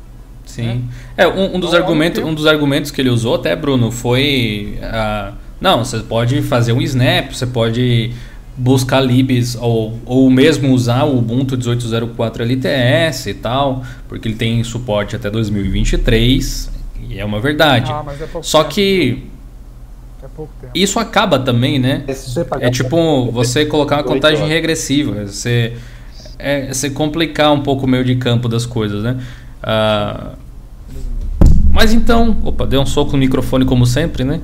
Sim. 0.45 0.89
É, 1.17 1.27
um, 1.27 1.57
um 1.57 1.61
dos 1.61 1.71
Então, 1.71 1.81
argumentos, 1.83 2.19
ao 2.19 2.25
mesmo 2.25 2.33
um 2.33 2.35
dos 2.35 2.47
argumentos 2.47 2.91
que 2.91 3.01
ele 3.01 3.11
usou 3.11 3.35
até, 3.35 3.57
Bruno, 3.57 3.91
foi. 3.91 4.79
ah, 4.83 5.33
não, 5.61 5.85
você 5.85 5.99
pode 6.01 6.41
fazer 6.43 6.73
um 6.73 6.81
snap, 6.83 7.33
você 7.33 7.47
pode 7.47 8.13
buscar 8.57 9.01
libs 9.01 9.57
ou, 9.61 9.99
ou 10.05 10.29
mesmo 10.31 10.73
usar 10.73 11.05
o 11.05 11.19
Ubuntu 11.19 11.57
18.04 11.57 12.41
LTS 12.41 13.27
e 13.31 13.35
tal, 13.35 13.85
porque 14.09 14.29
ele 14.29 14.35
tem 14.35 14.63
suporte 14.65 15.15
até 15.15 15.31
2023, 15.31 16.71
e 17.09 17.19
é 17.19 17.25
uma 17.25 17.41
verdade. 17.41 17.91
Ah, 17.93 18.03
mas 18.05 18.21
é 18.21 18.27
pouco 18.27 18.47
Só 18.47 18.63
tempo. 18.65 18.75
que 18.75 19.23
É 20.23 20.27
pouco 20.35 20.53
tempo. 20.61 20.73
isso 20.75 20.99
acaba 20.99 21.39
também, 21.39 21.79
né? 21.79 22.05
Você 22.09 22.45
pagar 22.45 22.67
É 22.67 22.71
tipo 22.71 23.31
você 23.31 23.65
colocar 23.65 23.97
uma 23.97 24.05
contagem 24.05 24.47
regressiva. 24.49 25.25
Você, 25.25 25.75
é 26.39 26.73
se 26.73 26.91
complicar 26.91 27.53
um 27.53 27.63
pouco 27.63 27.85
o 27.87 27.89
meio 27.89 28.05
de 28.05 28.15
campo 28.17 28.49
das 28.49 28.67
coisas, 28.67 29.03
né? 29.03 29.19
Ah, 29.63 30.33
mas 31.71 31.93
então, 31.93 32.37
opa, 32.43 32.67
deu 32.67 32.81
um 32.81 32.87
soco 32.87 33.13
no 33.13 33.19
microfone 33.19 33.65
como 33.65 33.87
sempre, 33.87 34.25
né? 34.25 34.41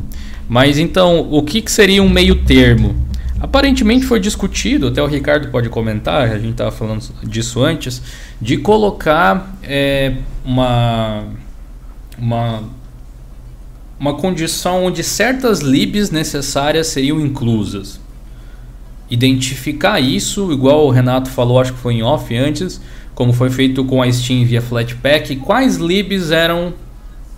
Mas 0.48 0.78
então, 0.78 1.26
o 1.30 1.42
que, 1.42 1.60
que 1.62 1.70
seria 1.70 2.02
um 2.02 2.08
meio 2.08 2.44
termo? 2.44 2.94
Aparentemente 3.40 4.06
foi 4.06 4.20
discutido, 4.20 4.88
até 4.88 5.02
o 5.02 5.06
Ricardo 5.06 5.48
pode 5.48 5.68
comentar, 5.68 6.30
a 6.30 6.38
gente 6.38 6.52
estava 6.52 6.70
falando 6.70 7.04
disso 7.24 7.62
antes, 7.62 8.00
de 8.40 8.56
colocar 8.56 9.54
é, 9.62 10.14
uma, 10.44 11.24
uma, 12.16 12.62
uma 13.98 14.14
condição 14.14 14.84
onde 14.84 15.02
certas 15.02 15.60
libs 15.60 16.10
necessárias 16.10 16.86
seriam 16.86 17.20
inclusas. 17.20 18.00
Identificar 19.10 20.00
isso, 20.00 20.50
igual 20.50 20.86
o 20.86 20.90
Renato 20.90 21.28
falou, 21.28 21.60
acho 21.60 21.74
que 21.74 21.78
foi 21.78 21.94
em 21.94 22.02
off 22.02 22.34
antes, 22.34 22.80
como 23.14 23.32
foi 23.32 23.50
feito 23.50 23.84
com 23.84 24.02
a 24.02 24.10
Steam 24.10 24.46
via 24.46 24.62
Flatpak, 24.62 25.36
quais 25.36 25.76
libs 25.76 26.30
eram 26.30 26.72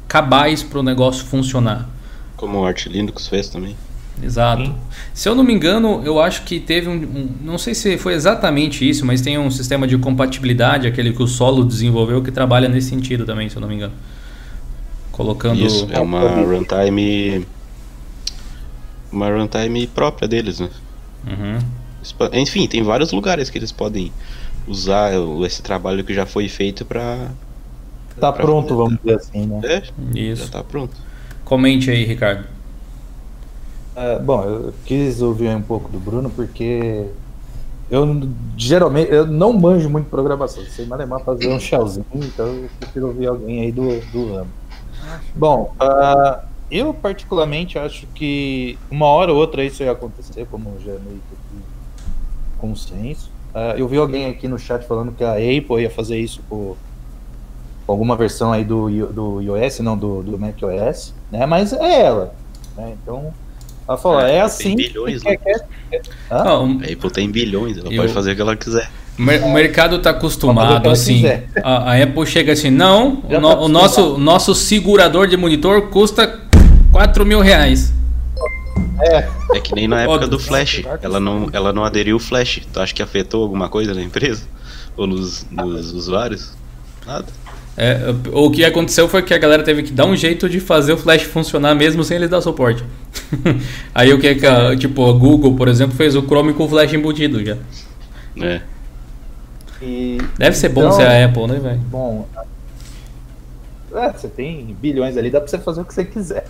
cabais 0.06 0.62
para 0.62 0.78
o 0.78 0.82
negócio 0.84 1.24
funcionar. 1.24 1.95
Como 2.36 2.58
o 2.60 2.64
Arch 2.66 2.86
Linux 2.86 3.26
fez 3.26 3.48
também. 3.48 3.76
Exato. 4.22 4.64
Sim. 4.64 4.74
Se 5.12 5.28
eu 5.28 5.34
não 5.34 5.44
me 5.44 5.52
engano, 5.52 6.02
eu 6.04 6.20
acho 6.20 6.42
que 6.44 6.58
teve 6.58 6.88
um, 6.88 6.94
um, 6.94 7.28
Não 7.42 7.58
sei 7.58 7.74
se 7.74 7.98
foi 7.98 8.14
exatamente 8.14 8.88
isso, 8.88 9.04
mas 9.04 9.20
tem 9.20 9.38
um 9.38 9.50
sistema 9.50 9.86
de 9.86 9.98
compatibilidade, 9.98 10.86
aquele 10.86 11.12
que 11.12 11.22
o 11.22 11.26
Solo 11.26 11.64
desenvolveu, 11.64 12.22
que 12.22 12.30
trabalha 12.30 12.68
nesse 12.68 12.88
sentido 12.88 13.26
também, 13.26 13.48
se 13.48 13.56
eu 13.56 13.60
não 13.60 13.68
me 13.68 13.74
engano. 13.74 13.92
Colocando. 15.12 15.60
Isso, 15.64 15.86
é 15.90 16.00
uma 16.00 16.20
runtime. 16.42 17.46
Uma 19.10 19.28
runtime 19.30 19.86
própria 19.86 20.28
deles, 20.28 20.60
né? 20.60 20.70
Uhum. 21.26 21.58
Enfim, 22.32 22.66
tem 22.68 22.82
vários 22.82 23.12
lugares 23.12 23.50
que 23.50 23.58
eles 23.58 23.72
podem 23.72 24.12
usar 24.66 25.12
esse 25.44 25.62
trabalho 25.62 26.04
que 26.04 26.14
já 26.14 26.26
foi 26.26 26.48
feito 26.48 26.84
para 26.84 27.30
Tá 28.18 28.32
pra 28.32 28.44
pronto, 28.44 28.68
fazer. 28.68 28.74
vamos 28.76 28.98
dizer 29.02 29.14
assim, 29.16 29.46
né? 29.46 29.60
É, 29.64 29.82
Isso. 30.18 30.44
já 30.44 30.48
tá 30.50 30.64
pronto. 30.64 30.96
Comente 31.46 31.88
aí, 31.92 32.04
Ricardo. 32.04 32.44
Uh, 33.96 34.20
bom, 34.22 34.42
eu 34.42 34.74
quis 34.84 35.22
ouvir 35.22 35.48
um 35.54 35.62
pouco 35.62 35.88
do 35.88 36.00
Bruno 36.00 36.28
porque 36.28 37.06
eu 37.88 38.28
geralmente 38.56 39.12
eu 39.12 39.24
não 39.28 39.52
manjo 39.52 39.88
muito 39.88 40.10
programação. 40.10 40.64
Sei 40.64 40.84
malemar 40.86 41.20
fazer 41.20 41.46
um 41.48 41.60
shellzinho, 41.60 42.04
então 42.14 42.46
eu 42.46 42.68
prefiro 42.80 43.06
ouvir 43.06 43.28
alguém 43.28 43.62
aí 43.62 43.70
do, 43.70 44.00
do 44.10 44.34
ramo. 44.34 44.50
Bom, 45.36 45.72
uh, 45.80 46.44
eu 46.68 46.92
particularmente 46.92 47.78
acho 47.78 48.08
que 48.08 48.76
uma 48.90 49.06
hora 49.06 49.32
ou 49.32 49.38
outra 49.38 49.64
isso 49.64 49.84
ia 49.84 49.92
acontecer, 49.92 50.48
como 50.50 50.74
já 50.84 50.90
é 50.90 50.98
meio 50.98 51.20
que 51.30 51.62
consenso. 52.58 53.30
Uh, 53.54 53.78
eu 53.78 53.86
vi 53.86 53.98
alguém 53.98 54.26
aqui 54.26 54.48
no 54.48 54.58
chat 54.58 54.84
falando 54.84 55.12
que 55.12 55.22
a 55.22 55.34
Apple 55.34 55.80
ia 55.80 55.90
fazer 55.90 56.18
isso 56.18 56.42
por 56.48 56.76
alguma 57.86 58.16
versão 58.16 58.52
aí 58.52 58.64
do, 58.64 58.90
do 59.12 59.40
iOS, 59.40 59.78
não 59.78 59.96
do, 59.96 60.24
do 60.24 60.36
macOS, 60.36 61.14
né? 61.30 61.46
Mas 61.46 61.72
é 61.72 62.02
ela. 62.02 62.34
Né? 62.76 62.94
Então, 63.02 63.32
ela 63.88 63.96
falou, 63.96 64.20
é, 64.20 64.36
é 64.36 64.40
assim. 64.40 64.76
Tem 64.76 64.88
bilhões, 64.88 65.22
né? 65.22 65.36
quer, 65.36 65.66
quer... 65.90 66.02
A 66.30 66.62
Apple 66.62 67.10
tem 67.10 67.30
bilhões, 67.30 67.78
ela 67.78 67.92
eu... 67.92 68.02
pode 68.02 68.12
fazer 68.12 68.32
o 68.32 68.36
que 68.36 68.42
ela 68.42 68.56
quiser. 68.56 68.90
O 69.18 69.50
mercado 69.50 69.96
está 69.96 70.10
acostumado 70.10 70.90
assim. 70.90 71.24
A, 71.62 71.92
a, 71.92 72.02
Apple 72.02 72.26
chega 72.26 72.52
assim, 72.52 72.70
não, 72.70 73.22
o, 73.24 73.40
no, 73.40 73.48
tá 73.48 73.60
o 73.60 73.68
nosso, 73.68 74.18
nosso 74.18 74.54
segurador 74.54 75.26
de 75.26 75.38
monitor 75.38 75.88
custa 75.88 76.42
4 76.92 77.24
mil 77.24 77.40
reais. 77.40 77.94
É. 79.00 79.28
é 79.54 79.60
que 79.60 79.74
nem 79.74 79.88
na 79.88 80.02
época 80.02 80.26
do 80.26 80.38
Flash. 80.38 80.82
Ela 81.00 81.18
não, 81.18 81.48
ela 81.52 81.72
não 81.72 81.84
aderiu 81.84 82.16
o 82.16 82.20
Flash. 82.20 82.60
Tu 82.70 82.80
acha 82.80 82.94
que 82.94 83.02
afetou 83.02 83.42
alguma 83.42 83.68
coisa 83.68 83.94
na 83.94 84.02
empresa? 84.02 84.44
Ou 84.96 85.06
nos, 85.06 85.46
nos 85.50 85.92
usuários? 85.92 86.52
Nada. 87.06 87.26
É, 87.78 88.14
o 88.32 88.50
que 88.50 88.64
aconteceu 88.64 89.06
foi 89.06 89.22
que 89.22 89.34
a 89.34 89.38
galera 89.38 89.62
teve 89.62 89.82
que 89.82 89.92
dar 89.92 90.06
um 90.06 90.16
jeito 90.16 90.48
de 90.48 90.58
fazer 90.60 90.94
o 90.94 90.96
Flash 90.96 91.24
funcionar 91.24 91.74
mesmo 91.74 92.02
sem 92.02 92.16
ele 92.16 92.26
dar 92.26 92.40
suporte. 92.40 92.82
Aí 93.94 94.12
o 94.14 94.18
que 94.18 94.28
é 94.28 94.34
que 94.34 94.46
a, 94.46 94.74
tipo, 94.74 95.06
a 95.06 95.12
Google, 95.12 95.54
por 95.54 95.68
exemplo, 95.68 95.94
fez 95.94 96.16
o 96.16 96.22
Chrome 96.22 96.54
com 96.54 96.64
o 96.64 96.68
Flash 96.68 96.94
embutido 96.94 97.44
já. 97.44 97.58
É. 98.40 98.62
E, 99.82 100.18
Deve 100.38 100.56
ser 100.56 100.70
então, 100.70 100.84
bom 100.84 100.92
ser 100.92 101.06
a 101.06 101.24
Apple, 101.26 101.46
né, 101.48 101.58
velho? 101.58 101.80
Bom. 101.90 102.26
É, 103.94 104.10
você 104.10 104.28
tem 104.28 104.74
bilhões 104.80 105.16
ali, 105.18 105.30
dá 105.30 105.40
pra 105.40 105.48
você 105.48 105.58
fazer 105.58 105.82
o 105.82 105.84
que 105.84 105.92
você 105.92 106.04
quiser. 106.04 106.44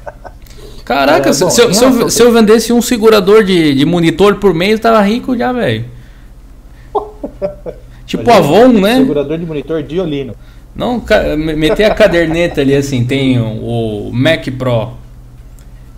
Caraca, 0.85 1.31
é, 1.31 1.33
se, 1.33 1.45
bom, 1.45 1.51
se, 1.51 1.61
eu, 1.61 1.75
se, 1.75 1.85
eu, 1.85 2.11
se, 2.11 2.23
eu, 2.23 2.33
vendesse 2.33 2.73
um 2.73 2.81
segurador 2.81 3.43
de, 3.43 3.75
de 3.75 3.85
monitor 3.85 4.37
por 4.37 4.55
mês, 4.55 4.75
eu 4.75 4.79
tava 4.79 5.01
rico 5.03 5.37
já, 5.37 5.53
velho. 5.53 5.85
tipo 8.07 8.31
Avon, 8.31 8.69
né? 8.69 8.99
Segurador 8.99 9.39
de 9.39 9.45
monitor 9.45 9.83
Diolino. 9.83 10.35
Não, 10.77 11.03
meter 11.39 11.85
a 11.85 11.95
caderneta 11.95 12.61
ali 12.61 12.75
assim, 12.75 13.05
tem 13.05 13.39
o 13.39 14.11
Mac 14.13 14.47
Pro. 14.59 14.93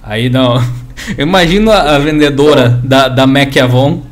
Aí 0.02 0.30
não. 0.30 0.62
Imagina 1.18 1.72
a 1.72 1.98
vendedora 1.98 2.80
da, 2.84 3.08
da 3.08 3.26
Mac 3.26 3.56
Avon 3.56 4.02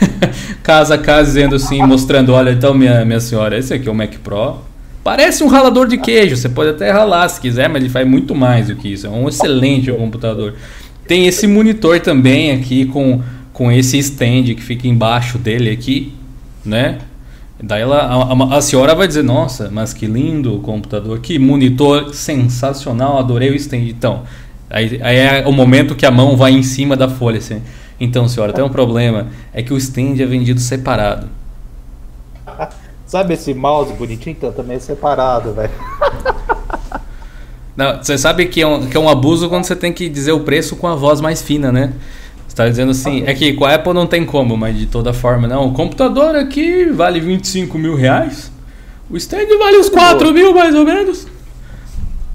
casa 0.62 0.94
a 0.94 0.98
casa 0.98 1.26
dizendo 1.28 1.56
assim, 1.56 1.82
mostrando, 1.82 2.32
olha, 2.32 2.50
então 2.50 2.74
minha, 2.74 3.04
minha 3.04 3.20
senhora, 3.20 3.56
esse 3.56 3.72
aqui 3.72 3.88
é 3.88 3.90
o 3.90 3.94
Mac 3.94 4.12
Pro. 4.22 4.58
Parece 5.02 5.42
um 5.42 5.48
ralador 5.48 5.88
de 5.88 5.96
queijo, 5.96 6.36
você 6.36 6.48
pode 6.48 6.70
até 6.70 6.90
ralar 6.90 7.26
se 7.28 7.40
quiser, 7.40 7.68
mas 7.68 7.82
ele 7.82 7.90
faz 7.90 8.06
muito 8.06 8.34
mais 8.34 8.68
do 8.68 8.76
que 8.76 8.92
isso. 8.92 9.06
É 9.06 9.10
um 9.10 9.26
excelente 9.26 9.90
computador. 9.90 10.54
Tem 11.06 11.26
esse 11.26 11.46
monitor 11.46 11.98
também 12.00 12.52
aqui 12.52 12.84
com, 12.84 13.22
com 13.54 13.72
esse 13.72 13.96
stand 13.98 14.54
que 14.54 14.62
fica 14.62 14.86
embaixo 14.86 15.38
dele 15.38 15.70
aqui, 15.70 16.12
né? 16.64 16.98
Daí 17.62 17.82
ela, 17.82 17.98
a, 17.98 18.56
a, 18.56 18.62
senhora 18.62 18.94
vai 18.94 19.06
dizer, 19.06 19.22
nossa, 19.22 19.68
mas 19.70 19.92
que 19.92 20.06
lindo 20.06 20.56
o 20.56 20.60
computador, 20.60 21.20
que 21.20 21.38
monitor 21.38 22.14
sensacional, 22.14 23.18
adorei 23.18 23.50
o 23.50 23.54
stand. 23.54 23.88
Então, 23.88 24.22
aí, 24.70 24.98
aí, 25.02 25.16
é 25.16 25.44
o 25.46 25.52
momento 25.52 25.94
que 25.94 26.06
a 26.06 26.10
mão 26.10 26.36
vai 26.36 26.52
em 26.52 26.62
cima 26.62 26.96
da 26.96 27.08
folha, 27.08 27.38
assim. 27.38 27.60
Então, 28.00 28.26
senhora, 28.26 28.52
tem 28.52 28.64
um 28.64 28.70
problema, 28.70 29.26
é 29.52 29.62
que 29.62 29.74
o 29.74 29.76
stand 29.76 30.14
é 30.20 30.26
vendido 30.26 30.58
separado. 30.58 31.28
Sabe 33.04 33.34
esse 33.34 33.52
mouse 33.52 33.92
bonitinho? 33.92 34.36
Então, 34.38 34.52
também 34.52 34.76
é 34.76 34.80
separado, 34.80 35.52
velho. 35.52 35.70
Você 38.02 38.18
sabe 38.18 38.46
que 38.46 38.60
é, 38.60 38.66
um, 38.66 38.86
que 38.86 38.96
é 38.96 39.00
um 39.00 39.08
abuso 39.08 39.48
quando 39.48 39.64
você 39.64 39.74
tem 39.74 39.90
que 39.90 40.06
dizer 40.06 40.32
o 40.32 40.40
preço 40.40 40.76
com 40.76 40.86
a 40.86 40.94
voz 40.94 41.18
mais 41.18 41.40
fina, 41.40 41.72
né? 41.72 41.94
Está 42.50 42.68
dizendo 42.68 42.90
assim, 42.90 43.22
é 43.26 43.34
que 43.34 43.52
com 43.54 43.64
a 43.64 43.74
Apple 43.74 43.92
não 43.92 44.06
tem 44.06 44.26
como, 44.26 44.56
mas 44.56 44.76
de 44.76 44.86
toda 44.86 45.12
forma, 45.12 45.46
não. 45.46 45.68
O 45.68 45.72
computador 45.72 46.34
aqui 46.34 46.86
vale 46.86 47.20
25 47.20 47.78
mil 47.78 47.94
reais. 47.94 48.50
O 49.08 49.16
stand 49.16 49.46
vale 49.58 49.78
uns 49.78 49.88
4 49.88 50.32
mil, 50.32 50.52
mais 50.52 50.74
ou 50.74 50.84
menos. 50.84 51.26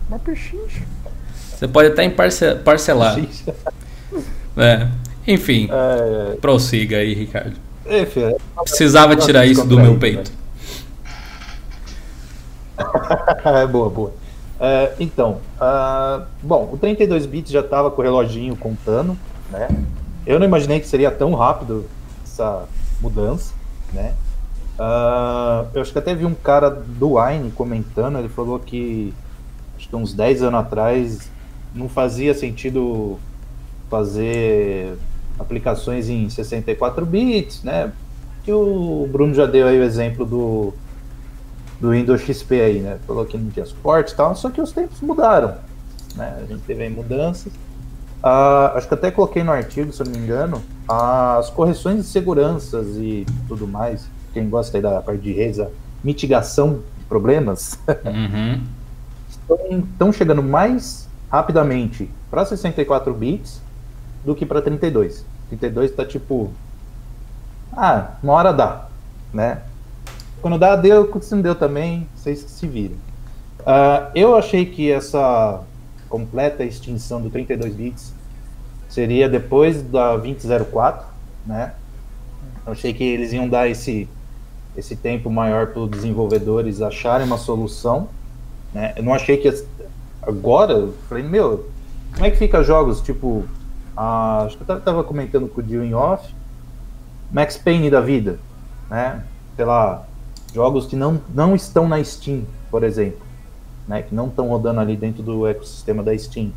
Uma 0.08 0.20
pechincha. 0.20 0.82
Você 1.56 1.68
pode 1.68 1.90
até 1.90 2.08
parcelar. 2.10 2.64
parcelar. 2.64 3.20
É. 4.58 4.88
Enfim, 5.28 5.70
é, 5.72 6.34
é. 6.34 6.36
prossiga 6.38 6.98
aí, 6.98 7.14
Ricardo. 7.14 7.56
É, 7.86 8.06
filho, 8.06 8.38
Precisava 8.64 9.16
tirar 9.16 9.46
isso 9.46 9.66
do 9.66 9.80
meu 9.80 9.98
peito. 9.98 10.32
é 13.46 13.68
boa, 13.68 13.90
boa. 13.90 14.14
É, 14.60 14.94
então, 15.00 15.40
uh, 15.60 16.24
bom, 16.42 16.70
o 16.72 16.78
32 16.78 17.26
bits 17.26 17.52
já 17.52 17.60
estava 17.60 17.92
com 17.92 18.02
o 18.02 18.04
reloginho 18.04 18.56
contando, 18.56 19.18
né? 19.52 19.68
Eu 20.26 20.40
não 20.40 20.46
imaginei 20.46 20.80
que 20.80 20.88
seria 20.88 21.12
tão 21.12 21.34
rápido 21.36 21.86
essa 22.24 22.66
mudança, 23.02 23.54
né? 23.94 24.14
Uh, 24.78 25.68
eu 25.74 25.82
acho 25.82 25.92
que 25.92 26.00
até 26.00 26.14
vi 26.14 26.26
um 26.26 26.34
cara 26.34 26.70
do 26.70 27.18
Wine 27.18 27.52
comentando, 27.52 28.18
ele 28.18 28.28
falou 28.28 28.60
que 28.60 29.14
acho 29.78 29.88
que 29.88 29.96
uns 29.96 30.14
10 30.14 30.44
anos 30.44 30.60
atrás 30.60 31.32
não 31.74 31.88
fazia 31.88 32.34
sentido 32.34 33.18
fazer 33.90 34.98
aplicações 35.40 36.10
em 36.10 36.30
64 36.30 37.06
bits, 37.06 37.64
né? 37.64 37.92
Que 38.44 38.52
o 38.52 39.08
Bruno 39.12 39.34
já 39.34 39.46
deu 39.46 39.68
aí 39.68 39.80
o 39.80 39.84
exemplo 39.84 40.26
do, 40.26 40.74
do 41.80 41.92
Windows 41.92 42.22
XP 42.22 42.62
aí, 42.62 42.80
né? 42.80 42.98
Falou 43.06 43.26
que 43.26 43.38
não 43.38 43.50
tinha 43.50 43.66
suporte 43.66 44.12
e 44.12 44.16
tal, 44.16 44.36
só 44.36 44.50
que 44.50 44.60
os 44.60 44.72
tempos 44.72 45.00
mudaram, 45.02 45.56
né? 46.16 46.38
A 46.42 46.46
gente 46.46 46.64
teve 46.64 46.84
aí 46.84 46.90
mudanças. 46.90 47.52
Uh, 48.24 48.76
acho 48.76 48.88
que 48.88 48.94
até 48.94 49.12
coloquei 49.12 49.44
no 49.44 49.52
artigo, 49.52 49.92
se 49.94 50.02
eu 50.02 50.06
não 50.06 50.14
me 50.14 50.18
engano, 50.18 50.62
as 50.88 51.50
correções 51.50 51.98
de 51.98 52.04
seguranças 52.04 52.98
e 52.98 53.26
tudo 53.48 53.68
mais. 53.68 54.08
Quem 54.34 54.50
gosta 54.50 54.78
aí 54.78 54.82
da 54.82 55.02
parte 55.02 55.22
de 55.22 55.32
redes, 55.32 55.60
a 55.60 55.68
mitigação 56.04 56.80
de 56.98 57.06
problemas, 57.06 57.80
uhum. 58.04 58.62
estão, 59.80 60.12
chegando 60.12 60.42
mais 60.42 61.08
rapidamente 61.32 62.10
para 62.30 62.46
64 62.46 63.14
bits 63.14 63.62
do 64.26 64.36
que 64.36 64.46
para 64.46 64.62
32. 64.62 65.26
32 65.50 65.92
está 65.92 66.06
tipo. 66.06 66.52
Ah, 67.72 68.12
uma 68.24 68.34
hora 68.34 68.52
dá, 68.52 68.88
né? 69.34 69.62
Quando 70.42 70.58
dá, 70.58 70.76
deu, 70.76 71.08
quando 71.08 71.30
não 71.32 71.42
deu 71.42 71.56
também, 71.56 72.08
vocês 72.16 72.40
se 72.40 72.68
viram. 72.68 72.96
Uh, 73.62 74.12
eu 74.14 74.36
achei 74.36 74.66
que 74.66 74.92
essa 74.92 75.62
completa 76.10 76.64
extinção 76.64 77.22
do 77.22 77.30
32 77.30 77.74
bits 77.74 78.14
seria 78.90 79.28
depois 79.28 79.82
da 79.82 80.16
2004, 80.16 81.06
né? 81.46 81.74
Eu 82.66 82.72
achei 82.72 82.94
que 82.94 83.04
eles 83.04 83.34
iam 83.34 83.48
dar 83.48 83.68
esse 83.68 84.08
esse 84.78 84.96
tempo 84.96 85.30
maior 85.30 85.68
para 85.68 85.82
os 85.82 85.90
desenvolvedores 85.90 86.82
acharem 86.82 87.26
uma 87.26 87.38
solução. 87.38 88.10
Né? 88.74 88.94
Eu 88.98 89.04
não 89.04 89.14
achei 89.14 89.38
que 89.38 89.50
agora, 90.22 90.74
eu 90.74 90.94
falei, 91.08 91.24
meu, 91.24 91.70
como 92.14 92.26
é 92.26 92.32
que 92.32 92.38
fica 92.38 92.64
jogos 92.64 93.02
tipo, 93.02 93.46
acho 93.96 94.58
que 94.58 94.70
eu 94.70 94.78
estava 94.78 95.04
comentando 95.04 95.48
com 95.48 95.62
o 95.62 95.64
Dio 95.64 95.84
em 95.84 95.94
off, 95.94 96.34
Max 97.32 97.58
Payne 97.58 97.90
da 97.90 98.02
vida, 98.02 98.38
né? 98.90 99.24
Sei 99.56 99.66
lá, 99.66 100.06
jogos 100.54 100.86
que 100.86 100.96
não, 100.96 101.22
não 101.34 101.56
estão 101.56 101.88
na 101.88 102.04
Steam, 102.04 102.44
por 102.70 102.84
exemplo, 102.84 103.25
né? 103.88 104.02
Que 104.02 104.14
não 104.14 104.28
estão 104.28 104.50
rodando 104.50 104.80
ali 104.80 104.96
dentro 104.96 105.24
do 105.24 105.48
ecossistema 105.48 106.04
da 106.04 106.18
Steam. 106.18 106.52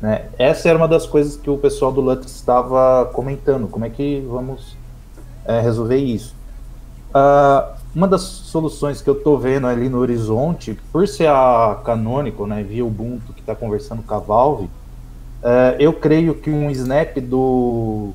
Né? 0.00 0.26
Essa 0.38 0.68
era 0.68 0.76
uma 0.76 0.88
das 0.88 1.06
coisas 1.06 1.36
que 1.36 1.48
o 1.48 1.56
pessoal 1.56 1.92
do 1.92 2.00
Lutz 2.00 2.30
estava 2.30 3.06
comentando. 3.12 3.68
Como 3.68 3.84
é 3.84 3.90
que 3.90 4.26
vamos 4.28 4.76
é, 5.44 5.60
resolver 5.60 5.96
isso? 5.96 6.34
Uh, 7.10 7.74
uma 7.94 8.08
das 8.08 8.22
soluções 8.22 9.00
que 9.00 9.08
eu 9.08 9.16
estou 9.16 9.38
vendo 9.38 9.68
ali 9.68 9.88
no 9.88 9.98
horizonte, 9.98 10.76
por 10.90 11.06
ser 11.06 11.28
a 11.28 11.80
Canonical, 11.84 12.46
né, 12.46 12.62
via 12.62 12.84
Ubuntu, 12.84 13.32
que 13.32 13.40
está 13.40 13.54
conversando 13.54 14.02
com 14.02 14.14
a 14.14 14.18
Valve, 14.18 14.64
uh, 14.64 14.70
eu 15.78 15.92
creio 15.92 16.34
que 16.34 16.50
um 16.50 16.68
snap 16.70 17.16
do, 17.20 18.10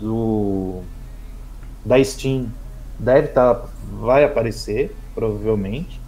do 0.00 0.80
da 1.84 2.02
Steam 2.02 2.48
deve 2.98 3.28
estar, 3.28 3.54
tá, 3.54 3.66
vai 4.00 4.24
aparecer, 4.24 4.94
provavelmente, 5.14 6.00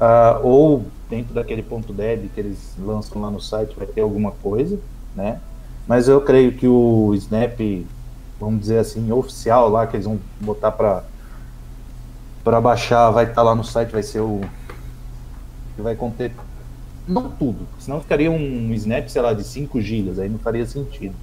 uh, 0.00 0.44
ou 0.46 0.84
dentro 1.08 1.34
daquele 1.34 1.62
ponto 1.62 1.92
deb 1.92 2.28
que 2.34 2.40
eles 2.40 2.74
lançam 2.78 3.20
lá 3.20 3.30
no 3.30 3.40
site 3.40 3.74
vai 3.76 3.86
ter 3.86 4.00
alguma 4.00 4.30
coisa, 4.30 4.78
né? 5.14 5.40
Mas 5.86 6.08
eu 6.08 6.20
creio 6.20 6.52
que 6.52 6.68
o 6.68 7.12
Snap, 7.14 7.58
vamos 8.38 8.60
dizer 8.60 8.78
assim, 8.78 9.10
oficial 9.10 9.68
lá 9.68 9.86
que 9.86 9.96
eles 9.96 10.06
vão 10.06 10.20
botar 10.40 10.70
para 10.70 11.04
para 12.44 12.58
baixar, 12.58 13.10
vai 13.10 13.24
estar 13.24 13.34
tá 13.34 13.42
lá 13.42 13.54
no 13.54 13.64
site, 13.64 13.90
vai 13.90 14.02
ser 14.02 14.20
o 14.20 14.40
vai 15.76 15.94
conter 15.96 16.32
não 17.08 17.30
tudo, 17.30 17.66
senão 17.78 18.00
ficaria 18.00 18.30
um 18.30 18.72
Snap, 18.74 19.08
sei 19.08 19.20
lá, 19.20 19.32
de 19.32 19.42
5 19.42 19.80
GB, 19.80 20.20
aí 20.20 20.28
não 20.28 20.38
faria 20.38 20.64
sentido. 20.64 21.14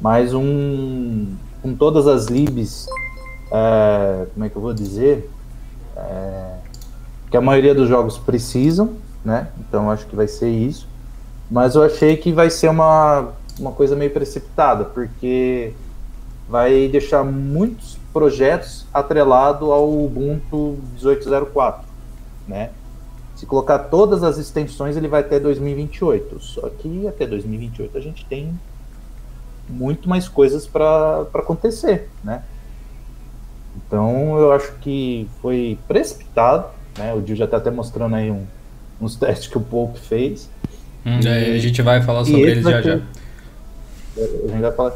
Mas 0.00 0.34
um 0.34 1.34
com 1.62 1.74
todas 1.74 2.06
as 2.06 2.26
libs, 2.26 2.86
é, 3.50 4.26
como 4.34 4.44
é 4.44 4.48
que 4.48 4.56
eu 4.56 4.62
vou 4.62 4.74
dizer? 4.74 5.30
É, 5.96 6.56
que 7.32 7.36
a 7.38 7.40
maioria 7.40 7.74
dos 7.74 7.88
jogos 7.88 8.18
precisam, 8.18 8.92
né? 9.24 9.48
Então 9.58 9.90
acho 9.90 10.06
que 10.06 10.14
vai 10.14 10.28
ser 10.28 10.50
isso. 10.50 10.86
Mas 11.50 11.74
eu 11.74 11.82
achei 11.82 12.14
que 12.14 12.30
vai 12.30 12.50
ser 12.50 12.68
uma, 12.68 13.30
uma 13.58 13.72
coisa 13.72 13.96
meio 13.96 14.10
precipitada, 14.10 14.84
porque 14.84 15.72
vai 16.46 16.88
deixar 16.88 17.24
muitos 17.24 17.96
projetos 18.12 18.86
atrelados 18.92 19.66
ao 19.66 19.90
Ubuntu 19.90 20.76
18.04, 21.00 21.80
né? 22.46 22.68
Se 23.34 23.46
colocar 23.46 23.78
todas 23.78 24.22
as 24.22 24.36
extensões, 24.36 24.94
ele 24.94 25.08
vai 25.08 25.22
até 25.22 25.40
2028. 25.40 26.38
Só 26.38 26.68
que 26.68 27.08
até 27.08 27.26
2028 27.26 27.96
a 27.96 28.00
gente 28.02 28.26
tem 28.26 28.52
muito 29.70 30.06
mais 30.06 30.28
coisas 30.28 30.66
para 30.66 31.26
acontecer, 31.32 32.10
né? 32.22 32.42
Então 33.74 34.36
eu 34.38 34.52
acho 34.52 34.70
que 34.82 35.26
foi 35.40 35.78
precipitado, 35.88 36.81
né? 36.98 37.14
O 37.14 37.20
Dio 37.20 37.36
já 37.36 37.44
está 37.44 37.56
até 37.56 37.70
mostrando 37.70 38.14
aí 38.14 38.30
um, 38.30 38.44
uns 39.00 39.16
testes 39.16 39.48
que 39.48 39.58
o 39.58 39.60
Pope 39.60 39.98
fez. 39.98 40.48
Hum, 41.04 41.20
e, 41.22 41.56
a 41.56 41.58
gente 41.58 41.82
vai 41.82 42.02
falar 42.02 42.24
sobre 42.24 42.42
eles 42.42 42.64
já 42.64 42.80
já. 42.80 42.94
A 44.16 44.48
gente 44.48 44.60
vai 44.60 44.72
falar, 44.72 44.92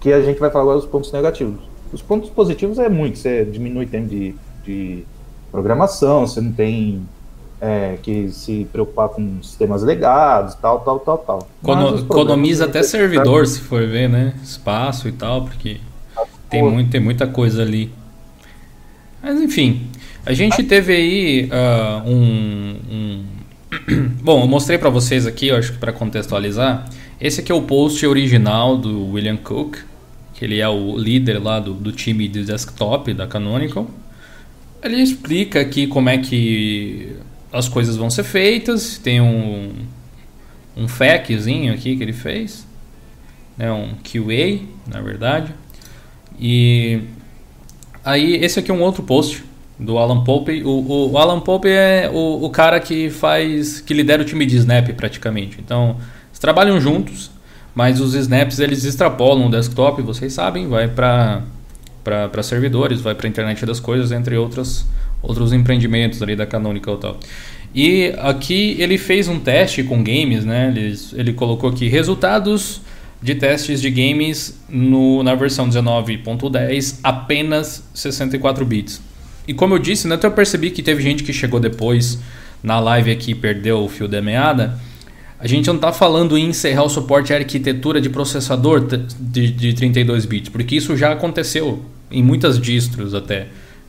que 0.00 0.12
a 0.12 0.22
gente 0.22 0.38
vai 0.38 0.50
falar 0.50 0.64
agora 0.64 0.78
dos 0.78 0.88
pontos 0.88 1.12
negativos. 1.12 1.60
Os 1.92 2.02
pontos 2.02 2.28
positivos 2.30 2.78
é 2.78 2.88
muito, 2.88 3.18
você 3.18 3.44
diminui 3.44 3.86
tempo 3.86 4.08
de, 4.08 4.34
de 4.64 5.04
programação, 5.50 6.26
você 6.26 6.40
não 6.40 6.52
tem 6.52 7.02
é, 7.60 7.98
que 8.02 8.28
se 8.30 8.66
preocupar 8.70 9.08
com 9.08 9.42
sistemas 9.42 9.82
legados, 9.82 10.54
tal, 10.54 10.80
tal, 10.80 11.00
tal, 11.00 11.18
tal. 11.18 11.48
Econo 11.62 11.98
economiza 11.98 12.66
até 12.66 12.82
servidor, 12.82 13.46
se 13.46 13.60
for 13.60 13.86
ver, 13.86 14.08
né? 14.08 14.34
Espaço 14.42 15.08
e 15.08 15.12
tal, 15.12 15.44
porque 15.44 15.80
tem, 16.50 16.62
muito, 16.62 16.90
tem 16.90 17.00
muita 17.00 17.26
coisa 17.26 17.62
ali. 17.62 17.90
Mas 19.22 19.40
enfim, 19.40 19.88
a 20.24 20.32
gente 20.32 20.62
teve 20.62 20.92
aí 20.92 21.50
uh, 21.50 22.08
um, 22.08 22.76
um 22.90 23.24
Bom, 24.22 24.42
eu 24.42 24.46
mostrei 24.46 24.78
para 24.78 24.90
vocês 24.90 25.26
aqui, 25.26 25.48
eu 25.48 25.56
acho 25.56 25.72
que 25.72 25.78
para 25.78 25.92
contextualizar. 25.92 26.88
Esse 27.20 27.40
aqui 27.40 27.52
é 27.52 27.54
o 27.54 27.62
post 27.62 28.04
original 28.06 28.76
do 28.76 29.12
William 29.12 29.36
Cook, 29.36 29.78
que 30.34 30.44
ele 30.44 30.60
é 30.60 30.68
o 30.68 30.96
líder 30.96 31.38
lá 31.38 31.60
do, 31.60 31.74
do 31.74 31.92
time 31.92 32.28
de 32.28 32.44
desktop 32.44 33.12
da 33.12 33.26
Canonical. 33.26 33.88
Ele 34.82 35.02
explica 35.02 35.60
aqui 35.60 35.86
como 35.86 36.08
é 36.08 36.18
que 36.18 37.16
as 37.52 37.68
coisas 37.68 37.96
vão 37.96 38.08
ser 38.08 38.24
feitas. 38.24 38.98
Tem 38.98 39.20
um, 39.20 39.72
um 40.76 40.88
FAQzinho 40.88 41.74
aqui 41.74 41.96
que 41.96 42.02
ele 42.02 42.12
fez, 42.12 42.66
né, 43.56 43.70
um 43.72 43.94
QA, 44.02 44.60
na 44.86 45.00
verdade. 45.00 45.52
E 46.38 47.00
aí 48.04 48.36
esse 48.36 48.60
aqui 48.60 48.70
é 48.70 48.74
um 48.74 48.82
outro 48.82 49.02
post 49.02 49.44
do 49.78 49.98
Alan 49.98 50.24
Pope. 50.24 50.62
O, 50.64 51.10
o, 51.12 51.18
Alan 51.18 51.40
Pope 51.40 51.68
é 51.68 52.10
o, 52.12 52.44
o, 52.44 52.50
cara 52.50 52.80
que 52.80 53.10
faz, 53.10 53.80
que 53.80 53.94
lidera 53.94 54.22
o 54.22 54.24
time 54.24 54.44
de 54.44 54.56
Snap 54.56 54.88
praticamente. 54.94 55.58
Então, 55.60 55.96
eles 56.28 56.38
trabalham 56.38 56.80
juntos, 56.80 57.30
mas 57.74 58.00
os 58.00 58.14
snaps 58.14 58.58
eles 58.58 58.84
extrapolam 58.84 59.46
o 59.46 59.50
desktop, 59.50 60.02
vocês 60.02 60.32
sabem, 60.32 60.68
vai 60.68 60.88
para 60.88 61.42
para 62.02 62.42
servidores, 62.42 63.02
vai 63.02 63.14
para 63.14 63.26
a 63.26 63.30
internet 63.30 63.66
das 63.66 63.78
coisas, 63.78 64.12
entre 64.12 64.34
outras 64.34 64.86
outros 65.22 65.52
empreendimentos 65.52 66.22
ali 66.22 66.34
da 66.34 66.46
Canonical 66.46 66.94
e 66.94 66.98
tal. 66.98 67.16
E 67.74 68.14
aqui 68.18 68.76
ele 68.78 68.96
fez 68.96 69.28
um 69.28 69.38
teste 69.38 69.82
com 69.82 70.02
games, 70.02 70.44
né? 70.44 70.72
Ele, 70.74 70.98
ele 71.14 71.32
colocou 71.34 71.68
aqui 71.68 71.86
resultados 71.86 72.80
de 73.20 73.34
testes 73.34 73.80
de 73.80 73.90
games 73.90 74.58
no, 74.68 75.22
na 75.22 75.34
versão 75.34 75.68
19.10 75.68 77.00
apenas 77.02 77.84
64 77.92 78.64
bits. 78.64 79.02
E 79.48 79.54
como 79.54 79.74
eu 79.74 79.78
disse, 79.78 80.06
né, 80.06 80.18
eu 80.22 80.30
percebi 80.30 80.70
que 80.70 80.82
teve 80.82 81.02
gente 81.02 81.24
que 81.24 81.32
chegou 81.32 81.58
depois 81.58 82.18
na 82.62 82.78
live 82.78 83.10
aqui 83.10 83.30
e 83.30 83.34
perdeu 83.34 83.82
o 83.82 83.88
fio 83.88 84.06
da 84.06 84.20
meada. 84.20 84.78
A 85.40 85.46
gente 85.46 85.66
não 85.68 85.76
está 85.76 85.90
falando 85.90 86.36
em 86.36 86.50
encerrar 86.50 86.82
o 86.82 86.88
suporte 86.90 87.32
à 87.32 87.36
arquitetura 87.36 87.98
de 87.98 88.10
processador 88.10 88.80
de, 88.80 89.50
de 89.50 89.72
32 89.72 90.26
bits, 90.26 90.50
porque 90.50 90.76
isso 90.76 90.94
já 90.98 91.12
aconteceu 91.12 91.82
em 92.10 92.22
muitas 92.22 92.60
distros 92.60 93.14
até, 93.14 93.46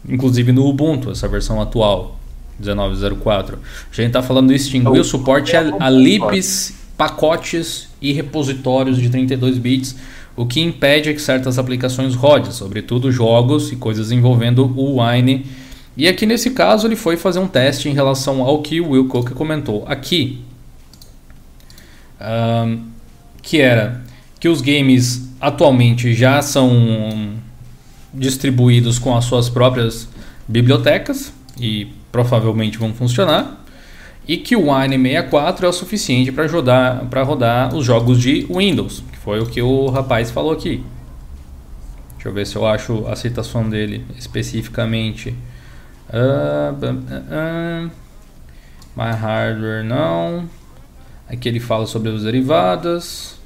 inclusive 0.08 0.54
no 0.54 0.66
Ubuntu, 0.66 1.12
essa 1.12 1.28
versão 1.28 1.60
atual, 1.60 2.18
19.04. 2.64 3.56
A 3.92 3.96
gente 3.96 4.08
está 4.08 4.22
falando 4.22 4.50
de 4.50 4.56
extinguir 4.56 5.00
o 5.00 5.04
suporte 5.04 5.58
a, 5.58 5.76
a 5.80 5.90
libs, 5.90 6.74
pacotes 6.98 7.90
e 8.02 8.14
repositórios 8.14 8.98
de 8.98 9.10
32 9.10 9.58
bits 9.58 9.96
o 10.36 10.46
que 10.46 10.62
impede 10.62 11.14
que 11.14 11.22
certas 11.22 11.60
aplicações 11.60 12.16
rodem, 12.16 12.52
sobretudo 12.52 13.12
jogos 13.12 13.72
e 13.72 13.76
coisas 13.76 14.12
envolvendo 14.12 14.66
o 14.78 15.02
Wine. 15.02 15.46
E 15.98 16.08
aqui 16.08 16.26
nesse 16.26 16.52
caso 16.52 16.88
ele 16.88 16.96
foi 16.96 17.18
fazer 17.18 17.40
um 17.40 17.48
teste 17.48 17.90
em 17.90 17.94
relação 17.94 18.42
ao 18.42 18.62
que 18.62 18.80
o 18.80 18.92
Will 18.92 19.08
Cook 19.08 19.32
comentou 19.32 19.84
aqui, 19.88 20.42
um, 22.22 22.86
que 23.42 23.60
era 23.60 24.02
que 24.40 24.48
os 24.48 24.62
games 24.62 25.30
atualmente 25.42 26.14
já 26.14 26.42
são 26.42 27.34
distribuídos 28.14 28.98
com 28.98 29.16
as 29.16 29.26
suas 29.26 29.50
próprias 29.50 30.08
bibliotecas 30.48 31.34
e 31.60 31.88
provavelmente 32.12 32.78
vão 32.78 32.94
funcionar 32.94 33.60
e 34.30 34.38
que 34.38 34.56
o 34.56 34.72
Wine 34.72 34.96
64 34.96 35.66
é 35.66 35.70
o 35.70 35.74
suficiente 35.74 36.32
para 36.32 36.46
rodar, 36.46 37.04
rodar 37.26 37.76
os 37.76 37.84
jogos 37.84 38.22
de 38.22 38.46
Windows, 38.48 39.04
foi 39.24 39.40
o 39.40 39.46
que 39.46 39.62
o 39.62 39.90
rapaz 39.90 40.32
falou 40.32 40.52
aqui. 40.52 40.84
Deixa 42.14 42.30
eu 42.30 42.34
ver 42.34 42.46
se 42.46 42.56
eu 42.56 42.66
acho 42.66 43.08
a 43.08 43.16
citação 43.16 43.70
dele 43.70 44.06
especificamente. 44.18 45.36
Uh, 46.10 46.74
uh, 46.74 47.86
uh, 47.86 47.92
my 48.96 49.12
hardware 49.16 49.84
não. 49.84 50.50
Aqui 51.28 51.48
ele 51.48 51.60
fala 51.60 51.86
sobre 51.86 52.10
as 52.12 52.24
derivadas. 52.24 53.40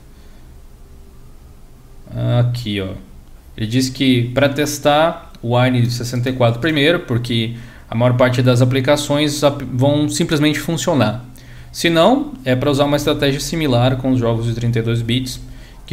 Aqui, 2.39 2.80
ó. 2.80 2.93
Ele 3.57 3.67
diz 3.67 3.89
que 3.89 4.30
para 4.30 4.49
testar 4.49 5.32
o 5.41 5.57
Wine 5.57 5.89
64 5.89 6.59
primeiro, 6.59 7.01
porque 7.01 7.55
a 7.89 7.95
maior 7.95 8.15
parte 8.15 8.41
das 8.41 8.61
aplicações 8.61 9.41
vão 9.71 10.07
simplesmente 10.07 10.59
funcionar. 10.59 11.26
Se 11.71 11.89
não, 11.89 12.34
é 12.45 12.55
para 12.55 12.71
usar 12.71 12.86
uma 12.86 12.97
estratégia 12.97 13.39
similar 13.39 13.97
com 13.97 14.11
os 14.11 14.19
jogos 14.19 14.45
de 14.45 14.53
32 14.53 15.01
bits, 15.01 15.39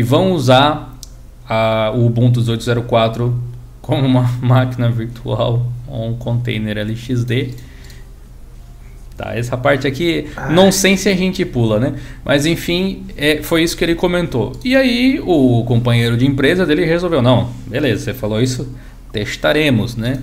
que 0.01 0.03
vão 0.03 0.33
usar 0.33 0.99
a, 1.47 1.93
o 1.95 2.07
Ubuntu 2.07 2.41
18.04 2.41 3.35
como 3.83 4.07
uma 4.07 4.23
máquina 4.41 4.91
virtual 4.91 5.71
ou 5.87 6.09
um 6.09 6.17
container 6.17 6.79
LXD. 6.79 7.51
Tá, 9.15 9.37
essa 9.37 9.59
parte 9.59 9.87
aqui, 9.87 10.29
Ai. 10.35 10.55
não 10.55 10.73
sei 10.73 10.97
se 10.97 11.11
a 11.11 11.15
gente 11.15 11.45
pula, 11.45 11.79
né? 11.79 11.97
Mas 12.25 12.47
enfim, 12.47 13.05
é, 13.15 13.43
foi 13.43 13.63
isso 13.63 13.77
que 13.77 13.85
ele 13.85 13.95
comentou. 13.95 14.53
E 14.65 14.75
aí 14.75 15.21
o 15.23 15.63
companheiro 15.65 16.17
de 16.17 16.27
empresa 16.27 16.65
dele 16.65 16.87
resolveu, 16.87 17.21
não, 17.21 17.51
beleza, 17.67 18.05
você 18.05 18.15
falou 18.15 18.41
isso, 18.41 18.75
testaremos, 19.13 19.97
né? 19.97 20.23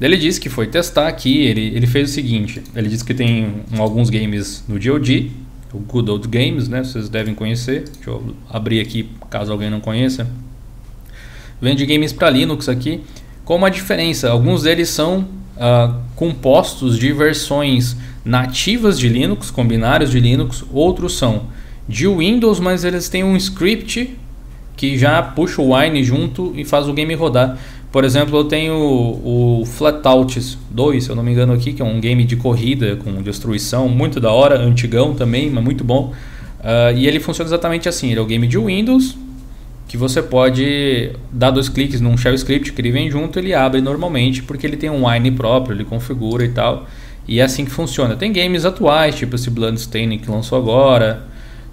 Ele 0.00 0.16
disse 0.16 0.40
que 0.40 0.48
foi 0.48 0.66
testar 0.66 1.08
aqui, 1.08 1.42
ele, 1.42 1.76
ele 1.76 1.86
fez 1.86 2.08
o 2.08 2.12
seguinte, 2.14 2.62
ele 2.74 2.88
disse 2.88 3.04
que 3.04 3.12
tem 3.12 3.56
alguns 3.76 4.08
games 4.08 4.64
no 4.66 4.80
GOG, 4.80 5.30
o 5.72 5.78
Good 5.78 6.10
Old 6.10 6.28
Games, 6.28 6.68
né? 6.68 6.82
Vocês 6.82 7.08
devem 7.08 7.34
conhecer. 7.34 7.84
Deixa 7.94 8.10
eu 8.10 8.34
abrir 8.48 8.80
aqui, 8.80 9.08
caso 9.28 9.52
alguém 9.52 9.70
não 9.70 9.80
conheça. 9.80 10.26
Vende 11.60 11.84
games 11.86 12.12
para 12.12 12.30
Linux 12.30 12.68
aqui. 12.68 13.00
Com 13.44 13.56
uma 13.56 13.70
diferença, 13.70 14.30
alguns 14.30 14.62
deles 14.62 14.88
são 14.88 15.26
uh, 15.56 15.94
compostos 16.16 16.98
de 16.98 17.12
versões 17.12 17.96
nativas 18.24 18.98
de 18.98 19.08
Linux, 19.08 19.50
com 19.50 19.66
binários 19.66 20.10
de 20.10 20.20
Linux, 20.20 20.64
outros 20.72 21.16
são 21.16 21.44
de 21.88 22.06
Windows, 22.06 22.60
mas 22.60 22.84
eles 22.84 23.08
têm 23.08 23.24
um 23.24 23.36
script 23.36 24.16
que 24.76 24.96
já 24.96 25.20
puxa 25.22 25.60
o 25.60 25.74
Wine 25.74 26.02
junto 26.04 26.54
e 26.56 26.64
faz 26.64 26.88
o 26.88 26.92
game 26.92 27.14
rodar. 27.14 27.58
Por 27.92 28.04
exemplo, 28.04 28.38
eu 28.38 28.44
tenho 28.44 28.74
o, 28.74 29.62
o 29.62 29.66
Flatout 29.66 30.58
2, 30.70 31.04
se 31.04 31.10
eu 31.10 31.16
não 31.16 31.22
me 31.22 31.32
engano 31.32 31.52
aqui, 31.52 31.72
que 31.72 31.82
é 31.82 31.84
um 31.84 32.00
game 32.00 32.24
de 32.24 32.36
corrida 32.36 32.96
com 32.96 33.20
destruição, 33.20 33.88
muito 33.88 34.20
da 34.20 34.30
hora, 34.30 34.60
antigão 34.60 35.14
também, 35.14 35.50
mas 35.50 35.62
muito 35.62 35.82
bom. 35.82 36.12
Uh, 36.60 36.96
e 36.96 37.08
ele 37.08 37.18
funciona 37.18 37.48
exatamente 37.48 37.88
assim, 37.88 38.10
ele 38.10 38.20
é 38.20 38.22
um 38.22 38.26
game 38.26 38.46
de 38.46 38.58
Windows, 38.58 39.16
que 39.88 39.96
você 39.96 40.22
pode 40.22 41.10
dar 41.32 41.50
dois 41.50 41.68
cliques 41.68 42.00
num 42.00 42.16
shell 42.16 42.34
script 42.34 42.72
que 42.72 42.80
ele 42.80 42.92
vem 42.92 43.10
junto, 43.10 43.40
ele 43.40 43.52
abre 43.52 43.80
normalmente, 43.80 44.40
porque 44.40 44.64
ele 44.64 44.76
tem 44.76 44.88
um 44.88 45.08
wine 45.08 45.32
próprio, 45.32 45.74
ele 45.74 45.84
configura 45.84 46.44
e 46.44 46.50
tal. 46.50 46.86
E 47.26 47.40
é 47.40 47.42
assim 47.42 47.64
que 47.64 47.72
funciona. 47.72 48.14
Tem 48.14 48.32
games 48.32 48.64
atuais, 48.64 49.16
tipo 49.16 49.34
esse 49.34 49.50
Bloodstained 49.50 50.18
que 50.18 50.30
lançou 50.30 50.56
agora. 50.56 51.26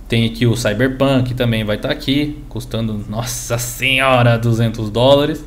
Tem 0.07 0.26
aqui 0.26 0.47
o 0.47 0.55
Cyberpunk, 0.55 1.30
que 1.30 1.34
também 1.36 1.63
vai 1.63 1.76
estar 1.76 1.89
tá 1.89 1.93
aqui, 1.93 2.38
custando, 2.49 3.05
nossa 3.09 3.57
senhora, 3.59 4.36
200 4.38 4.89
dólares. 4.89 5.45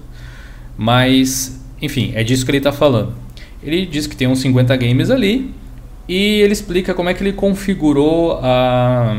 Mas, 0.82 1.60
enfim, 1.82 2.12
é 2.14 2.24
disso 2.24 2.42
que 2.42 2.50
ele 2.50 2.56
está 2.56 2.72
falando. 2.72 3.12
Ele 3.62 3.84
diz 3.84 4.06
que 4.06 4.16
tem 4.16 4.26
uns 4.26 4.38
50 4.38 4.74
games 4.78 5.10
ali 5.10 5.52
e 6.08 6.40
ele 6.40 6.54
explica 6.54 6.94
como 6.94 7.10
é 7.10 7.12
que 7.12 7.22
ele 7.22 7.34
configurou 7.34 8.40
a, 8.42 9.14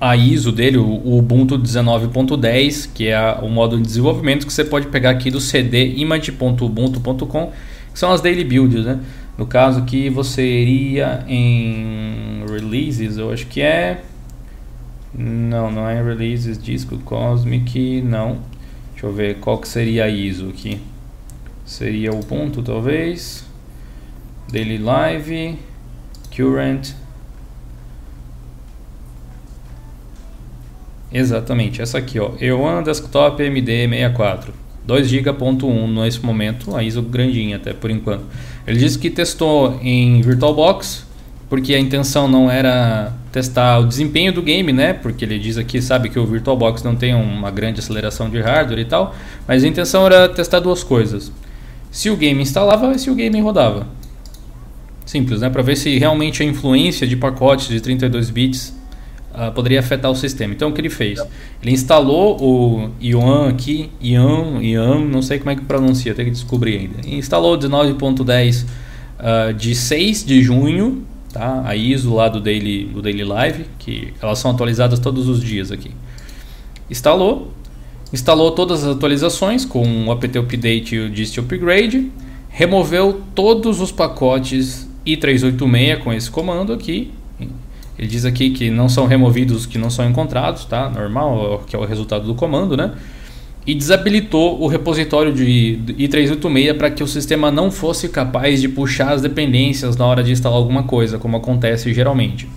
a 0.00 0.16
ISO 0.16 0.52
dele, 0.52 0.78
o 0.78 1.18
Ubuntu 1.18 1.58
19.10, 1.58 2.90
que 2.94 3.08
é 3.08 3.40
o 3.42 3.48
modo 3.48 3.76
de 3.76 3.82
desenvolvimento 3.82 4.46
que 4.46 4.52
você 4.52 4.64
pode 4.64 4.86
pegar 4.86 5.10
aqui 5.10 5.32
do 5.32 5.40
cd 5.40 5.94
image.ubuntu.com, 5.96 7.52
que 7.92 7.98
são 7.98 8.12
as 8.12 8.20
daily 8.20 8.44
builds, 8.44 8.84
né? 8.84 9.00
No 9.36 9.46
caso 9.48 9.80
aqui 9.80 10.08
você 10.08 10.46
iria 10.46 11.24
em 11.26 12.44
releases, 12.48 13.16
eu 13.18 13.32
acho 13.32 13.48
que 13.48 13.60
é 13.60 14.02
não, 15.12 15.72
não 15.72 15.88
é 15.88 16.00
releases 16.00 16.56
disco 16.56 16.98
cosmic, 16.98 18.00
não. 18.02 18.38
Deixa 18.98 19.06
eu 19.06 19.12
ver 19.12 19.36
qual 19.36 19.58
que 19.58 19.68
seria 19.68 20.06
a 20.06 20.08
ISO 20.08 20.48
aqui. 20.48 20.80
Seria 21.64 22.10
o 22.10 22.18
ponto 22.18 22.64
talvez. 22.64 23.44
Daily 24.50 24.76
Live. 24.76 25.56
Current. 26.34 26.94
Exatamente, 31.12 31.80
essa 31.80 31.98
aqui 31.98 32.18
ó. 32.18 32.30
E1 32.30 32.82
Desktop 32.82 33.40
MD64. 33.40 34.48
2 34.84 35.08
GB.1 35.08 36.02
nesse 36.02 36.26
momento, 36.26 36.74
a 36.74 36.82
ISO 36.82 37.00
grandinha 37.00 37.54
até 37.54 37.72
por 37.72 37.92
enquanto. 37.92 38.24
Ele 38.66 38.80
disse 38.80 38.98
que 38.98 39.10
testou 39.10 39.78
em 39.80 40.20
VirtualBox 40.22 41.06
porque 41.48 41.72
a 41.72 41.78
intenção 41.78 42.26
não 42.26 42.50
era 42.50 43.12
testar 43.38 43.78
o 43.78 43.86
desempenho 43.86 44.32
do 44.32 44.42
game, 44.42 44.72
né? 44.72 44.92
Porque 44.92 45.24
ele 45.24 45.38
diz 45.38 45.56
aqui, 45.56 45.80
sabe 45.80 46.08
que 46.08 46.18
o 46.18 46.26
VirtualBox 46.26 46.82
não 46.82 46.96
tem 46.96 47.14
uma 47.14 47.52
grande 47.52 47.78
aceleração 47.78 48.28
de 48.28 48.40
hardware 48.40 48.80
e 48.80 48.84
tal, 48.84 49.14
mas 49.46 49.62
a 49.62 49.68
intenção 49.68 50.04
era 50.06 50.28
testar 50.28 50.58
duas 50.58 50.82
coisas: 50.82 51.30
se 51.90 52.10
o 52.10 52.16
game 52.16 52.42
instalava 52.42 52.90
e 52.92 52.98
se 52.98 53.08
o 53.08 53.14
game 53.14 53.40
rodava. 53.40 53.86
Simples, 55.06 55.40
né? 55.40 55.48
Para 55.48 55.62
ver 55.62 55.76
se 55.76 55.96
realmente 55.98 56.42
a 56.42 56.46
influência 56.46 57.06
de 57.06 57.16
pacotes 57.16 57.68
de 57.68 57.80
32 57.80 58.28
bits 58.28 58.74
uh, 59.32 59.52
poderia 59.52 59.80
afetar 59.80 60.10
o 60.10 60.16
sistema. 60.16 60.52
Então 60.52 60.68
o 60.68 60.72
que 60.72 60.80
ele 60.80 60.90
fez? 60.90 61.20
Ele 61.62 61.70
instalou 61.70 62.36
o 62.42 62.90
Ion 63.00 63.48
aqui, 63.48 63.90
Ion, 64.02 64.60
Ion, 64.60 65.04
não 65.06 65.22
sei 65.22 65.38
como 65.38 65.50
é 65.50 65.56
que 65.56 65.62
pronuncia, 65.62 66.12
tem 66.12 66.26
que 66.26 66.32
descobrir 66.32 66.76
ainda. 66.76 67.08
Instalou 67.08 67.56
19.10 67.56 68.64
uh, 68.64 69.54
de 69.54 69.74
6 69.74 70.26
de 70.26 70.42
junho 70.42 71.06
tá? 71.38 71.62
A 71.64 71.76
ISO 71.76 72.14
lá 72.14 72.28
do 72.28 72.40
Daily, 72.40 72.84
do 72.86 73.00
Daily 73.00 73.22
Live, 73.22 73.66
que 73.78 74.12
elas 74.20 74.40
são 74.40 74.50
atualizadas 74.50 74.98
todos 74.98 75.28
os 75.28 75.40
dias 75.40 75.70
aqui. 75.70 75.92
Instalou, 76.90 77.52
instalou 78.12 78.50
todas 78.50 78.84
as 78.84 78.96
atualizações 78.96 79.64
com 79.64 80.06
o 80.06 80.10
apt 80.10 80.36
update 80.36 80.96
e 80.96 80.98
o 80.98 81.08
dist 81.08 81.38
upgrade, 81.38 82.10
removeu 82.48 83.22
todos 83.34 83.80
os 83.80 83.92
pacotes 83.92 84.88
i386 85.06 86.00
com 86.00 86.12
esse 86.12 86.28
comando 86.28 86.72
aqui. 86.72 87.12
Ele 87.96 88.08
diz 88.08 88.24
aqui 88.24 88.50
que 88.50 88.70
não 88.70 88.88
são 88.88 89.06
removidos 89.06 89.58
os 89.58 89.66
que 89.66 89.78
não 89.78 89.90
são 89.90 90.08
encontrados, 90.08 90.64
tá? 90.64 90.88
Normal, 90.88 91.64
que 91.66 91.74
é 91.74 91.78
o 91.78 91.84
resultado 91.84 92.26
do 92.26 92.34
comando, 92.34 92.76
né? 92.76 92.92
E 93.68 93.74
desabilitou 93.74 94.62
o 94.62 94.66
repositório 94.66 95.30
de 95.30 95.78
i386 95.98 96.72
para 96.78 96.90
que 96.90 97.02
o 97.02 97.06
sistema 97.06 97.50
não 97.50 97.70
fosse 97.70 98.08
capaz 98.08 98.62
de 98.62 98.66
puxar 98.66 99.12
as 99.12 99.20
dependências 99.20 99.94
na 99.94 100.06
hora 100.06 100.22
de 100.22 100.32
instalar 100.32 100.56
alguma 100.56 100.84
coisa, 100.84 101.18
como 101.18 101.36
acontece 101.36 101.92
geralmente. 101.92 102.48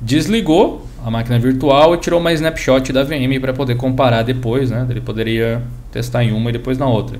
Desligou 0.00 0.86
a 1.04 1.10
máquina 1.10 1.36
virtual 1.36 1.96
e 1.96 1.98
tirou 1.98 2.20
uma 2.20 2.32
snapshot 2.32 2.92
da 2.92 3.02
VM 3.02 3.40
para 3.40 3.52
poder 3.52 3.74
comparar 3.74 4.22
depois, 4.22 4.70
né? 4.70 4.86
Ele 4.88 5.00
poderia 5.00 5.64
testar 5.90 6.22
em 6.22 6.30
uma 6.30 6.50
e 6.50 6.52
depois 6.52 6.78
na 6.78 6.86
outra. 6.86 7.18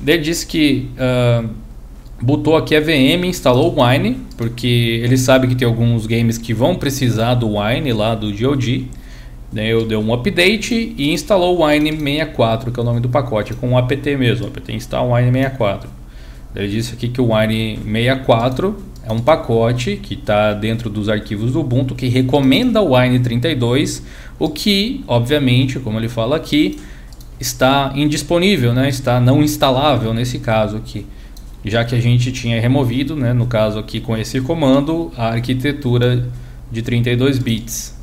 Ele 0.00 0.16
disse 0.16 0.46
que 0.46 0.88
uh, 0.94 1.46
botou 2.22 2.56
aqui 2.56 2.74
a 2.74 2.80
VM, 2.80 3.26
instalou 3.26 3.76
o 3.76 3.84
Wine, 3.84 4.16
porque 4.34 5.02
ele 5.04 5.18
sabe 5.18 5.46
que 5.46 5.54
tem 5.54 5.68
alguns 5.68 6.06
games 6.06 6.38
que 6.38 6.54
vão 6.54 6.74
precisar 6.74 7.34
do 7.34 7.58
Wine 7.58 7.92
lá 7.92 8.14
do 8.14 8.32
GOG 8.32 8.88
eu 9.54 9.86
deu 9.86 10.00
um 10.00 10.12
update 10.12 10.94
e 10.96 11.12
instalou 11.12 11.58
o 11.58 11.66
Wine 11.66 11.90
64, 11.92 12.70
que 12.70 12.78
é 12.78 12.82
o 12.82 12.84
nome 12.84 13.00
do 13.00 13.08
pacote, 13.08 13.54
com 13.54 13.72
o 13.72 13.78
apt 13.78 14.16
mesmo, 14.16 14.46
apt 14.46 14.72
install 14.72 15.12
Wine 15.12 15.32
64. 15.32 15.88
Ele 16.54 16.68
disse 16.68 16.94
aqui 16.94 17.08
que 17.08 17.20
o 17.20 17.34
Wine 17.34 17.78
64 17.78 18.76
é 19.04 19.12
um 19.12 19.20
pacote 19.20 19.96
que 19.96 20.14
está 20.14 20.52
dentro 20.52 20.90
dos 20.90 21.08
arquivos 21.08 21.52
do 21.52 21.60
Ubuntu 21.60 21.94
que 21.94 22.08
recomenda 22.08 22.82
o 22.82 22.94
Wine 22.94 23.18
32, 23.20 24.02
o 24.38 24.50
que, 24.50 25.02
obviamente, 25.06 25.78
como 25.78 25.98
ele 25.98 26.08
fala 26.08 26.36
aqui, 26.36 26.78
está 27.40 27.92
indisponível, 27.94 28.74
né? 28.74 28.88
está 28.88 29.18
não 29.18 29.42
instalável 29.42 30.12
nesse 30.12 30.38
caso 30.40 30.76
aqui, 30.76 31.06
já 31.64 31.84
que 31.84 31.94
a 31.94 32.00
gente 32.00 32.30
tinha 32.32 32.60
removido, 32.60 33.16
né? 33.16 33.32
no 33.32 33.46
caso 33.46 33.78
aqui 33.78 33.98
com 33.98 34.16
esse 34.16 34.40
comando, 34.42 35.10
a 35.16 35.28
arquitetura 35.28 36.28
de 36.70 36.82
32 36.82 37.38
bits, 37.38 37.96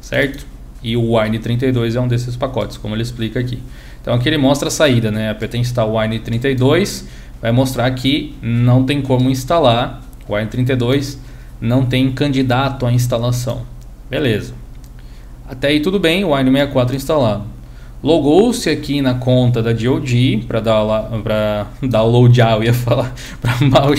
certo? 0.00 0.55
E 0.86 0.96
o 0.96 1.02
Wine32 1.02 1.96
é 1.96 2.00
um 2.00 2.06
desses 2.06 2.36
pacotes, 2.36 2.76
como 2.76 2.94
ele 2.94 3.02
explica 3.02 3.40
aqui. 3.40 3.58
Então 4.00 4.14
aqui 4.14 4.28
ele 4.28 4.38
mostra 4.38 4.68
a 4.68 4.70
saída, 4.70 5.10
né? 5.10 5.30
Aperta 5.30 5.56
instalar 5.56 5.92
o 5.92 5.98
Wine32, 5.98 7.02
vai 7.42 7.50
mostrar 7.50 7.90
que 7.90 8.36
não 8.40 8.84
tem 8.84 9.02
como 9.02 9.28
instalar. 9.28 10.00
O 10.28 10.32
Wine32 10.34 11.18
não 11.60 11.84
tem 11.84 12.12
candidato 12.12 12.86
à 12.86 12.92
instalação. 12.92 13.62
Beleza. 14.08 14.54
Até 15.48 15.66
aí 15.66 15.80
tudo 15.80 15.98
bem, 15.98 16.24
o 16.24 16.28
Wine64 16.28 16.94
instalado. 16.94 17.42
Logou-se 18.00 18.70
aqui 18.70 19.02
na 19.02 19.14
conta 19.14 19.60
da 19.60 19.72
GOG 19.72 20.44
para 20.46 20.60
para 20.60 21.66
downloadar, 21.82 22.58
eu 22.58 22.62
ia 22.62 22.74
falar, 22.74 23.12
para 23.42 23.56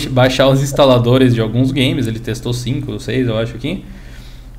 baixar 0.09 0.47
os 0.47 0.63
instaladores 0.63 1.33
de 1.33 1.41
alguns 1.41 1.73
games. 1.73 2.07
Ele 2.07 2.19
testou 2.19 2.53
5 2.53 2.93
ou 2.93 2.97
6, 2.97 3.27
eu 3.27 3.37
acho 3.37 3.57
aqui. 3.57 3.83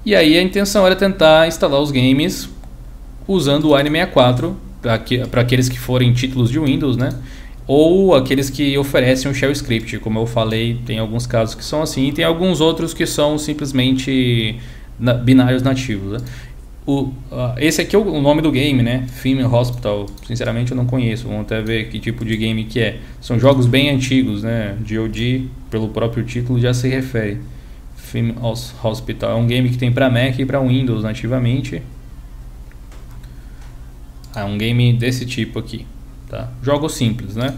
E 0.05 0.15
aí 0.15 0.39
a 0.39 0.43
intenção 0.43 0.87
era 0.87 0.97
tentar 0.97 1.47
instalar 1.49 1.81
os 1.81 1.91
games 1.91 2.49
usando 3.27 3.67
o 3.67 3.77
Wine 3.77 3.91
64 3.91 4.57
para 4.81 5.41
aqueles 5.41 5.69
que 5.69 5.79
forem 5.79 6.13
títulos 6.13 6.51
de 6.51 6.59
Windows, 6.59 6.97
né? 6.97 7.11
Ou 7.67 8.15
aqueles 8.15 8.49
que 8.49 8.79
oferecem 8.79 9.31
um 9.31 9.35
shell 9.35 9.53
script, 9.53 9.99
como 9.99 10.19
eu 10.19 10.27
falei, 10.27 10.81
tem 10.87 10.99
alguns 10.99 11.27
casos 11.27 11.55
que 11.55 11.63
são 11.63 11.83
assim, 11.83 12.09
e 12.09 12.13
tem 12.13 12.25
alguns 12.25 12.63
outros 12.63 12.95
que 12.95 13.05
são 13.05 13.37
simplesmente 13.37 14.59
na, 14.99 15.13
binários 15.13 15.63
nativos. 15.63 16.13
Né? 16.13 16.27
O, 16.87 17.03
uh, 17.03 17.13
esse 17.59 17.83
aqui 17.83 17.95
é 17.95 17.99
o, 17.99 18.03
o, 18.03 18.23
nome 18.23 18.41
do 18.41 18.51
game, 18.51 18.83
né? 18.83 19.05
Film 19.13 19.45
Hospital. 19.53 20.07
Sinceramente 20.27 20.71
eu 20.71 20.77
não 20.79 20.87
conheço. 20.87 21.29
Vamos 21.29 21.43
até 21.43 21.61
ver 21.61 21.91
que 21.91 22.01
tipo 22.01 22.25
de 22.25 22.35
game 22.35 22.65
que 22.65 22.81
é. 22.81 22.97
São 23.21 23.39
jogos 23.39 23.67
bem 23.67 23.91
antigos, 23.91 24.43
né? 24.43 24.75
GOG, 24.89 25.51
pelo 25.71 25.89
próprio 25.91 26.25
título, 26.25 26.59
já 26.59 26.73
se 26.73 26.89
refere. 26.89 27.39
Film 28.09 28.33
Hospital. 28.83 29.33
É 29.33 29.35
um 29.35 29.47
game 29.47 29.69
que 29.69 29.77
tem 29.77 29.93
para 29.93 30.09
Mac 30.09 30.39
e 30.39 30.47
para 30.47 30.61
Windows 30.61 31.03
nativamente. 31.03 31.83
É 34.35 34.45
um 34.45 34.57
game 34.57 34.93
desse 34.93 35.27
tipo 35.27 35.59
aqui, 35.59 35.87
tá? 36.29 36.49
Jogo 36.63 36.89
simples, 36.89 37.37
né? 37.37 37.55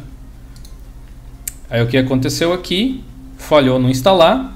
Aí 1.69 1.83
o 1.83 1.87
que 1.87 1.97
aconteceu 1.97 2.53
aqui? 2.53 3.05
Falhou 3.37 3.79
no 3.79 3.89
instalar, 3.89 4.53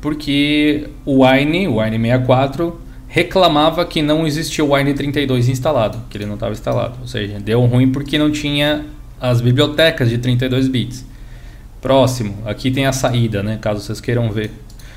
porque 0.00 0.88
o 1.04 1.24
Wine, 1.24 1.66
o 1.68 1.80
Wine 1.80 1.98
64, 1.98 2.80
reclamava 3.08 3.84
que 3.84 4.02
não 4.02 4.26
existia 4.26 4.64
o 4.64 4.68
Wine32 4.68 5.48
instalado, 5.48 5.98
que 6.10 6.18
ele 6.18 6.26
não 6.26 6.34
estava 6.34 6.52
instalado. 6.52 6.98
Ou 7.00 7.06
seja, 7.06 7.38
deu 7.40 7.64
ruim 7.64 7.90
porque 7.90 8.18
não 8.18 8.30
tinha 8.30 8.84
as 9.20 9.40
bibliotecas 9.40 10.10
de 10.10 10.18
32 10.18 10.68
bits. 10.68 11.11
Próximo, 11.82 12.36
aqui 12.46 12.70
tem 12.70 12.86
a 12.86 12.92
saída, 12.92 13.42
né? 13.42 13.58
Caso 13.60 13.80
vocês 13.80 14.00
queiram 14.00 14.30
ver. 14.30 14.52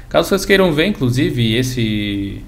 Caso 0.08 0.30
vocês 0.30 0.46
queiram 0.46 0.72
ver, 0.72 0.86
inclusive, 0.86 1.56
esse 1.56 2.44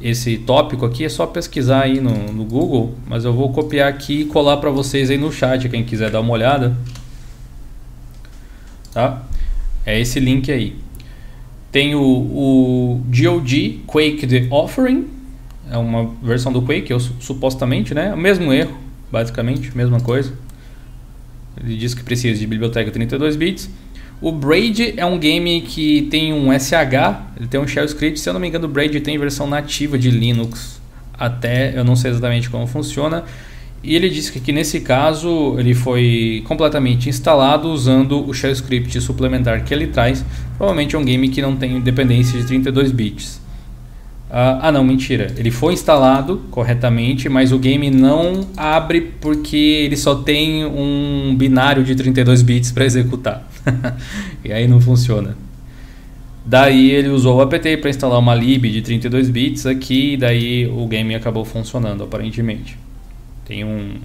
esse 0.00 0.38
tópico 0.38 0.86
aqui, 0.86 1.04
é 1.04 1.08
só 1.08 1.26
pesquisar 1.26 1.82
aí 1.82 2.00
no, 2.00 2.32
no 2.32 2.44
Google, 2.44 2.94
mas 3.06 3.24
eu 3.24 3.34
vou 3.34 3.52
copiar 3.52 3.88
aqui 3.88 4.22
e 4.22 4.24
colar 4.24 4.56
para 4.56 4.70
vocês 4.70 5.10
aí 5.10 5.18
no 5.18 5.30
chat, 5.30 5.68
quem 5.68 5.84
quiser 5.84 6.10
dar 6.10 6.20
uma 6.20 6.32
olhada. 6.32 6.74
Tá? 8.94 9.22
É 9.84 10.00
esse 10.00 10.18
link 10.18 10.50
aí. 10.50 10.76
Tem 11.70 11.94
o, 11.94 12.00
o 12.00 13.02
GOG 13.08 13.82
Quake 13.86 14.26
The 14.26 14.46
Offering, 14.50 15.06
é 15.70 15.76
uma 15.76 16.10
versão 16.22 16.52
do 16.52 16.62
Quake, 16.62 16.90
eu, 16.90 17.00
supostamente, 17.00 17.92
né? 17.92 18.14
O 18.14 18.16
mesmo 18.16 18.52
erro, 18.52 18.78
basicamente, 19.12 19.76
mesma 19.76 20.00
coisa. 20.00 20.32
Ele 21.62 21.76
diz 21.76 21.94
que 21.94 22.02
precisa 22.02 22.38
de 22.38 22.46
biblioteca 22.46 22.90
32 22.90 23.36
bits. 23.36 23.70
O 24.20 24.32
Braid 24.32 24.94
é 24.96 25.06
um 25.06 25.18
game 25.18 25.62
que 25.62 26.02
tem 26.10 26.32
um 26.32 26.52
SH, 26.52 26.74
ele 27.38 27.48
tem 27.48 27.58
um 27.58 27.66
shell 27.66 27.86
script, 27.86 28.20
se 28.20 28.28
eu 28.28 28.34
não 28.34 28.40
me 28.40 28.48
engano 28.48 28.66
o 28.66 28.68
Braid 28.68 29.00
tem 29.00 29.16
versão 29.16 29.46
nativa 29.46 29.98
de 29.98 30.10
Linux, 30.10 30.78
até 31.14 31.78
eu 31.78 31.82
não 31.84 31.96
sei 31.96 32.10
exatamente 32.10 32.50
como 32.50 32.66
funciona. 32.66 33.24
E 33.82 33.96
ele 33.96 34.10
disse 34.10 34.30
que 34.30 34.38
aqui 34.38 34.52
nesse 34.52 34.80
caso 34.80 35.56
ele 35.58 35.72
foi 35.72 36.42
completamente 36.46 37.08
instalado 37.08 37.68
usando 37.68 38.28
o 38.28 38.34
shell 38.34 38.52
script 38.52 39.00
suplementar 39.00 39.64
que 39.64 39.72
ele 39.72 39.86
traz. 39.86 40.22
Provavelmente 40.58 40.94
é 40.94 40.98
um 40.98 41.04
game 41.04 41.30
que 41.30 41.40
não 41.40 41.56
tem 41.56 41.80
dependência 41.80 42.38
de 42.38 42.46
32 42.46 42.92
bits. 42.92 43.40
Uh, 44.30 44.62
ah 44.62 44.72
não, 44.72 44.84
mentira. 44.84 45.32
Ele 45.36 45.50
foi 45.50 45.72
instalado 45.72 46.42
corretamente, 46.52 47.28
mas 47.28 47.50
o 47.50 47.58
game 47.58 47.90
não 47.90 48.46
abre 48.56 49.00
porque 49.20 49.56
ele 49.56 49.96
só 49.96 50.14
tem 50.14 50.64
um 50.64 51.34
binário 51.36 51.82
de 51.82 51.96
32 51.96 52.40
bits 52.42 52.70
para 52.70 52.84
executar. 52.84 53.48
e 54.44 54.52
aí 54.52 54.68
não 54.68 54.80
funciona. 54.80 55.36
Daí 56.46 56.92
ele 56.92 57.08
usou 57.08 57.38
o 57.38 57.40
apt 57.40 57.76
para 57.78 57.90
instalar 57.90 58.20
uma 58.20 58.34
lib 58.34 58.70
de 58.70 58.80
32 58.80 59.28
bits 59.28 59.66
aqui, 59.66 60.14
e 60.14 60.16
daí 60.16 60.66
o 60.66 60.86
game 60.86 61.12
acabou 61.14 61.44
funcionando 61.44 62.04
aparentemente. 62.04 62.78
Tem 63.44 63.64
um, 63.64 63.96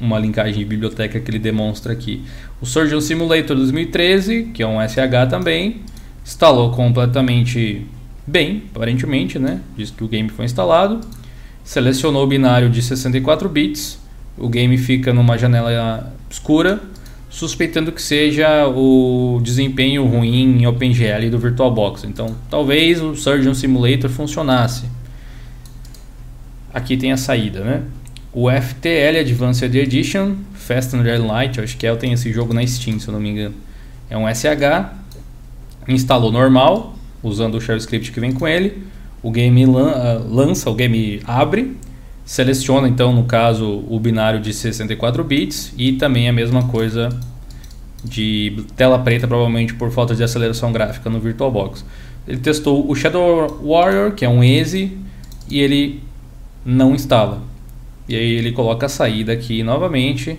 uma 0.00 0.18
linkagem 0.18 0.58
de 0.58 0.64
biblioteca 0.64 1.20
que 1.20 1.30
ele 1.30 1.38
demonstra 1.38 1.92
aqui. 1.92 2.22
O 2.60 2.66
Surgeon 2.66 3.00
Simulator 3.00 3.56
2013, 3.56 4.50
que 4.52 4.64
é 4.64 4.66
um 4.66 4.80
SH 4.80 5.30
também, 5.30 5.82
instalou 6.24 6.72
completamente 6.72 7.86
bem, 8.30 8.64
aparentemente, 8.74 9.38
né? 9.38 9.60
Diz 9.76 9.90
que 9.90 10.04
o 10.04 10.08
game 10.08 10.28
foi 10.28 10.44
instalado. 10.44 11.00
Selecionou 11.64 12.24
o 12.24 12.26
binário 12.26 12.70
de 12.70 12.80
64 12.80 13.48
bits. 13.48 13.98
O 14.38 14.48
game 14.48 14.78
fica 14.78 15.12
numa 15.12 15.36
janela 15.36 16.14
escura, 16.30 16.80
suspeitando 17.28 17.92
que 17.92 18.00
seja 18.00 18.66
o 18.68 19.40
desempenho 19.42 20.06
ruim 20.06 20.60
em 20.60 20.66
OpenGL 20.66 21.28
do 21.30 21.38
VirtualBox. 21.38 22.04
Então, 22.04 22.34
talvez 22.48 23.02
o 23.02 23.14
Surgeon 23.14 23.52
Simulator 23.52 24.08
funcionasse. 24.08 24.86
Aqui 26.72 26.96
tem 26.96 27.12
a 27.12 27.16
saída, 27.16 27.64
né? 27.64 27.82
O 28.32 28.48
FTL 28.48 29.18
Advanced 29.18 29.74
Edition, 29.74 30.36
Fast 30.54 30.94
and 30.94 31.02
Red 31.02 31.18
Light, 31.18 31.60
acho 31.60 31.76
que 31.76 31.84
é, 31.84 31.94
tem 31.96 32.12
esse 32.12 32.32
jogo 32.32 32.54
na 32.54 32.64
Steam, 32.64 33.00
se 33.00 33.08
eu 33.08 33.12
não 33.12 33.20
me 33.20 33.28
engano. 33.28 33.56
É 34.08 34.16
um 34.16 34.24
SH, 34.32 34.88
instalou 35.88 36.30
normal, 36.30 36.94
usando 37.22 37.56
o 37.56 37.60
shell 37.60 37.76
script 37.76 38.12
que 38.12 38.20
vem 38.20 38.32
com 38.32 38.46
ele. 38.46 38.82
O 39.22 39.30
game 39.30 39.66
lan 39.66 39.90
ah, 39.90 40.22
lança, 40.28 40.70
o 40.70 40.74
game 40.74 41.20
abre, 41.24 41.76
seleciona 42.24 42.88
então 42.88 43.12
no 43.12 43.24
caso 43.24 43.84
o 43.88 43.98
binário 43.98 44.40
de 44.40 44.52
64 44.52 45.22
bits 45.24 45.74
e 45.76 45.92
também 45.92 46.28
a 46.28 46.32
mesma 46.32 46.68
coisa 46.68 47.10
de 48.02 48.64
tela 48.76 48.98
preta, 48.98 49.28
provavelmente 49.28 49.74
por 49.74 49.90
falta 49.90 50.14
de 50.14 50.22
aceleração 50.22 50.72
gráfica 50.72 51.10
no 51.10 51.20
VirtualBox. 51.20 51.84
Ele 52.26 52.38
testou 52.38 52.88
o 52.88 52.94
Shadow 52.94 53.60
Warrior, 53.62 54.12
que 54.12 54.24
é 54.24 54.28
um 54.28 54.42
EASY, 54.42 54.96
e 55.48 55.60
ele 55.60 56.02
não 56.64 56.94
instala. 56.94 57.42
E 58.08 58.14
aí 58.14 58.32
ele 58.32 58.52
coloca 58.52 58.86
a 58.86 58.88
saída 58.88 59.32
aqui 59.32 59.62
novamente 59.62 60.38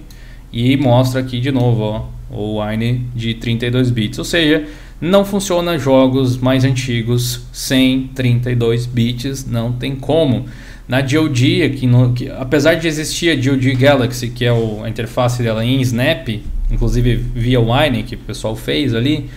e 0.52 0.76
mostra 0.78 1.22
aqui 1.22 1.40
de 1.40 1.52
novo 1.52 1.84
ó, 1.84 2.06
o 2.30 2.62
Wine 2.62 3.06
de 3.16 3.34
32 3.36 3.92
bits. 3.92 4.20
Ou 4.20 4.26
seja, 4.26 4.68
não 5.02 5.26
funciona 5.26 5.80
jogos 5.80 6.38
mais 6.38 6.64
antigos 6.64 7.42
sem 7.52 8.12
32 8.14 8.86
bits, 8.86 9.46
não 9.46 9.72
tem 9.72 9.96
como. 9.96 10.46
Na 10.88 11.02
GOG, 11.02 11.64
aqui 11.64 11.88
no, 11.88 12.14
que, 12.14 12.30
apesar 12.30 12.76
de 12.76 12.88
existir 12.88 13.32
a 13.32 13.36
GOG 13.36 13.74
Galaxy, 13.76 14.30
que 14.30 14.46
é 14.46 14.54
o, 14.54 14.84
a 14.84 14.90
interface 14.90 15.42
dela 15.42 15.66
em 15.66 15.82
Snap, 15.82 16.28
inclusive 16.70 17.16
via 17.16 17.60
Wine, 17.60 18.04
que 18.04 18.14
o 18.14 18.20
pessoal 18.20 18.56
fez 18.56 18.94
ali, 18.94 19.28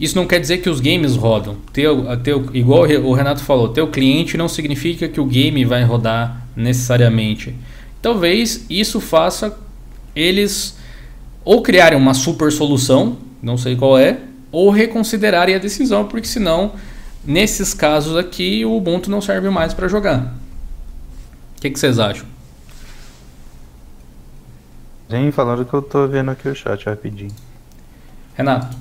isso 0.00 0.16
não 0.16 0.26
quer 0.26 0.40
dizer 0.40 0.58
que 0.58 0.68
os 0.68 0.80
games 0.80 1.14
rodam. 1.14 1.56
Teu, 1.72 2.04
teu, 2.18 2.46
igual 2.52 2.82
o 2.82 3.12
Renato 3.12 3.42
falou, 3.42 3.68
teu 3.68 3.86
cliente 3.88 4.36
não 4.36 4.48
significa 4.48 5.08
que 5.08 5.20
o 5.20 5.24
game 5.24 5.64
vai 5.64 5.84
rodar 5.84 6.48
necessariamente. 6.56 7.54
Talvez 8.02 8.64
isso 8.68 9.00
faça 9.00 9.56
eles 10.14 10.76
ou 11.44 11.62
criarem 11.62 11.98
uma 11.98 12.14
super 12.14 12.50
solução, 12.50 13.16
não 13.42 13.56
sei 13.56 13.76
qual 13.76 13.98
é, 13.98 14.18
ou 14.50 14.70
reconsiderarem 14.70 15.54
a 15.54 15.58
decisão, 15.58 16.06
porque 16.06 16.26
senão, 16.26 16.72
nesses 17.24 17.74
casos 17.74 18.16
aqui, 18.16 18.64
o 18.64 18.76
Ubuntu 18.76 19.10
não 19.10 19.20
serve 19.20 19.50
mais 19.50 19.74
para 19.74 19.88
jogar. 19.88 20.34
O 21.56 21.60
que, 21.60 21.70
que, 21.70 21.78
vocês 21.78 21.98
acham? 21.98 22.26
Vem 25.08 25.30
falando 25.30 25.64
que 25.64 25.74
eu 25.74 25.82
tô 25.82 26.06
vendo 26.06 26.30
aqui 26.30 26.48
o 26.48 26.54
chat 26.54 26.84
rapidinho. 26.86 27.32
Renato. 28.34 28.76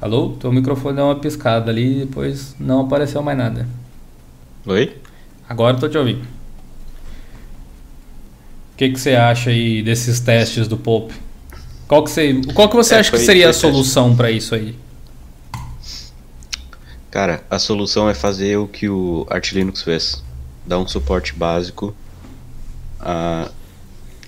Alô? 0.00 0.30
Teu 0.40 0.52
microfone 0.52 0.96
deu 0.96 1.04
uma 1.04 1.16
piscada 1.16 1.70
ali 1.70 2.02
e 2.02 2.06
depois 2.06 2.56
não 2.58 2.80
apareceu 2.80 3.22
mais 3.22 3.38
nada. 3.38 3.68
Oi? 4.66 4.96
Agora 5.48 5.76
eu 5.76 5.80
tô 5.80 5.88
te 5.88 5.96
ouvindo. 5.98 6.41
O 8.82 8.84
que, 8.84 8.94
que 8.94 9.00
você 9.00 9.14
acha 9.14 9.50
aí 9.50 9.80
desses 9.80 10.18
testes 10.18 10.66
do 10.66 10.76
Pope? 10.76 11.14
Qual 11.86 12.02
que 12.02 12.10
você, 12.10 12.40
qual 12.52 12.68
que 12.68 12.74
você 12.74 12.96
é, 12.96 12.98
acha 12.98 13.12
que 13.12 13.18
seria 13.18 13.48
a 13.48 13.52
solução 13.52 14.16
para 14.16 14.28
isso 14.28 14.56
aí? 14.56 14.76
Cara, 17.08 17.44
a 17.48 17.60
solução 17.60 18.10
é 18.10 18.14
fazer 18.14 18.56
o 18.56 18.66
que 18.66 18.88
o 18.88 19.24
Arch 19.30 19.52
Linux 19.52 19.82
fez. 19.82 20.20
Dar 20.66 20.80
um 20.80 20.88
suporte 20.88 21.32
básico 21.32 21.94
à 22.98 23.48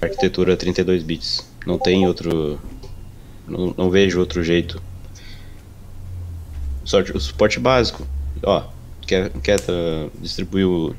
arquitetura 0.00 0.57
32 0.57 1.02
bits. 1.02 1.44
Não 1.66 1.76
tem 1.76 2.07
outro... 2.07 2.61
Não, 3.48 3.74
não 3.76 3.90
vejo 3.90 4.20
outro 4.20 4.44
jeito 4.44 4.80
o 7.12 7.18
suporte 7.18 7.59
básico. 7.59 8.07
Ó, 8.44 8.68
quer, 9.05 9.30
quer 9.30 9.59
distribuir 10.20 10.68
o, 10.68 10.94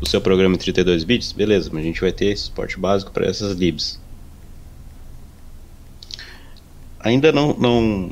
o 0.00 0.06
seu 0.06 0.20
programa 0.20 0.54
em 0.54 0.58
32 0.58 1.04
bits? 1.04 1.32
Beleza, 1.32 1.70
mas 1.72 1.82
a 1.82 1.86
gente 1.86 2.00
vai 2.00 2.12
ter 2.12 2.36
suporte 2.36 2.78
básico 2.78 3.10
para 3.10 3.26
essas 3.26 3.56
libs. 3.56 4.00
Ainda 7.00 7.32
não, 7.32 7.54
não, 7.54 8.10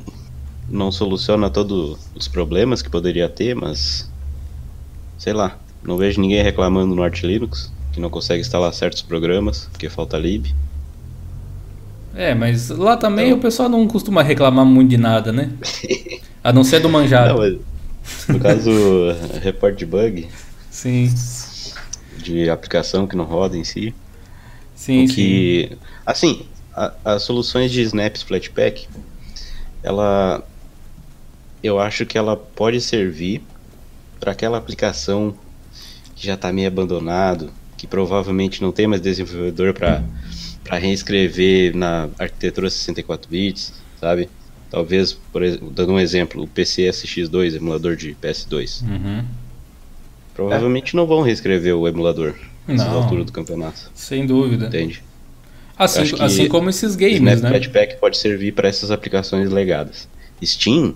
não 0.69 0.93
soluciona 0.93 1.51
todos 1.51 1.99
os 2.15 2.29
problemas 2.29 2.83
que 2.83 2.89
poderia 2.89 3.29
ter, 3.29 3.55
mas 3.55 4.11
sei 5.19 5.33
lá, 5.33 5.59
não 5.83 5.97
vejo 5.97 6.21
ninguém 6.21 6.43
reclamando 6.43 6.95
no 6.95 7.03
Arch 7.03 7.23
Linux 7.23 7.71
que 7.93 8.01
não 8.01 8.09
consegue 8.09 8.41
instalar 8.41 8.73
certos 8.73 9.03
programas 9.03 9.69
porque 9.73 9.89
falta 9.89 10.17
lib. 10.17 10.55
É, 12.15 12.35
mas 12.35 12.69
lá 12.69 12.97
também 12.97 13.27
então... 13.27 13.39
o 13.39 13.41
pessoal 13.43 13.69
não 13.69 13.87
costuma 13.87 14.23
reclamar 14.23 14.65
muito 14.65 14.91
de 14.91 14.97
nada, 14.97 15.33
né? 15.33 15.53
A 16.43 16.53
não 16.53 16.65
ser 16.65 16.81
do 16.81 16.89
manjado. 16.89 17.35
Não, 17.35 17.39
mas 17.39 17.59
no 18.29 18.41
caso, 18.41 18.71
report 19.43 19.77
de 19.77 19.85
bug. 19.85 20.29
Sim. 20.71 21.13
De 22.29 22.51
aplicação 22.51 23.07
que 23.07 23.17
não 23.17 23.25
roda 23.25 23.57
em 23.57 23.65
si. 23.65 23.95
Sim, 24.75 25.07
que, 25.07 25.69
sim. 25.71 25.77
Assim, 26.05 26.47
a, 26.75 26.93
as 27.05 27.23
soluções 27.23 27.73
de 27.73 27.81
Snap 27.83 28.17
Flatpak, 28.19 28.87
ela. 29.83 30.45
Eu 31.63 31.81
acho 31.81 32.05
que 32.05 32.19
ela 32.19 32.37
pode 32.37 32.81
servir 32.81 33.43
para 34.21 34.33
aquela 34.33 34.59
aplicação 34.59 35.35
que 36.15 36.27
já 36.27 36.35
está 36.35 36.53
meio 36.53 36.69
abandonado, 36.69 37.51
que 37.77 37.87
provavelmente 37.87 38.61
não 38.61 38.71
tem 38.71 38.87
mais 38.87 39.01
desenvolvedor 39.01 39.73
para 39.73 40.03
reescrever 40.79 41.75
na 41.75 42.09
arquitetura 42.19 42.69
64 42.69 43.31
bits, 43.31 43.73
sabe? 43.99 44.29
Talvez, 44.71 45.15
por, 45.15 45.43
dando 45.73 45.93
um 45.95 45.99
exemplo, 45.99 46.43
o 46.43 46.47
PC 46.47 46.83
SX2, 46.83 47.57
emulador 47.57 47.97
de 47.97 48.15
PS2. 48.15 48.83
Uhum. 48.83 49.25
Provavelmente 50.39 50.95
é. 50.95 50.97
não 50.97 51.05
vão 51.05 51.23
reescrever 51.23 51.75
o 51.75 51.89
emulador 51.89 52.33
nessa 52.65 52.89
altura 52.89 53.25
do 53.25 53.33
campeonato. 53.33 53.91
Sem 53.93 54.25
dúvida. 54.25 54.67
Entende? 54.67 55.03
Assim, 55.77 56.03
assim 56.21 56.47
como 56.47 56.71
esses 56.71 56.95
games, 56.95 57.17
Snap 57.17 57.43
né? 57.43 57.49
Flatpak 57.49 57.97
pode 57.97 58.17
servir 58.19 58.53
para 58.53 58.69
essas 58.69 58.93
aplicações 58.93 59.51
legadas. 59.51 60.09
Steam, 60.45 60.95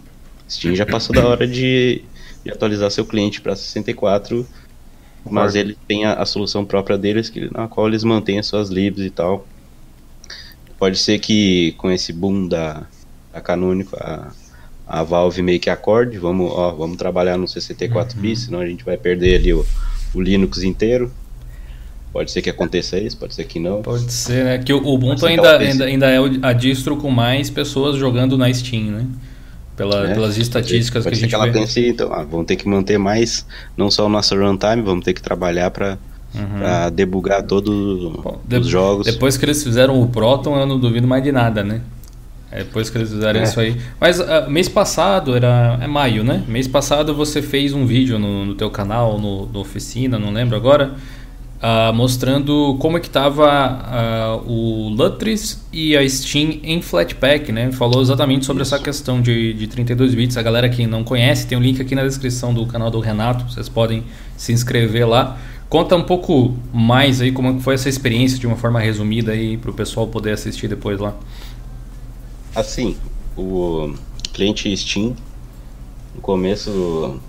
Steam 0.49 0.77
já 0.77 0.87
passou 0.87 1.13
da 1.13 1.27
hora 1.27 1.45
de, 1.45 2.05
de 2.45 2.53
atualizar 2.53 2.89
seu 2.93 3.05
cliente 3.05 3.41
para 3.41 3.57
64, 3.57 4.47
mas 5.29 5.57
ele 5.57 5.77
tem 5.89 6.05
a, 6.05 6.15
a, 6.15 6.25
solução 6.25 6.65
própria 6.65 6.97
deles, 6.97 7.29
que, 7.29 7.53
na 7.53 7.67
qual 7.67 7.89
eles 7.89 8.05
mantêm 8.05 8.39
as 8.39 8.47
suas 8.47 8.69
libs 8.69 9.05
e 9.05 9.11
tal. 9.11 9.45
Pode 10.79 10.99
ser 10.99 11.19
que 11.19 11.73
com 11.79 11.91
esse 11.91 12.13
boom 12.13 12.47
da, 12.47 12.87
da 13.33 13.41
Canônico, 13.41 13.97
a, 13.97 14.31
a 14.93 15.03
Valve 15.03 15.41
meio 15.41 15.59
que 15.59 15.71
acorde, 15.71 16.19
vamos, 16.19 16.53
ó, 16.53 16.71
vamos 16.73 16.99
trabalhar 16.99 17.39
no 17.39 17.49
64 17.49 18.15
uhum. 18.15 18.23
bits, 18.23 18.43
senão 18.43 18.61
a 18.61 18.67
gente 18.67 18.85
vai 18.85 18.99
perder 18.99 19.37
ali 19.37 19.55
o, 19.55 19.65
o 20.15 20.21
Linux 20.21 20.63
inteiro. 20.63 21.11
Pode 22.13 22.31
ser 22.31 22.43
que 22.43 22.51
aconteça 22.51 22.99
isso, 22.99 23.17
pode 23.17 23.35
ser 23.35 23.45
que 23.45 23.59
não. 23.59 23.81
Pode 23.81 24.13
ser, 24.13 24.45
né? 24.45 24.59
Que 24.59 24.71
o 24.71 24.87
Ubuntu 24.87 25.25
ainda, 25.25 25.57
ainda, 25.57 25.85
ainda 25.87 26.11
é 26.11 26.19
a 26.43 26.53
distro 26.53 26.99
com 26.99 27.11
mais 27.11 27.49
pessoas 27.49 27.97
jogando 27.97 28.37
na 28.37 28.53
Steam, 28.53 28.91
né? 28.91 29.07
Pela, 29.75 30.11
é, 30.11 30.13
pelas 30.13 30.37
estatísticas 30.37 31.05
pode 31.05 31.17
que 31.17 31.21
a 31.21 31.21
gente 31.23 31.31
que 31.31 31.35
ela 31.35 31.51
pense, 31.51 31.89
então, 31.89 32.13
ah, 32.13 32.23
vamos 32.23 32.45
ter 32.45 32.57
que 32.57 32.69
manter 32.69 32.99
mais, 32.99 33.47
não 33.75 33.91
só 33.91 34.05
o 34.05 34.11
nosso 34.11 34.37
runtime, 34.37 34.83
vamos 34.83 35.07
ter 35.07 35.15
que 35.15 35.23
trabalhar 35.23 35.71
para 35.71 35.97
uhum. 36.35 36.59
Pra 36.59 36.91
debugar 36.91 37.43
todos 37.45 38.13
os 38.47 38.67
jogos. 38.67 39.07
Depois 39.07 39.39
que 39.39 39.45
eles 39.47 39.65
fizeram 39.65 39.99
o 40.03 40.07
Proton, 40.09 40.55
eu 40.61 40.67
não 40.67 40.79
duvido 40.79 41.09
mais 41.09 41.25
de 41.25 41.33
nada, 41.33 41.65
né? 41.65 41.81
É 42.53 42.59
depois 42.59 42.91
que 42.91 42.99
eles 42.99 43.11
fizeram 43.11 43.41
é. 43.41 43.45
isso 43.45 43.59
aí. 43.59 43.77
Mas 43.99 44.21
uh, 44.21 44.49
mês 44.49 44.69
passado, 44.69 45.35
era 45.35 45.79
é 45.81 45.87
maio, 45.87 46.23
né? 46.23 46.45
Mês 46.47 46.69
passado 46.69 47.15
você 47.15 47.41
fez 47.41 47.73
um 47.73 47.87
vídeo 47.87 48.19
no, 48.19 48.45
no 48.45 48.55
teu 48.55 48.71
canal, 48.71 49.19
no, 49.19 49.47
no 49.47 49.61
Oficina, 49.61 50.19
não 50.19 50.31
lembro 50.31 50.55
agora, 50.55 50.93
uh, 51.63 51.95
mostrando 51.95 52.77
como 52.79 52.99
é 52.99 53.01
que 53.01 53.07
estava 53.07 54.43
uh, 54.45 54.51
o 54.51 54.91
Lutris 54.91 55.65
e 55.73 55.97
a 55.97 56.07
Steam 56.07 56.61
em 56.63 56.83
Flatpak, 56.83 57.51
né? 57.51 57.73
Falou 57.73 58.03
exatamente 58.03 58.45
sobre 58.45 58.63
Isso. 58.63 58.75
essa 58.75 58.85
questão 58.85 59.23
de, 59.23 59.55
de 59.55 59.67
32 59.69 60.15
bits. 60.15 60.37
A 60.37 60.43
galera 60.43 60.69
que 60.69 60.87
não 60.87 61.03
conhece, 61.03 61.47
tem 61.47 61.57
um 61.57 61.63
link 61.63 61.81
aqui 61.81 61.95
na 61.95 62.03
descrição 62.03 62.53
do 62.53 62.67
canal 62.67 62.91
do 62.91 63.01
Renato, 63.01 63.51
vocês 63.51 63.69
podem 63.69 64.05
se 64.37 64.53
inscrever 64.53 65.09
lá. 65.09 65.39
Conta 65.71 65.97
um 65.97 66.03
pouco 66.03 66.55
mais 66.71 67.23
aí 67.23 67.33
como 67.33 67.59
foi 67.61 67.77
essa 67.77 67.89
experiência 67.89 68.39
de 68.39 68.47
uma 68.47 68.57
forma 68.57 68.79
resumida 68.79 69.33
aí 69.33 69.57
para 69.57 69.71
o 69.71 69.75
pessoal 69.75 70.07
poder 70.07 70.33
assistir 70.33 70.69
depois 70.69 71.01
lá. 71.01 71.15
Assim, 72.55 72.97
o 73.37 73.95
cliente 74.33 74.75
Steam, 74.77 75.17
no 76.15 76.21
começo, 76.21 77.21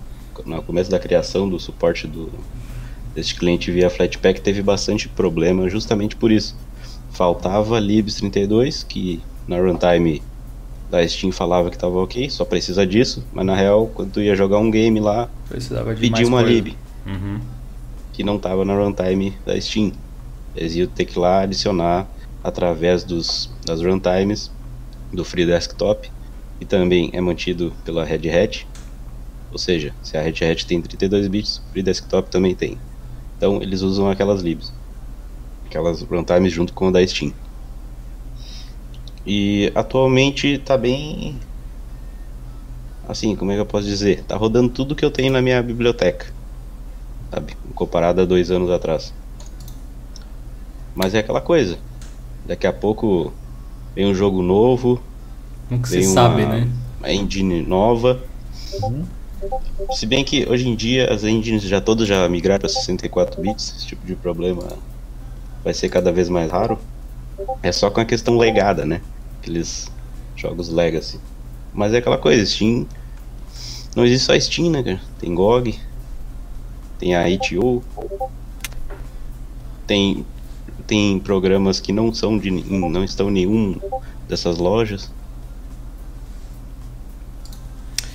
no 0.44 0.62
começo 0.62 0.90
da 0.90 0.98
criação 0.98 1.48
do 1.48 1.58
suporte 1.58 2.06
do, 2.06 2.30
deste 3.14 3.34
cliente 3.34 3.70
via 3.70 3.88
Flatpak 3.88 4.40
teve 4.40 4.62
bastante 4.62 5.08
problema 5.08 5.68
justamente 5.68 6.16
por 6.16 6.30
isso. 6.30 6.56
Faltava 7.12 7.80
libs32, 7.80 8.84
que 8.86 9.22
na 9.46 9.56
runtime 9.56 10.22
da 10.90 11.06
Steam 11.06 11.32
falava 11.32 11.70
que 11.70 11.76
estava 11.76 11.96
ok, 11.98 12.28
só 12.28 12.44
precisa 12.44 12.86
disso, 12.86 13.24
mas 13.32 13.46
na 13.46 13.54
real, 13.54 13.86
quando 13.94 14.12
tu 14.12 14.20
ia 14.20 14.36
jogar 14.36 14.58
um 14.58 14.70
game 14.70 15.00
lá, 15.00 15.28
Precisava 15.48 15.94
de 15.94 16.00
pedia 16.00 16.26
uma 16.26 16.42
coisa. 16.42 16.52
lib 16.52 16.76
uhum. 17.06 17.40
que 18.12 18.22
não 18.22 18.36
estava 18.36 18.64
na 18.64 18.74
runtime 18.74 19.34
da 19.46 19.58
Steam. 19.60 19.92
Eles 20.54 20.74
iam 20.76 20.86
ter 20.86 21.04
que 21.04 21.18
ir 21.18 21.20
lá 21.20 21.40
adicionar 21.40 22.06
através 22.42 23.04
dos, 23.04 23.50
das 23.64 23.80
runtimes 23.80 24.50
do 25.14 25.24
Free 25.24 25.46
Desktop 25.46 26.10
e 26.60 26.64
também 26.64 27.10
é 27.12 27.20
mantido 27.20 27.72
pela 27.84 28.04
Red 28.04 28.28
Hat. 28.30 28.66
Ou 29.52 29.58
seja, 29.58 29.94
se 30.02 30.16
a 30.16 30.22
Red 30.22 30.44
Hat 30.44 30.66
tem 30.66 30.80
32 30.80 31.28
bits, 31.28 31.58
o 31.58 31.72
Free 31.72 31.82
Desktop 31.82 32.30
também 32.30 32.54
tem. 32.54 32.78
Então 33.36 33.62
eles 33.62 33.82
usam 33.82 34.10
aquelas 34.10 34.42
libs, 34.42 34.72
aquelas 35.66 36.02
runtimes 36.02 36.52
junto 36.52 36.72
com 36.72 36.88
a 36.88 36.90
da 36.90 37.06
Steam. 37.06 37.32
E 39.26 39.72
atualmente 39.74 40.48
está 40.48 40.76
bem 40.76 41.38
assim, 43.08 43.36
como 43.36 43.52
é 43.52 43.54
que 43.54 43.60
eu 43.60 43.66
posso 43.66 43.86
dizer? 43.86 44.22
Tá 44.24 44.36
rodando 44.36 44.70
tudo 44.70 44.94
que 44.94 45.04
eu 45.04 45.10
tenho 45.10 45.32
na 45.32 45.42
minha 45.42 45.62
biblioteca. 45.62 46.26
Sabe? 47.30 47.56
Comparado 47.74 48.20
a 48.20 48.24
dois 48.24 48.50
anos 48.50 48.70
atrás. 48.70 49.12
Mas 50.94 51.14
é 51.14 51.18
aquela 51.18 51.40
coisa. 51.40 51.78
Daqui 52.46 52.66
a 52.66 52.72
pouco 52.72 53.32
vem 53.94 54.06
um 54.06 54.14
jogo 54.14 54.42
novo. 54.42 55.00
Nunca 55.70 55.88
se 55.88 56.02
sabe, 56.04 56.44
né? 56.44 56.68
Uma 56.98 57.12
engine 57.12 57.62
nova. 57.62 58.20
Uhum. 58.82 59.04
Se 59.92 60.06
bem 60.06 60.24
que 60.24 60.48
hoje 60.48 60.68
em 60.68 60.74
dia 60.74 61.12
as 61.12 61.24
engines 61.24 61.62
já 61.62 61.80
todas 61.80 62.08
já 62.08 62.28
migraram 62.28 62.60
para 62.60 62.68
64 62.68 63.40
bits, 63.40 63.74
esse 63.76 63.86
tipo 63.86 64.06
de 64.06 64.14
problema 64.14 64.66
vai 65.62 65.74
ser 65.74 65.88
cada 65.88 66.10
vez 66.10 66.28
mais 66.28 66.50
raro. 66.50 66.78
É 67.62 67.72
só 67.72 67.90
com 67.90 68.00
a 68.00 68.04
questão 68.04 68.38
legada, 68.38 68.84
né? 68.84 69.00
Aqueles 69.40 69.90
jogos 70.36 70.68
legacy. 70.68 71.20
Mas 71.72 71.92
é 71.92 71.98
aquela 71.98 72.18
coisa, 72.18 72.44
Steam. 72.46 72.86
Não 73.94 74.04
existe 74.04 74.26
só 74.26 74.38
Steam, 74.38 74.70
né, 74.70 74.82
cara? 74.82 75.00
Tem 75.18 75.34
GOG, 75.34 75.78
tem 76.98 77.14
a 77.14 77.28
itch.io, 77.28 77.82
tem 79.86 80.24
tem 80.86 81.18
programas 81.18 81.80
que 81.80 81.92
não 81.92 82.12
são 82.12 82.38
de 82.38 82.50
não 82.50 83.04
estão 83.04 83.28
em 83.28 83.32
nenhum 83.32 83.76
dessas 84.28 84.58
lojas. 84.58 85.10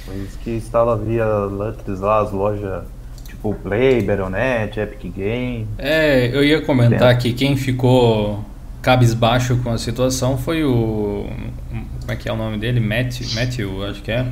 Mas 0.08 0.36
que 0.44 0.52
instala 0.52 0.98
via 0.98 1.26
Lutris 1.46 2.00
lá, 2.00 2.22
as 2.22 2.32
lojas 2.32 2.84
tipo 3.26 3.54
Play, 3.54 4.02
Battle.net, 4.02 4.80
Epic 4.80 5.14
Game. 5.16 5.68
É, 5.78 6.28
eu 6.36 6.44
ia 6.44 6.62
comentar 6.62 7.18
que 7.18 7.32
quem 7.34 7.56
ficou 7.56 8.44
cabisbaixo 8.82 9.58
com 9.58 9.72
a 9.72 9.78
situação 9.78 10.38
foi 10.38 10.64
o. 10.64 11.28
Como 12.02 12.12
é 12.12 12.16
que 12.16 12.28
é 12.28 12.34
o 12.34 12.36
nome 12.36 12.58
dele? 12.58 12.80
Matthew, 12.80 13.28
Matthew 13.36 13.86
acho 13.86 14.02
que 14.02 14.12
é. 14.12 14.26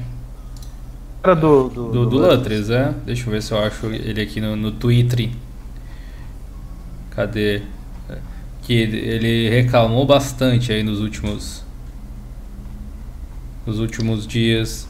Era 1.24 1.36
do. 1.36 1.70
Do, 1.70 1.92
do, 1.92 2.06
do 2.06 2.18
Lutris, 2.18 2.70
é? 2.70 2.94
Deixa 3.06 3.28
eu 3.28 3.32
ver 3.32 3.42
se 3.42 3.52
eu 3.52 3.60
acho 3.60 3.86
ele 3.88 4.22
aqui 4.22 4.42
no, 4.42 4.56
no 4.56 4.72
Twitter. 4.72 5.30
Cadê? 7.12 7.62
Que 8.68 8.74
ele 8.74 9.50
reclamou 9.50 10.06
bastante 10.06 10.74
aí 10.74 10.84
nos 10.84 11.00
últimos. 11.00 11.64
Nos 13.66 13.80
últimos 13.80 14.28
dias 14.28 14.88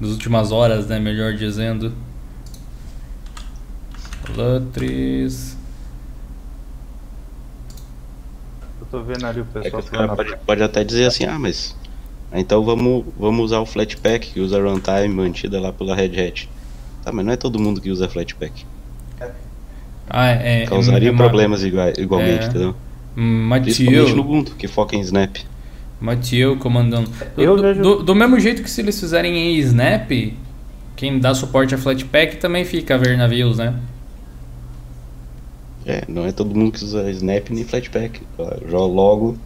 das 0.00 0.10
últimas 0.10 0.50
horas, 0.50 0.86
né? 0.86 0.98
Melhor 0.98 1.34
dizendo. 1.34 1.92
Lutris. 4.34 5.54
Eu 8.80 8.86
tô 8.90 9.02
vendo 9.02 9.26
ali 9.26 9.40
o 9.40 9.44
pessoal. 9.44 9.82
É 9.92 10.16
pode, 10.16 10.36
pode, 10.38 10.62
até 10.62 10.82
dizer 10.82 11.06
assim, 11.06 11.24
ah, 11.24 11.38
mas. 11.38 11.76
Então 12.32 12.64
vamos, 12.64 13.04
vamos 13.18 13.44
usar 13.44 13.60
o 13.60 13.66
Flatpak, 13.66 14.32
que 14.32 14.40
usa 14.40 14.60
runtime 14.60 15.08
mantida 15.08 15.60
lá 15.60 15.72
pela 15.72 15.94
Red 15.94 16.18
Hat. 16.20 16.48
Tá, 17.04 17.12
mas 17.12 17.24
não 17.24 17.32
é 17.32 17.36
todo 17.36 17.60
mundo 17.60 17.80
que 17.82 17.90
usa 17.90 18.08
Flatpak. 18.08 18.64
Ah, 20.08 20.28
é. 20.28 20.66
Causaria 20.66 21.10
é, 21.10 21.16
problemas 21.16 21.62
igual, 21.62 21.92
igualmente, 21.96 22.44
é, 22.44 22.48
entendeu? 22.48 22.74
Mathieu. 23.16 24.14
No 24.14 24.22
Ubuntu, 24.22 24.54
que 24.56 24.66
foca 24.66 24.96
em 24.96 25.00
Snap. 25.00 25.36
Mathieu 26.00 26.56
comandando. 26.56 27.08
Do, 27.36 27.56
vejo... 27.56 27.82
do, 27.82 28.02
do, 28.02 28.14
mesmo 28.14 28.38
jeito 28.38 28.62
que 28.62 28.70
se 28.70 28.80
eles 28.80 28.98
fizerem 28.98 29.36
em 29.36 29.58
Snap, 29.58 30.10
quem 30.96 31.18
dá 31.18 31.34
suporte 31.34 31.74
a 31.74 31.78
Flatpak 31.78 32.36
também 32.36 32.64
fica 32.64 32.94
a 32.94 32.98
ver 32.98 33.16
navios, 33.16 33.58
né? 33.58 33.74
É, 35.86 36.02
não 36.08 36.26
é 36.26 36.32
todo 36.32 36.54
mundo 36.54 36.72
que 36.72 36.82
usa 36.82 37.10
Snap 37.10 37.50
nem 37.50 37.64
Flatpak. 37.64 38.20
Já 38.68 38.78
logo. 38.78 39.38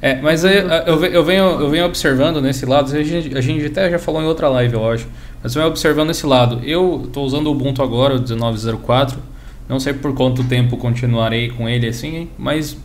É, 0.00 0.20
mas 0.20 0.44
eu, 0.44 0.50
eu, 0.50 1.04
eu, 1.06 1.24
venho, 1.24 1.44
eu 1.60 1.70
venho 1.70 1.84
observando 1.84 2.40
nesse 2.40 2.64
lado, 2.64 2.94
a 2.96 3.02
gente, 3.02 3.36
a 3.36 3.40
gente 3.40 3.66
até 3.66 3.90
já 3.90 3.98
falou 3.98 4.22
em 4.22 4.26
outra 4.26 4.48
live, 4.48 4.74
eu 4.74 4.88
acho. 4.88 5.08
Mas 5.42 5.54
eu 5.54 5.60
venho 5.60 5.70
observando 5.70 6.10
esse 6.10 6.24
lado. 6.24 6.60
Eu 6.64 7.02
estou 7.06 7.24
usando 7.24 7.48
o 7.48 7.50
Ubuntu 7.50 7.82
agora, 7.82 8.14
o 8.14 8.20
1904. 8.20 9.18
Não 9.68 9.78
sei 9.78 9.92
por 9.92 10.14
quanto 10.14 10.42
tempo 10.44 10.76
continuarei 10.76 11.50
com 11.50 11.68
ele 11.68 11.88
assim, 11.88 12.28
mas 12.38 12.76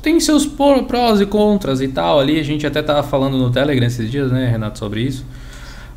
tem 0.00 0.18
seus 0.20 0.46
prós 0.46 1.20
e 1.20 1.26
contras 1.26 1.80
e 1.80 1.88
tal 1.88 2.20
ali. 2.20 2.38
A 2.38 2.44
gente 2.44 2.66
até 2.66 2.82
tava 2.82 3.02
falando 3.02 3.36
no 3.36 3.50
Telegram 3.50 3.86
esses 3.86 4.10
dias, 4.10 4.30
né, 4.30 4.48
Renato, 4.48 4.78
sobre 4.78 5.02
isso. 5.02 5.26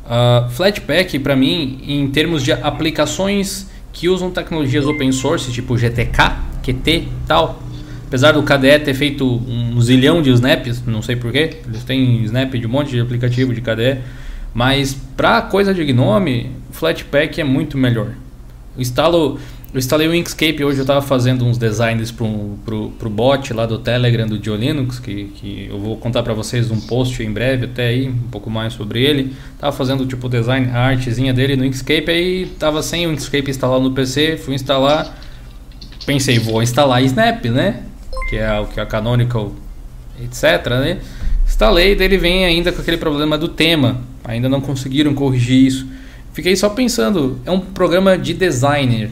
Uh, 0.04 0.50
Flatpak, 0.50 1.18
para 1.20 1.34
mim, 1.34 1.80
em 1.86 2.06
termos 2.08 2.42
de 2.42 2.52
aplicações 2.52 3.70
que 3.92 4.08
usam 4.08 4.30
tecnologias 4.30 4.86
open 4.86 5.12
source, 5.12 5.50
tipo 5.50 5.78
GTK, 5.78 6.36
QT 6.62 7.08
tal, 7.26 7.62
apesar 8.06 8.32
do 8.32 8.42
KDE 8.42 8.80
ter 8.80 8.94
feito 8.94 9.24
um 9.24 9.80
zilhão 9.80 10.20
de 10.20 10.30
snaps, 10.30 10.82
não 10.84 11.00
sei 11.00 11.16
porquê, 11.16 11.58
eles 11.66 11.84
têm 11.84 12.22
snap 12.24 12.52
de 12.52 12.66
um 12.66 12.70
monte 12.70 12.90
de 12.90 13.00
aplicativo 13.00 13.54
de 13.54 13.60
KDE, 13.60 14.00
mas 14.52 14.94
para 15.16 15.40
coisa 15.42 15.72
de 15.72 15.84
Gnome, 15.84 16.50
Flatpak 16.70 17.40
é 17.40 17.44
muito 17.44 17.78
melhor. 17.78 18.08
Instalo 18.76 19.38
eu 19.74 19.78
instalei 19.78 20.06
o 20.06 20.14
Inkscape 20.14 20.64
hoje, 20.64 20.78
eu 20.78 20.82
estava 20.84 21.02
fazendo 21.02 21.44
uns 21.44 21.58
designs 21.58 22.12
para 22.12 22.26
pro 22.64 23.10
bot 23.10 23.52
lá 23.52 23.66
do 23.66 23.76
Telegram 23.76 24.24
do 24.24 24.38
Diolinux, 24.38 25.00
que, 25.00 25.24
que 25.34 25.66
eu 25.68 25.80
vou 25.80 25.96
contar 25.96 26.22
para 26.22 26.32
vocês 26.32 26.70
um 26.70 26.80
post 26.80 27.20
em 27.20 27.32
breve 27.32 27.64
até 27.64 27.88
aí, 27.88 28.08
um 28.08 28.28
pouco 28.30 28.48
mais 28.48 28.72
sobre 28.72 29.02
ele. 29.02 29.34
Tava 29.58 29.76
fazendo 29.76 30.06
tipo 30.06 30.28
design, 30.28 30.70
a 30.70 30.86
artezinha 30.86 31.34
dele 31.34 31.56
no 31.56 31.64
Inkscape, 31.64 32.08
aí 32.08 32.46
tava 32.56 32.84
sem 32.84 33.04
o 33.08 33.12
Inkscape 33.12 33.50
instalado 33.50 33.82
no 33.82 33.90
PC, 33.90 34.36
fui 34.36 34.54
instalar, 34.54 35.18
pensei, 36.06 36.38
vou 36.38 36.62
instalar 36.62 37.02
Snap, 37.02 37.44
né? 37.46 37.82
que 38.30 38.36
é 38.36 38.60
o 38.60 38.66
que 38.66 38.78
é 38.78 38.82
a 38.82 38.86
Canonical, 38.86 39.52
etc. 40.22 40.70
Né? 40.70 40.98
Instalei, 41.44 41.96
daí 41.96 42.06
ele 42.06 42.16
vem 42.16 42.44
ainda 42.44 42.70
com 42.70 42.80
aquele 42.80 42.96
problema 42.96 43.36
do 43.36 43.48
tema. 43.48 44.00
Ainda 44.24 44.48
não 44.48 44.60
conseguiram 44.60 45.14
corrigir 45.14 45.66
isso. 45.66 45.86
Fiquei 46.32 46.56
só 46.56 46.68
pensando, 46.68 47.40
é 47.44 47.50
um 47.50 47.60
programa 47.60 48.16
de 48.16 48.34
designer. 48.34 49.10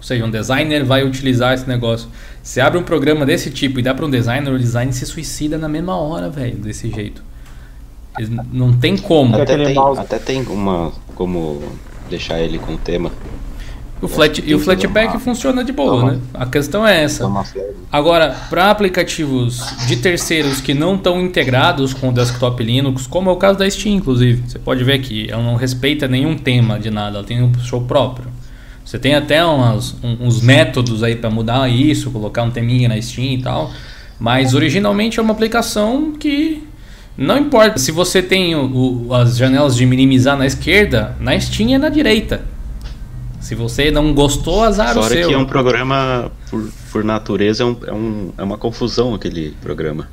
Ou 0.00 0.02
seja, 0.02 0.24
um 0.24 0.30
designer 0.30 0.82
vai 0.82 1.04
utilizar 1.04 1.52
esse 1.52 1.68
negócio. 1.68 2.08
Você 2.42 2.58
abre 2.58 2.78
um 2.78 2.82
programa 2.82 3.26
desse 3.26 3.50
tipo 3.50 3.78
e 3.78 3.82
dá 3.82 3.92
para 3.92 4.06
um 4.06 4.10
designer, 4.10 4.50
o 4.50 4.58
design 4.58 4.90
se 4.94 5.04
suicida 5.04 5.58
na 5.58 5.68
mesma 5.68 5.94
hora, 5.94 6.30
velho, 6.30 6.56
desse 6.56 6.90
jeito. 6.90 7.22
Não 8.50 8.72
tem 8.72 8.96
como. 8.96 9.36
Até 9.36 9.56
tem, 9.56 9.78
até 9.78 10.18
tem 10.18 10.42
uma 10.44 10.90
como 11.14 11.62
deixar 12.08 12.40
ele 12.40 12.58
com 12.58 12.74
o 12.74 12.78
tema. 12.78 13.12
O 14.00 14.08
flat, 14.08 14.42
e 14.46 14.54
o 14.54 14.58
Flatpak 14.58 15.18
funciona 15.18 15.62
de 15.62 15.72
boa, 15.72 16.12
né? 16.12 16.20
A 16.32 16.46
questão 16.46 16.86
é 16.86 17.02
essa. 17.02 17.30
Agora, 17.92 18.34
para 18.48 18.70
aplicativos 18.70 19.62
de 19.86 19.96
terceiros 19.96 20.62
que 20.62 20.72
não 20.72 20.94
estão 20.94 21.20
integrados 21.20 21.92
com 21.92 22.08
o 22.08 22.12
desktop 22.12 22.64
Linux, 22.64 23.06
como 23.06 23.28
é 23.28 23.32
o 23.34 23.36
caso 23.36 23.58
da 23.58 23.68
Steam, 23.68 23.96
inclusive, 23.96 24.42
você 24.48 24.58
pode 24.58 24.82
ver 24.82 25.00
que 25.00 25.30
ela 25.30 25.42
não 25.42 25.54
respeita 25.54 26.08
nenhum 26.08 26.34
tema 26.34 26.78
de 26.80 26.90
nada, 26.90 27.18
ela 27.18 27.26
tem 27.26 27.42
um 27.42 27.52
show 27.60 27.82
próprio. 27.82 28.39
Você 28.90 28.98
tem 28.98 29.14
até 29.14 29.44
umas, 29.44 29.94
uns 30.02 30.40
métodos 30.40 31.04
aí 31.04 31.14
para 31.14 31.30
mudar 31.30 31.68
isso, 31.68 32.10
colocar 32.10 32.42
um 32.42 32.50
teminha 32.50 32.88
na 32.88 33.00
Steam 33.00 33.34
e 33.34 33.40
tal, 33.40 33.70
mas 34.18 34.52
originalmente 34.52 35.20
é 35.20 35.22
uma 35.22 35.30
aplicação 35.30 36.10
que 36.10 36.66
não 37.16 37.38
importa 37.38 37.78
se 37.78 37.92
você 37.92 38.20
tem 38.20 38.56
o, 38.56 39.06
o, 39.06 39.14
as 39.14 39.36
janelas 39.36 39.76
de 39.76 39.86
minimizar 39.86 40.36
na 40.36 40.44
esquerda, 40.44 41.16
na 41.20 41.38
Steam 41.38 41.72
é 41.72 41.78
na 41.78 41.88
direita. 41.88 42.44
Se 43.38 43.54
você 43.54 43.92
não 43.92 44.12
gostou, 44.12 44.64
azar 44.64 44.92
Fora 44.92 45.06
o 45.06 45.08
seu. 45.08 45.28
que 45.28 45.34
é 45.34 45.38
um 45.38 45.46
programa, 45.46 46.32
por, 46.50 46.68
por 46.90 47.04
natureza, 47.04 47.62
é, 47.62 47.66
um, 47.66 47.76
é, 47.86 47.92
um, 47.92 48.32
é 48.38 48.42
uma 48.42 48.58
confusão 48.58 49.14
aquele 49.14 49.52
programa. 49.62 50.08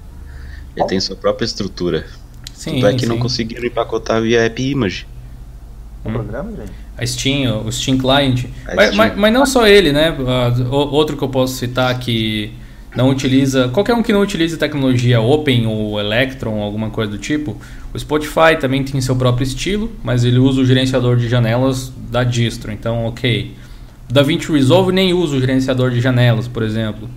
Ele 0.75 0.85
tem 0.85 0.99
sua 0.99 1.15
própria 1.15 1.45
estrutura. 1.45 2.05
Sim, 2.53 2.75
Tudo 2.75 2.89
é 2.89 2.93
que 2.93 2.99
sim. 2.99 3.05
não 3.07 3.17
conseguiram 3.17 3.65
empacotar 3.65 4.21
via 4.21 4.45
App 4.45 4.61
Image. 4.61 5.07
Hum. 6.09 6.13
programa, 6.13 6.51
gente? 6.51 6.71
A 6.97 7.05
Steam, 7.05 7.65
o 7.65 7.71
Steam 7.71 7.97
Client. 7.97 8.45
Mas, 8.65 8.87
Steam. 8.87 8.97
Mas, 8.97 9.15
mas, 9.15 9.33
não 9.33 9.45
só 9.45 9.67
ele, 9.67 9.91
né? 9.91 10.11
Uh, 10.11 10.69
outro 10.71 11.15
que 11.15 11.23
eu 11.23 11.29
posso 11.29 11.55
citar 11.55 11.97
que 11.99 12.51
não 12.95 13.09
utiliza. 13.09 13.67
Qualquer 13.69 13.93
um 13.93 14.01
que 14.01 14.11
não 14.11 14.21
utilize 14.21 14.57
tecnologia 14.57 15.21
Open 15.21 15.67
ou 15.67 15.99
Electron, 15.99 16.61
alguma 16.61 16.89
coisa 16.89 17.11
do 17.11 17.17
tipo. 17.17 17.55
O 17.93 17.99
Spotify 17.99 18.57
também 18.59 18.83
tem 18.83 18.99
seu 18.99 19.15
próprio 19.15 19.43
estilo, 19.43 19.91
mas 20.03 20.23
ele 20.23 20.39
usa 20.39 20.61
o 20.61 20.65
gerenciador 20.65 21.15
de 21.15 21.29
janelas 21.29 21.93
da 22.09 22.23
distro, 22.23 22.71
então 22.71 23.05
ok. 23.05 23.53
O 24.09 24.13
DaVinci 24.13 24.51
Resolve 24.51 24.91
nem 24.91 25.13
usa 25.13 25.35
o 25.35 25.39
gerenciador 25.39 25.91
de 25.91 26.01
janelas, 26.01 26.47
por 26.47 26.63
exemplo. 26.63 27.07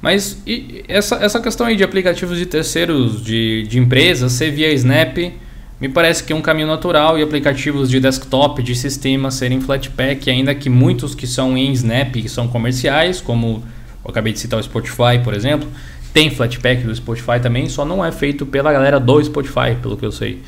Mas 0.00 0.42
essa, 0.86 1.16
essa 1.16 1.40
questão 1.40 1.66
aí 1.66 1.76
de 1.76 1.82
aplicativos 1.82 2.38
de 2.38 2.46
terceiros, 2.46 3.22
de, 3.22 3.64
de 3.64 3.78
empresas, 3.78 4.32
ser 4.32 4.50
via 4.50 4.72
Snap, 4.72 5.18
me 5.80 5.88
parece 5.88 6.24
que 6.24 6.32
é 6.32 6.36
um 6.36 6.42
caminho 6.42 6.66
natural 6.66 7.18
e 7.18 7.22
aplicativos 7.22 7.88
de 7.88 8.00
desktop, 8.00 8.62
de 8.62 8.74
sistema, 8.74 9.30
serem 9.30 9.60
Flatpak, 9.60 10.28
ainda 10.28 10.54
que 10.54 10.68
muitos 10.68 11.14
que 11.14 11.26
são 11.26 11.56
em 11.56 11.70
Snap, 11.72 12.12
que 12.12 12.28
são 12.28 12.48
comerciais, 12.48 13.20
como 13.20 13.62
eu 14.04 14.10
acabei 14.10 14.32
de 14.32 14.40
citar 14.40 14.58
o 14.58 14.62
Spotify, 14.62 15.20
por 15.22 15.34
exemplo, 15.34 15.68
tem 16.12 16.30
Flatpak 16.30 16.82
do 16.82 16.94
Spotify 16.94 17.38
também, 17.40 17.68
só 17.68 17.84
não 17.84 18.04
é 18.04 18.10
feito 18.10 18.44
pela 18.44 18.72
galera 18.72 18.98
do 18.98 19.22
Spotify, 19.22 19.76
pelo 19.80 19.96
que 19.96 20.04
eu 20.04 20.10
sei. 20.10 20.42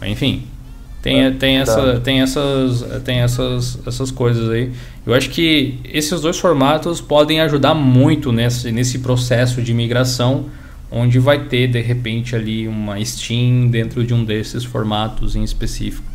Mas 0.00 0.10
enfim, 0.10 0.44
tem, 1.02 1.24
é, 1.24 1.30
tem, 1.30 1.58
essa, 1.58 2.00
tem, 2.00 2.20
essas, 2.20 3.02
tem 3.04 3.18
essas, 3.20 3.78
essas 3.86 4.10
coisas 4.10 4.50
aí. 4.50 4.72
Eu 5.06 5.14
acho 5.14 5.30
que 5.30 5.78
esses 5.84 6.20
dois 6.20 6.38
formatos 6.38 7.00
podem 7.00 7.40
ajudar 7.40 7.74
muito 7.74 8.32
nesse, 8.32 8.72
nesse 8.72 8.98
processo 8.98 9.62
de 9.62 9.72
migração, 9.72 10.46
onde 10.90 11.18
vai 11.18 11.46
ter 11.46 11.68
de 11.68 11.80
repente 11.80 12.34
ali 12.34 12.68
uma 12.68 13.02
Steam 13.04 13.68
dentro 13.68 14.04
de 14.04 14.14
um 14.14 14.24
desses 14.24 14.64
formatos 14.64 15.34
em 15.34 15.42
específico. 15.42 16.06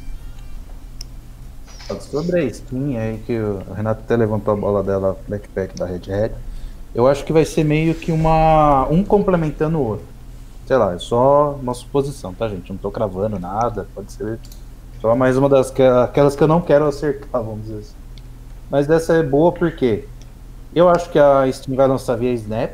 Sobre 2.00 2.40
a 2.40 2.54
Steam 2.54 2.98
aí 2.98 3.20
que 3.26 3.38
o 3.38 3.74
Renato 3.74 4.02
até 4.02 4.16
levantou 4.16 4.54
a 4.54 4.58
bola 4.58 4.82
dela, 4.82 5.18
backpack 5.28 5.76
da 5.76 5.86
Red 5.86 6.12
Hat, 6.12 6.34
eu 6.96 7.08
acho 7.08 7.26
que 7.26 7.34
vai 7.34 7.44
ser 7.44 7.64
meio 7.64 7.94
que 7.94 8.12
uma 8.12 8.88
um 8.90 9.04
complementando 9.04 9.78
o 9.78 9.82
outro. 9.82 10.06
Sei 10.66 10.78
lá, 10.78 10.94
é 10.94 11.00
só 11.00 11.58
uma 11.62 11.74
suposição, 11.74 12.34
tá 12.34 12.48
gente? 12.48 12.70
Não 12.70 12.78
tô 12.78 12.90
cravando 12.92 13.38
nada, 13.38 13.88
pode 13.94 14.12
ser 14.14 14.40
só 15.02 15.16
mais 15.16 15.36
uma 15.36 15.50
das 15.50 15.70
que, 15.70 15.82
aquelas 15.82 16.36
que 16.36 16.44
eu 16.44 16.48
não 16.48 16.62
quero 16.62 16.86
acertar, 16.86 17.44
vamos 17.44 17.64
dizer 17.64 17.80
assim. 17.80 17.96
Mas 18.70 18.88
dessa 18.88 19.16
é 19.16 19.24
boa 19.24 19.52
porque 19.52 20.06
eu 20.74 20.88
acho 20.88 21.10
que 21.10 21.20
a 21.20 21.52
Steam 21.52 21.76
vai 21.76 21.88
lançar 21.88 22.16
via 22.16 22.32
Snap 22.32 22.72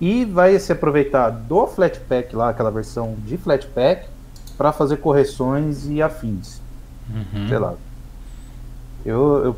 e 0.00 0.24
vai 0.24 0.58
se 0.58 0.72
aproveitar 0.72 1.30
do 1.30 1.66
Flatpak 1.66 2.34
lá, 2.34 2.50
aquela 2.50 2.70
versão 2.70 3.16
de 3.24 3.36
Flatpak, 3.36 4.06
para 4.56 4.72
fazer 4.72 4.96
correções 4.98 5.86
e 5.86 6.00
afins. 6.00 6.60
Uhum. 7.08 7.48
Sei 7.48 7.58
lá. 7.58 7.74
Eu, 9.04 9.44
eu 9.44 9.56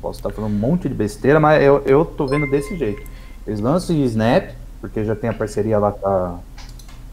posso 0.00 0.18
estar 0.18 0.30
falando 0.30 0.52
um 0.52 0.58
monte 0.58 0.88
de 0.88 0.94
besteira, 0.94 1.40
mas 1.40 1.62
eu, 1.62 1.82
eu 1.84 2.04
tô 2.04 2.26
vendo 2.26 2.48
desse 2.50 2.76
jeito. 2.76 3.02
Eles 3.46 3.60
lançam 3.60 3.96
Snap, 3.96 4.50
porque 4.80 5.04
já 5.04 5.14
tem 5.14 5.30
a 5.30 5.34
parceria 5.34 5.78
lá 5.78 5.92
com 5.92 6.06
a 6.08 6.38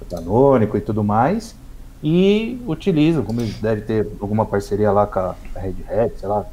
Canônico 0.09 0.77
e 0.77 0.82
tudo 0.82 1.03
mais 1.03 1.55
e 2.01 2.61
utilizam, 2.65 3.23
como 3.23 3.41
eles 3.41 3.55
devem 3.55 3.84
ter 3.84 4.07
alguma 4.21 4.45
parceria 4.45 4.91
lá 4.91 5.05
com 5.05 5.19
a 5.19 5.36
Red 5.55 5.75
Hat, 5.89 6.17
sei 6.17 6.30
lá, 6.30 6.45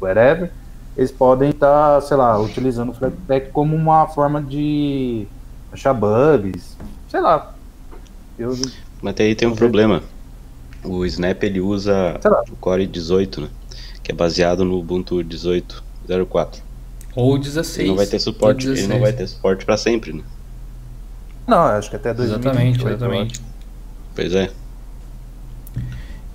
whatever, 0.00 0.50
eles 0.96 1.10
podem 1.10 1.50
estar, 1.50 1.96
tá, 1.96 2.00
sei 2.00 2.16
lá, 2.16 2.38
utilizando 2.38 2.90
o 2.90 2.94
Flatpak 2.94 3.50
como 3.50 3.74
uma 3.74 4.06
forma 4.06 4.40
de 4.40 5.26
achar 5.72 5.92
bugs, 5.92 6.76
sei 7.08 7.20
lá. 7.20 7.54
Eu, 8.38 8.56
Mas 9.02 9.14
aí 9.18 9.34
tem 9.34 9.48
um 9.48 9.54
problema. 9.54 10.02
O 10.84 11.04
Snap 11.04 11.42
ele 11.42 11.60
usa 11.60 12.20
o 12.50 12.56
Core 12.56 12.86
18, 12.86 13.40
né? 13.40 13.48
Que 14.02 14.12
é 14.12 14.14
baseado 14.14 14.64
no 14.64 14.78
Ubuntu 14.78 15.16
18.04. 15.16 16.60
Ou 17.16 17.38
16. 17.38 17.78
Ele 17.78 17.88
não 17.88 17.96
vai 17.96 18.06
ter 18.06 18.18
suporte, 18.18 18.68
ele 18.68 18.86
não 18.86 19.00
vai 19.00 19.12
ter 19.12 19.26
suporte 19.26 19.64
para 19.64 19.76
sempre, 19.76 20.12
né? 20.12 20.22
Não, 21.46 21.58
acho 21.58 21.90
que 21.90 21.96
até 21.96 22.12
2028. 22.12 22.46
Exatamente, 22.46 22.86
exatamente. 22.86 23.40
Pois 24.14 24.34
é. 24.34 24.50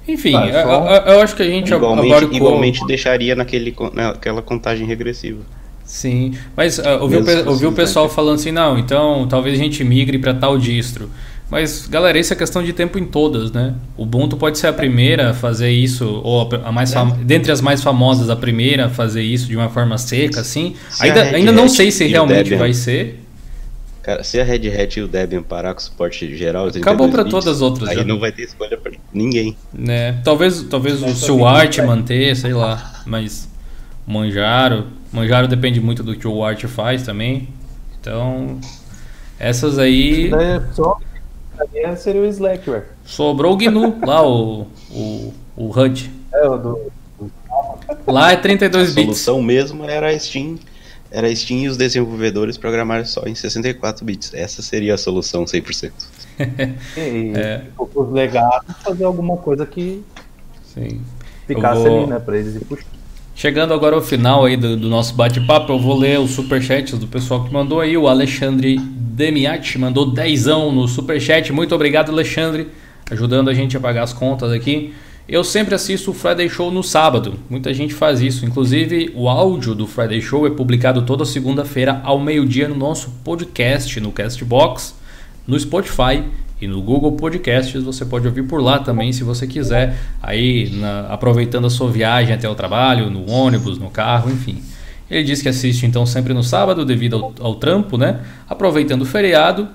Enfim, 0.10 0.34
eu, 0.34 1.14
eu, 1.14 1.22
acho 1.22 1.36
que 1.36 1.44
a 1.44 1.46
gente 1.46 1.74
igualmente, 1.74 2.14
abarcou... 2.14 2.36
igualmente 2.36 2.86
deixaria 2.88 3.36
naquele, 3.36 3.76
naquela 3.94 4.42
contagem 4.42 4.86
regressiva. 4.86 5.40
Sim, 5.84 6.34
mas 6.56 6.78
uh, 6.78 7.00
ouviu, 7.02 7.24
ouviu 7.48 7.70
o 7.70 7.74
pessoal 7.74 8.08
falando 8.08 8.36
assim, 8.36 8.52
não, 8.52 8.78
então 8.78 9.28
talvez 9.28 9.60
a 9.60 9.64
gente 9.64 9.84
migre 9.84 10.20
para 10.20 10.34
tal 10.34 10.58
distro. 10.58 11.10
Mas, 11.50 11.88
galera, 11.88 12.20
isso 12.20 12.32
é 12.32 12.36
questão 12.36 12.62
de 12.62 12.74
tempo 12.74 13.00
em 13.00 13.06
todas, 13.06 13.52
né? 13.52 13.74
O 13.98 14.04
Ubuntu 14.04 14.38
pode 14.38 14.60
ser 14.60 14.68
a 14.68 14.74
primeira 14.74 15.32
a 15.32 15.34
fazer 15.34 15.72
isso, 15.72 16.22
ou 16.24 16.48
a 16.64 16.72
mais 16.72 16.94
fam... 16.94 17.18
dentre 17.24 17.52
as 17.52 17.60
mais 17.60 17.82
famosas, 17.82 18.30
a 18.30 18.36
primeira 18.36 18.86
a 18.86 18.90
fazer 18.90 19.24
isso 19.24 19.48
de 19.48 19.56
uma 19.56 19.68
forma 19.68 19.98
seca, 19.98 20.42
assim. 20.42 20.76
Se 20.92 21.04
ainda 21.04 21.24
ainda 21.24 21.52
não 21.52 21.68
sei 21.68 21.90
se 21.90 22.06
realmente 22.06 22.54
vai 22.56 22.74
ser. 22.74 23.20
Cara, 24.02 24.24
se 24.24 24.40
a 24.40 24.44
Red 24.44 24.70
Hat 24.70 24.98
e 24.98 25.04
o 25.04 25.08
Debian 25.08 25.44
parar 25.44 25.74
com 25.74 25.80
o 25.80 25.84
suporte 25.84 26.36
geral, 26.36 26.68
acabou 26.68 27.10
para 27.10 27.26
todas 27.26 27.48
as 27.48 27.62
outras. 27.62 27.90
Aí 27.90 27.98
já. 27.98 28.04
não 28.04 28.20
vai 28.20 28.32
ter 28.32 28.44
escolha 28.44 28.78
para 28.78 28.94
ninguém. 29.14 29.58
Né? 29.74 30.14
Talvez, 30.24 30.64
talvez 30.64 31.04
o 31.04 31.14
seu 31.14 31.46
Art 31.46 31.78
manter, 31.80 32.36
sei 32.36 32.54
lá, 32.54 33.04
mas 33.06 33.50
Manjaro, 34.08 34.88
Manjaro 35.12 35.48
depende 35.48 35.82
muito 35.82 36.02
do 36.02 36.16
que 36.16 36.28
o 36.28 36.44
Art 36.44 36.64
faz 36.66 37.04
também. 37.04 37.50
Então, 38.00 38.60
essas 39.38 39.78
aí. 39.78 40.32
Só 40.74 40.98
seria 41.98 42.22
o 42.22 42.26
Slackware. 42.26 42.84
Sobrou 43.04 43.54
o 43.54 43.58
GNU 43.58 44.00
lá, 44.06 44.26
o, 44.26 44.68
o, 44.90 45.34
o 45.58 45.80
HUD. 45.80 46.10
É, 46.34 46.48
o 46.48 46.58
do. 46.58 46.92
Lá 48.08 48.32
é 48.32 48.36
32 48.38 48.92
a 48.92 48.96
bits. 48.96 49.02
A 49.02 49.04
solução 49.04 49.42
mesmo 49.42 49.84
era 49.84 50.08
a 50.08 50.18
Steam 50.18 50.58
era 51.12 51.28
a 51.28 51.36
Steam 51.36 51.62
e 51.62 51.68
os 51.68 51.78
desenvolvedores 51.78 52.58
programar 52.58 53.06
só 53.06 53.24
em 53.26 53.34
64 53.34 54.06
bits. 54.06 54.34
Essa 54.34 54.62
seria 54.62 54.94
a 54.94 54.98
solução 54.98 55.46
100%. 55.46 55.92
e, 56.98 57.34
é. 57.36 57.64
os 57.78 58.12
legados 58.12 58.76
fazer 58.84 59.04
alguma 59.04 59.38
coisa 59.38 59.66
que 59.66 60.04
Sim. 60.64 61.02
ficasse 61.48 61.82
vou... 61.82 62.02
ali, 62.02 62.10
né, 62.10 62.20
pra 62.20 62.38
eles 62.38 62.62
puxando. 62.64 63.00
Chegando 63.36 63.74
agora 63.74 63.96
ao 63.96 64.02
final 64.02 64.44
aí 64.44 64.58
do, 64.58 64.76
do 64.76 64.90
nosso 64.90 65.14
bate-papo, 65.16 65.72
eu 65.72 65.80
vou 65.80 65.98
ler 65.98 66.20
os 66.20 66.32
superchats 66.32 67.00
do 67.00 67.08
pessoal 67.08 67.46
que 67.46 67.54
mandou 67.54 67.80
aí. 67.80 67.96
O 67.96 68.08
Alexandre 68.08 68.78
Demiati 68.78 69.78
mandou 69.78 70.12
dezão 70.12 70.74
no 70.74 70.90
superchat. 70.90 71.52
Muito 71.54 71.74
obrigado, 71.74 72.12
Alexandre, 72.12 72.68
ajudando 73.10 73.50
a 73.50 73.54
gente 73.54 73.78
a 73.78 73.80
pagar 73.80 74.04
as 74.04 74.12
contas 74.12 74.52
aqui. 74.52 74.94
Eu 75.32 75.44
sempre 75.44 75.76
assisto 75.76 76.10
o 76.10 76.14
Friday 76.14 76.50
Show 76.50 76.72
no 76.72 76.82
sábado. 76.82 77.36
Muita 77.48 77.72
gente 77.72 77.94
faz 77.94 78.20
isso. 78.20 78.48
Inclusive, 78.48 79.12
o 79.14 79.30
áudio 79.30 79.76
do 79.76 79.86
Friday 79.86 80.20
Show 80.20 80.48
é 80.48 80.50
publicado 80.50 81.04
toda 81.04 81.24
segunda-feira 81.24 82.02
ao 82.04 82.20
meio-dia 82.20 82.68
no 82.68 82.74
nosso 82.74 83.12
podcast, 83.24 84.00
no 84.00 84.12
Castbox, 84.12 84.96
no 85.46 85.60
Spotify 85.60 86.24
e 86.60 86.66
no 86.66 86.82
Google 86.82 87.12
Podcasts. 87.12 87.84
Você 87.84 88.06
pode 88.06 88.26
ouvir 88.26 88.42
por 88.42 88.60
lá 88.60 88.80
também, 88.80 89.14
se 89.14 89.24
você 89.24 89.46
quiser, 89.46 89.96
aí 90.20 90.72
na, 90.72 91.02
aproveitando 91.14 91.68
a 91.68 91.70
sua 91.70 91.92
viagem 91.92 92.34
até 92.34 92.50
o 92.50 92.56
trabalho, 92.56 93.12
no 93.12 93.30
ônibus, 93.30 93.78
no 93.78 93.92
carro, 93.92 94.32
enfim. 94.32 94.64
Ele 95.12 95.24
diz 95.24 95.44
que 95.44 95.50
assiste 95.50 95.86
então 95.86 96.08
sempre 96.08 96.34
no 96.34 96.44
sábado 96.44 96.84
devido 96.84 97.18
ao, 97.18 97.34
ao 97.40 97.56
trampo, 97.56 98.00
né? 98.00 98.22
Aproveitando 98.50 99.04
o 99.04 99.06
feriado, 99.06 99.68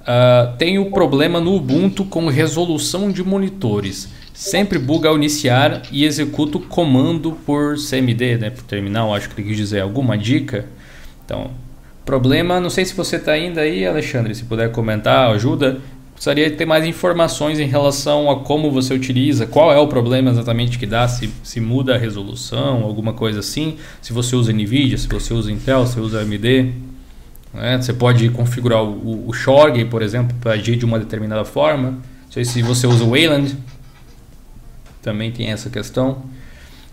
uh, 0.00 0.56
tem 0.56 0.78
o 0.78 0.90
problema 0.90 1.40
no 1.40 1.54
Ubuntu 1.54 2.04
com 2.04 2.26
resolução 2.28 3.10
de 3.10 3.22
monitores. 3.22 4.08
Sempre 4.32 4.78
buga 4.78 5.08
ao 5.08 5.16
iniciar 5.16 5.82
e 5.92 6.04
executa 6.04 6.58
o 6.58 6.60
comando 6.60 7.32
por 7.44 7.76
CMD, 7.76 8.38
né? 8.38 8.50
Por 8.50 8.62
terminal, 8.62 9.14
acho 9.14 9.28
que 9.28 9.40
ele 9.40 9.48
quis 9.48 9.56
dizer 9.56 9.80
alguma 9.80 10.16
dica. 10.16 10.66
Então, 11.24 11.50
problema, 12.04 12.58
não 12.58 12.70
sei 12.70 12.84
se 12.84 12.94
você 12.94 13.16
está 13.16 13.32
ainda 13.32 13.60
aí, 13.60 13.86
Alexandre, 13.86 14.34
se 14.34 14.44
puder 14.44 14.72
comentar, 14.72 15.30
ajuda. 15.30 15.78
Gostaria 16.14 16.50
de 16.50 16.56
ter 16.56 16.66
mais 16.66 16.84
informações 16.84 17.58
em 17.58 17.66
relação 17.66 18.30
a 18.30 18.40
como 18.40 18.70
você 18.70 18.92
utiliza, 18.92 19.46
qual 19.46 19.72
é 19.72 19.78
o 19.78 19.86
problema 19.86 20.30
exatamente 20.30 20.78
que 20.78 20.86
dá, 20.86 21.08
se, 21.08 21.30
se 21.42 21.60
muda 21.60 21.94
a 21.94 21.98
resolução, 21.98 22.82
alguma 22.82 23.12
coisa 23.12 23.40
assim. 23.40 23.76
Se 24.02 24.12
você 24.12 24.36
usa 24.36 24.52
NVIDIA, 24.52 24.98
se 24.98 25.08
você 25.08 25.32
usa 25.32 25.50
Intel, 25.50 25.86
se 25.86 25.98
usa 25.98 26.20
AMD. 26.20 26.89
Né? 27.52 27.80
Você 27.80 27.92
pode 27.92 28.28
configurar 28.30 28.82
o, 28.82 29.28
o 29.28 29.32
Shorg, 29.32 29.84
por 29.86 30.02
exemplo, 30.02 30.36
para 30.40 30.52
agir 30.52 30.76
de 30.76 30.84
uma 30.84 30.98
determinada 30.98 31.44
forma. 31.44 31.90
Não 31.90 32.32
sei 32.32 32.44
se 32.44 32.62
você 32.62 32.86
usa 32.86 33.04
o 33.04 33.10
Wayland, 33.10 33.56
também 35.02 35.32
tem 35.32 35.50
essa 35.50 35.68
questão. 35.70 36.22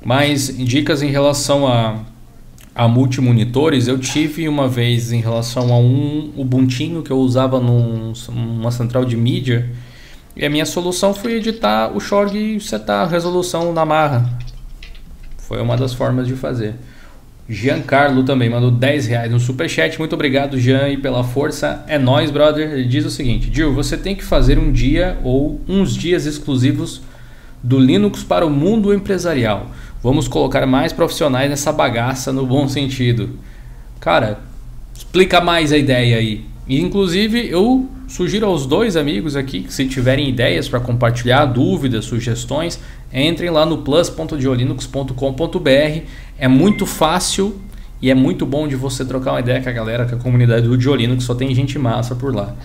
Mas 0.04 0.56
dicas 0.58 1.02
em 1.02 1.10
relação 1.10 1.68
a 1.68 2.00
a 2.78 2.88
multimonitores, 2.88 3.88
eu 3.88 3.98
tive 3.98 4.48
uma 4.48 4.68
vez 4.68 5.12
em 5.12 5.20
relação 5.20 5.74
a 5.74 5.80
um 5.80 6.32
Ubuntu 6.38 7.02
que 7.02 7.10
eu 7.10 7.18
usava 7.18 7.60
num, 7.60 8.14
numa 8.30 8.70
central 8.70 9.04
de 9.04 9.18
mídia. 9.18 9.68
E 10.36 10.46
a 10.46 10.50
minha 10.50 10.64
solução 10.64 11.12
foi 11.12 11.38
editar 11.38 11.92
o 11.92 12.00
Shorg 12.00 12.38
e 12.38 12.62
setar 12.62 13.08
a 13.08 13.10
resolução 13.10 13.74
na 13.74 13.84
marra. 13.84 14.30
Foi 15.40 15.60
uma 15.60 15.76
das 15.76 15.92
formas 15.92 16.28
de 16.28 16.36
fazer. 16.36 16.76
Giancarlo 17.50 18.24
também 18.24 18.50
mandou 18.50 18.70
10 18.70 19.08
reais 19.08 19.32
no 19.32 19.40
superchat. 19.40 19.98
Muito 19.98 20.14
obrigado, 20.14 20.60
Jean, 20.60 20.90
e 20.90 20.98
pela 20.98 21.24
força. 21.24 21.84
É 21.88 21.98
nóis, 21.98 22.30
brother. 22.30 22.74
Ele 22.74 22.84
diz 22.84 23.06
o 23.06 23.10
seguinte: 23.10 23.50
Gil, 23.54 23.74
você 23.74 23.96
tem 23.96 24.16
que 24.16 24.24
fazer 24.24 24.60
um 24.60 24.72
dia 24.72 25.18
ou 25.24 25.62
uns 25.68 25.96
dias 25.96 26.26
exclusivos 26.26 27.02
do 27.64 27.80
Linux 27.80 28.24
para 28.24 28.46
o 28.46 28.50
mundo 28.50 28.94
empresarial. 28.94 29.72
Vamos 30.04 30.28
colocar 30.28 30.66
mais 30.66 30.92
profissionais 30.92 31.50
nessa 31.50 31.72
bagaça 31.72 32.34
no 32.34 32.46
bom 32.46 32.68
sentido. 32.68 33.30
Cara, 34.00 34.40
explica 34.94 35.42
mais 35.42 35.72
a 35.72 35.78
ideia 35.78 36.18
aí. 36.18 36.46
Inclusive, 36.70 37.48
eu 37.50 37.90
sugiro 38.08 38.46
aos 38.46 38.66
dois 38.66 38.98
amigos 38.98 39.36
aqui 39.36 39.62
que, 39.62 39.74
se 39.74 39.88
tiverem 39.88 40.30
ideias 40.30 40.70
para 40.70 40.80
compartilhar, 40.80 41.46
dúvidas, 41.46 42.06
sugestões, 42.06 42.80
entrem 43.12 43.50
lá 43.50 43.66
no 43.66 43.80
plus.diolinux.com.br. 43.80 46.02
É 46.38 46.48
muito 46.48 46.86
fácil 46.86 47.60
e 48.02 48.12
é 48.12 48.16
muito 48.16 48.46
bom 48.46 48.68
de 48.68 48.76
você 48.76 49.04
trocar 49.04 49.32
uma 49.32 49.40
ideia 49.40 49.62
com 49.62 49.70
a 49.70 49.72
galera, 49.72 50.06
com 50.06 50.16
a 50.16 50.20
comunidade 50.20 50.68
do 50.68 50.78
Diolinux, 50.78 51.24
só 51.24 51.34
tem 51.34 51.54
gente 51.54 51.80
massa 51.80 52.16
por 52.16 52.34
lá. 52.34 52.56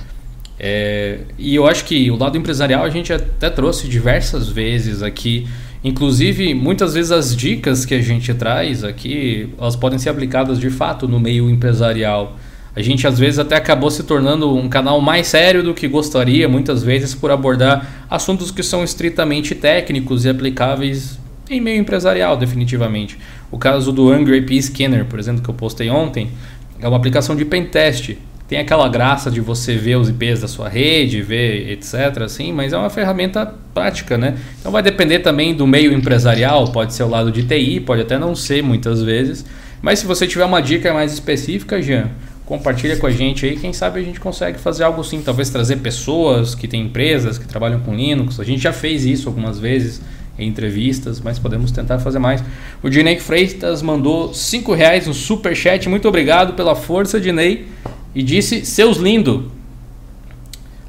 É, 0.58 1.20
e 1.38 1.54
eu 1.54 1.66
acho 1.66 1.84
que 1.84 2.10
o 2.10 2.16
lado 2.16 2.36
empresarial 2.36 2.84
a 2.84 2.90
gente 2.90 3.12
até 3.12 3.50
trouxe 3.50 3.88
diversas 3.88 4.48
vezes 4.48 5.02
aqui 5.02 5.46
Inclusive, 5.84 6.54
muitas 6.54 6.94
vezes 6.94 7.10
as 7.10 7.34
dicas 7.34 7.84
que 7.84 7.94
a 7.94 8.00
gente 8.00 8.32
traz 8.34 8.84
aqui, 8.84 9.48
elas 9.58 9.74
podem 9.74 9.98
ser 9.98 10.10
aplicadas 10.10 10.60
de 10.60 10.70
fato 10.70 11.08
no 11.08 11.18
meio 11.18 11.50
empresarial. 11.50 12.36
A 12.74 12.80
gente 12.80 13.06
às 13.06 13.18
vezes 13.18 13.40
até 13.40 13.56
acabou 13.56 13.90
se 13.90 14.04
tornando 14.04 14.54
um 14.54 14.68
canal 14.68 15.00
mais 15.00 15.26
sério 15.26 15.62
do 15.62 15.74
que 15.74 15.88
gostaria, 15.88 16.48
muitas 16.48 16.84
vezes 16.84 17.14
por 17.14 17.32
abordar 17.32 18.06
assuntos 18.08 18.52
que 18.52 18.62
são 18.62 18.84
estritamente 18.84 19.56
técnicos 19.56 20.24
e 20.24 20.28
aplicáveis 20.28 21.18
em 21.50 21.60
meio 21.60 21.80
empresarial, 21.80 22.36
definitivamente. 22.36 23.18
O 23.53 23.59
caso 23.59 23.92
do 23.92 24.11
Angry 24.11 24.42
P 24.42 24.61
Scanner, 24.61 25.05
por 25.05 25.20
exemplo, 25.20 25.42
que 25.42 25.48
eu 25.48 25.55
postei 25.55 25.88
ontem, 25.88 26.32
é 26.80 26.88
uma 26.88 26.96
aplicação 26.96 27.36
de 27.36 27.44
pentest 27.44 28.16
tem 28.53 28.59
aquela 28.59 28.86
graça 28.86 29.30
de 29.30 29.40
você 29.40 29.76
ver 29.76 29.96
os 29.96 30.11
IPs 30.11 30.42
da 30.42 30.46
sua 30.46 30.68
rede, 30.68 31.22
ver 31.22 31.70
etc. 31.70 32.20
Assim, 32.22 32.53
mas 32.53 32.74
é 32.74 32.76
uma 32.76 32.90
ferramenta 32.90 33.55
prática, 33.72 34.18
né? 34.18 34.36
Então 34.61 34.70
vai 34.70 34.82
depender 34.82 35.20
também 35.20 35.55
do 35.55 35.66
meio 35.66 35.90
empresarial, 35.90 36.68
pode 36.68 36.92
ser 36.92 37.05
o 37.05 37.09
lado 37.09 37.32
de 37.32 37.44
TI, 37.44 37.80
pode 37.80 38.03
até 38.03 38.18
não 38.18 38.34
ser 38.34 38.62
muitas 38.62 39.03
vezes. 39.03 39.42
Mas 39.80 40.00
se 40.00 40.07
você 40.07 40.26
tiver 40.26 40.44
uma 40.44 40.61
dica 40.61 40.92
mais 40.92 41.14
específica, 41.14 41.80
Jean, 41.80 42.11
compartilha 42.44 42.98
com 42.98 43.07
a 43.07 43.11
gente 43.11 43.46
aí, 43.46 43.57
quem 43.57 43.72
sabe 43.72 44.00
a 44.00 44.03
gente 44.03 44.20
consegue 44.20 44.59
fazer 44.59 44.84
algo 44.84 45.00
assim, 45.00 45.22
talvez 45.22 45.48
trazer 45.48 45.76
pessoas 45.76 46.55
que 46.55 46.68
têm 46.68 46.82
empresas 46.82 47.38
que 47.38 47.46
trabalham 47.46 47.80
com 47.80 47.94
Linux. 47.94 48.38
A 48.38 48.44
gente 48.44 48.61
já 48.61 48.72
fez 48.74 49.07
isso 49.07 49.30
algumas 49.30 49.59
vezes 49.59 50.03
em 50.38 50.48
entrevistas, 50.48 51.20
mas 51.20 51.38
podemos 51.38 51.70
tentar 51.70 51.98
fazer 51.98 52.18
mais. 52.18 52.42
O 52.82 52.88
Dinei 52.88 53.18
Freitas 53.18 53.82
mandou 53.82 54.32
5 54.32 54.72
reais 54.74 55.06
no 55.06 55.14
super 55.14 55.54
chat. 55.54 55.88
Muito 55.88 56.08
obrigado 56.08 56.54
pela 56.54 56.74
força, 56.74 57.20
Dinei 57.20 57.68
e 58.14 58.22
disse: 58.22 58.64
Seus 58.64 58.96
lindo. 58.96 59.50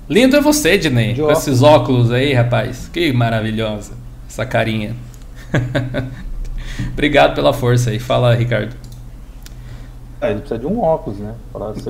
Lindo 0.09 0.35
é 0.35 0.41
você, 0.41 0.77
Dinei, 0.77 1.15
com 1.15 1.31
esses 1.31 1.61
óculos 1.61 2.11
aí, 2.11 2.33
rapaz. 2.33 2.89
Que 2.91 3.11
maravilhosa 3.13 3.93
essa 4.27 4.45
carinha. 4.45 4.95
Obrigado 6.91 7.35
pela 7.35 7.53
força 7.53 7.89
aí. 7.91 7.99
Fala, 7.99 8.35
Ricardo. 8.35 8.75
É, 10.19 10.31
ele 10.31 10.39
precisa 10.39 10.59
de 10.59 10.65
um 10.65 10.79
óculos, 10.79 11.19
né? 11.19 11.33
Falar 11.51 11.73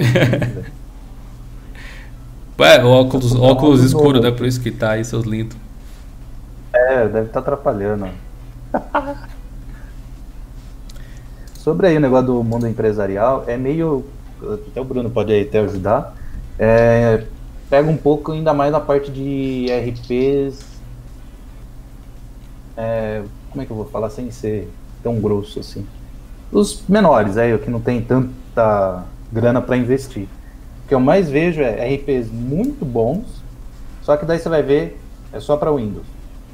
Ué, 2.59 2.83
o 2.83 2.87
óculos, 2.87 3.33
óculos 3.35 3.83
escuro, 3.83 4.21
né? 4.21 4.29
Por 4.31 4.45
isso 4.45 4.61
que 4.61 4.69
tá 4.71 4.91
aí, 4.91 5.03
seus 5.03 5.25
lindos. 5.25 5.57
É, 6.73 7.07
deve 7.07 7.27
estar 7.27 7.33
tá 7.33 7.39
atrapalhando. 7.39 8.09
Sobre 11.55 11.87
aí 11.87 11.97
o 11.97 11.99
negócio 11.99 12.25
do 12.25 12.43
mundo 12.43 12.67
empresarial, 12.67 13.45
é 13.47 13.55
meio 13.55 14.05
até 14.51 14.81
o 14.81 14.83
Bruno 14.83 15.09
pode 15.09 15.31
aí 15.31 15.43
até 15.43 15.59
ajudar. 15.59 16.15
É, 16.59 17.23
pega 17.69 17.89
um 17.89 17.97
pouco 17.97 18.31
ainda 18.31 18.53
mais 18.53 18.71
na 18.71 18.79
parte 18.79 19.11
de 19.11 19.67
RPs. 19.71 20.65
É, 22.75 23.23
como 23.51 23.61
é 23.61 23.65
que 23.65 23.71
eu 23.71 23.77
vou 23.77 23.85
falar 23.85 24.09
sem 24.09 24.31
ser 24.31 24.69
tão 25.01 25.19
grosso 25.19 25.59
assim? 25.59 25.87
Os 26.51 26.83
menores, 26.87 27.37
é, 27.37 27.57
que 27.57 27.69
não 27.69 27.79
tem 27.79 28.01
tanta 28.01 29.03
grana 29.31 29.61
para 29.61 29.77
investir. 29.77 30.27
O 30.83 30.87
que 30.87 30.93
eu 30.93 30.99
mais 30.99 31.29
vejo 31.29 31.61
é 31.61 31.95
RPs 31.95 32.29
muito 32.29 32.83
bons, 32.83 33.41
só 34.01 34.17
que 34.17 34.25
daí 34.25 34.37
você 34.37 34.49
vai 34.49 34.61
ver 34.61 34.99
é 35.31 35.39
só 35.39 35.55
para 35.57 35.71
Windows. 35.71 36.05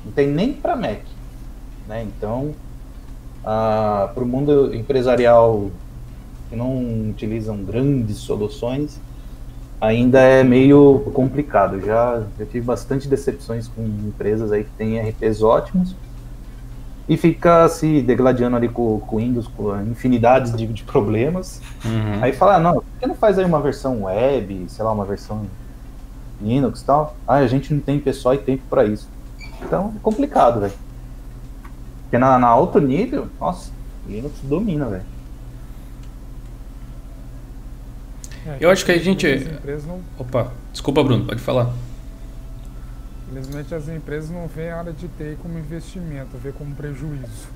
Não 0.06 0.12
tem 0.12 0.28
nem 0.28 0.54
para 0.54 0.76
Mac. 0.76 1.02
Né? 1.88 2.04
Então, 2.04 2.54
para 3.44 4.24
o 4.24 4.26
mundo 4.26 4.74
empresarial 4.74 5.70
que 6.50 6.56
não 6.56 7.10
utilizam 7.10 7.58
grandes 7.58 8.18
soluções, 8.18 9.00
ainda 9.80 10.20
é 10.20 10.44
meio 10.44 11.00
complicado. 11.14 11.80
Já, 11.82 12.24
já 12.38 12.46
tive 12.46 12.62
bastante 12.62 13.08
decepções 13.08 13.68
com 13.68 13.84
empresas 13.84 14.52
aí 14.52 14.64
que 14.64 14.72
têm 14.72 15.00
RPs 15.00 15.42
ótimos 15.42 15.96
e 17.08 17.18
fica 17.18 17.68
se 17.70 18.02
degladiando 18.02 18.56
ali 18.56 18.70
com, 18.70 19.00
com 19.00 19.18
Windows, 19.18 19.48
com 19.48 19.82
infinidades 19.82 20.56
de, 20.56 20.68
de 20.68 20.84
problemas. 20.84 21.62
Uhum. 21.84 22.22
Aí 22.22 22.34
fala, 22.34 22.56
ah, 22.56 22.60
não, 22.60 22.74
por 22.76 22.84
que 23.00 23.08
não 23.08 23.16
faz 23.16 23.40
aí 23.40 23.46
uma 23.46 23.60
versão 23.60 24.04
web, 24.04 24.66
sei 24.68 24.86
lá, 24.86 24.92
uma 24.92 25.06
versão 25.06 25.48
Linux 26.40 26.82
e 26.82 26.86
tal? 26.86 27.16
Ah, 27.28 27.36
a 27.36 27.48
gente 27.48 27.74
não 27.74 27.82
tem 27.82 28.00
pessoal 28.00 28.36
e 28.36 28.38
tempo 28.38 28.64
para 28.70 28.86
isso. 28.86 29.10
Então 29.62 29.94
é 29.96 30.00
complicado, 30.02 30.62
velho. 30.62 30.74
Porque 32.04 32.18
na, 32.18 32.40
na 32.40 32.48
alto 32.48 32.80
nível, 32.80 33.28
nossa, 33.40 33.72
Linux 34.08 34.40
domina, 34.44 34.86
velho. 34.86 35.04
É, 38.46 38.58
eu 38.60 38.70
acho 38.70 38.86
que 38.86 38.92
a 38.92 38.98
gente. 38.98 39.28
Não... 39.86 40.00
Opa, 40.18 40.52
desculpa, 40.72 41.04
Bruno, 41.04 41.26
pode 41.26 41.42
falar. 41.42 41.72
Infelizmente 43.30 43.76
as 43.76 43.88
empresas 43.88 44.32
não 44.32 44.48
veem 44.48 44.72
a 44.72 44.78
área 44.80 44.94
de 44.94 45.08
TI 45.08 45.38
como 45.42 45.60
investimento, 45.60 46.36
vê 46.38 46.52
como 46.52 46.74
prejuízo. 46.74 47.48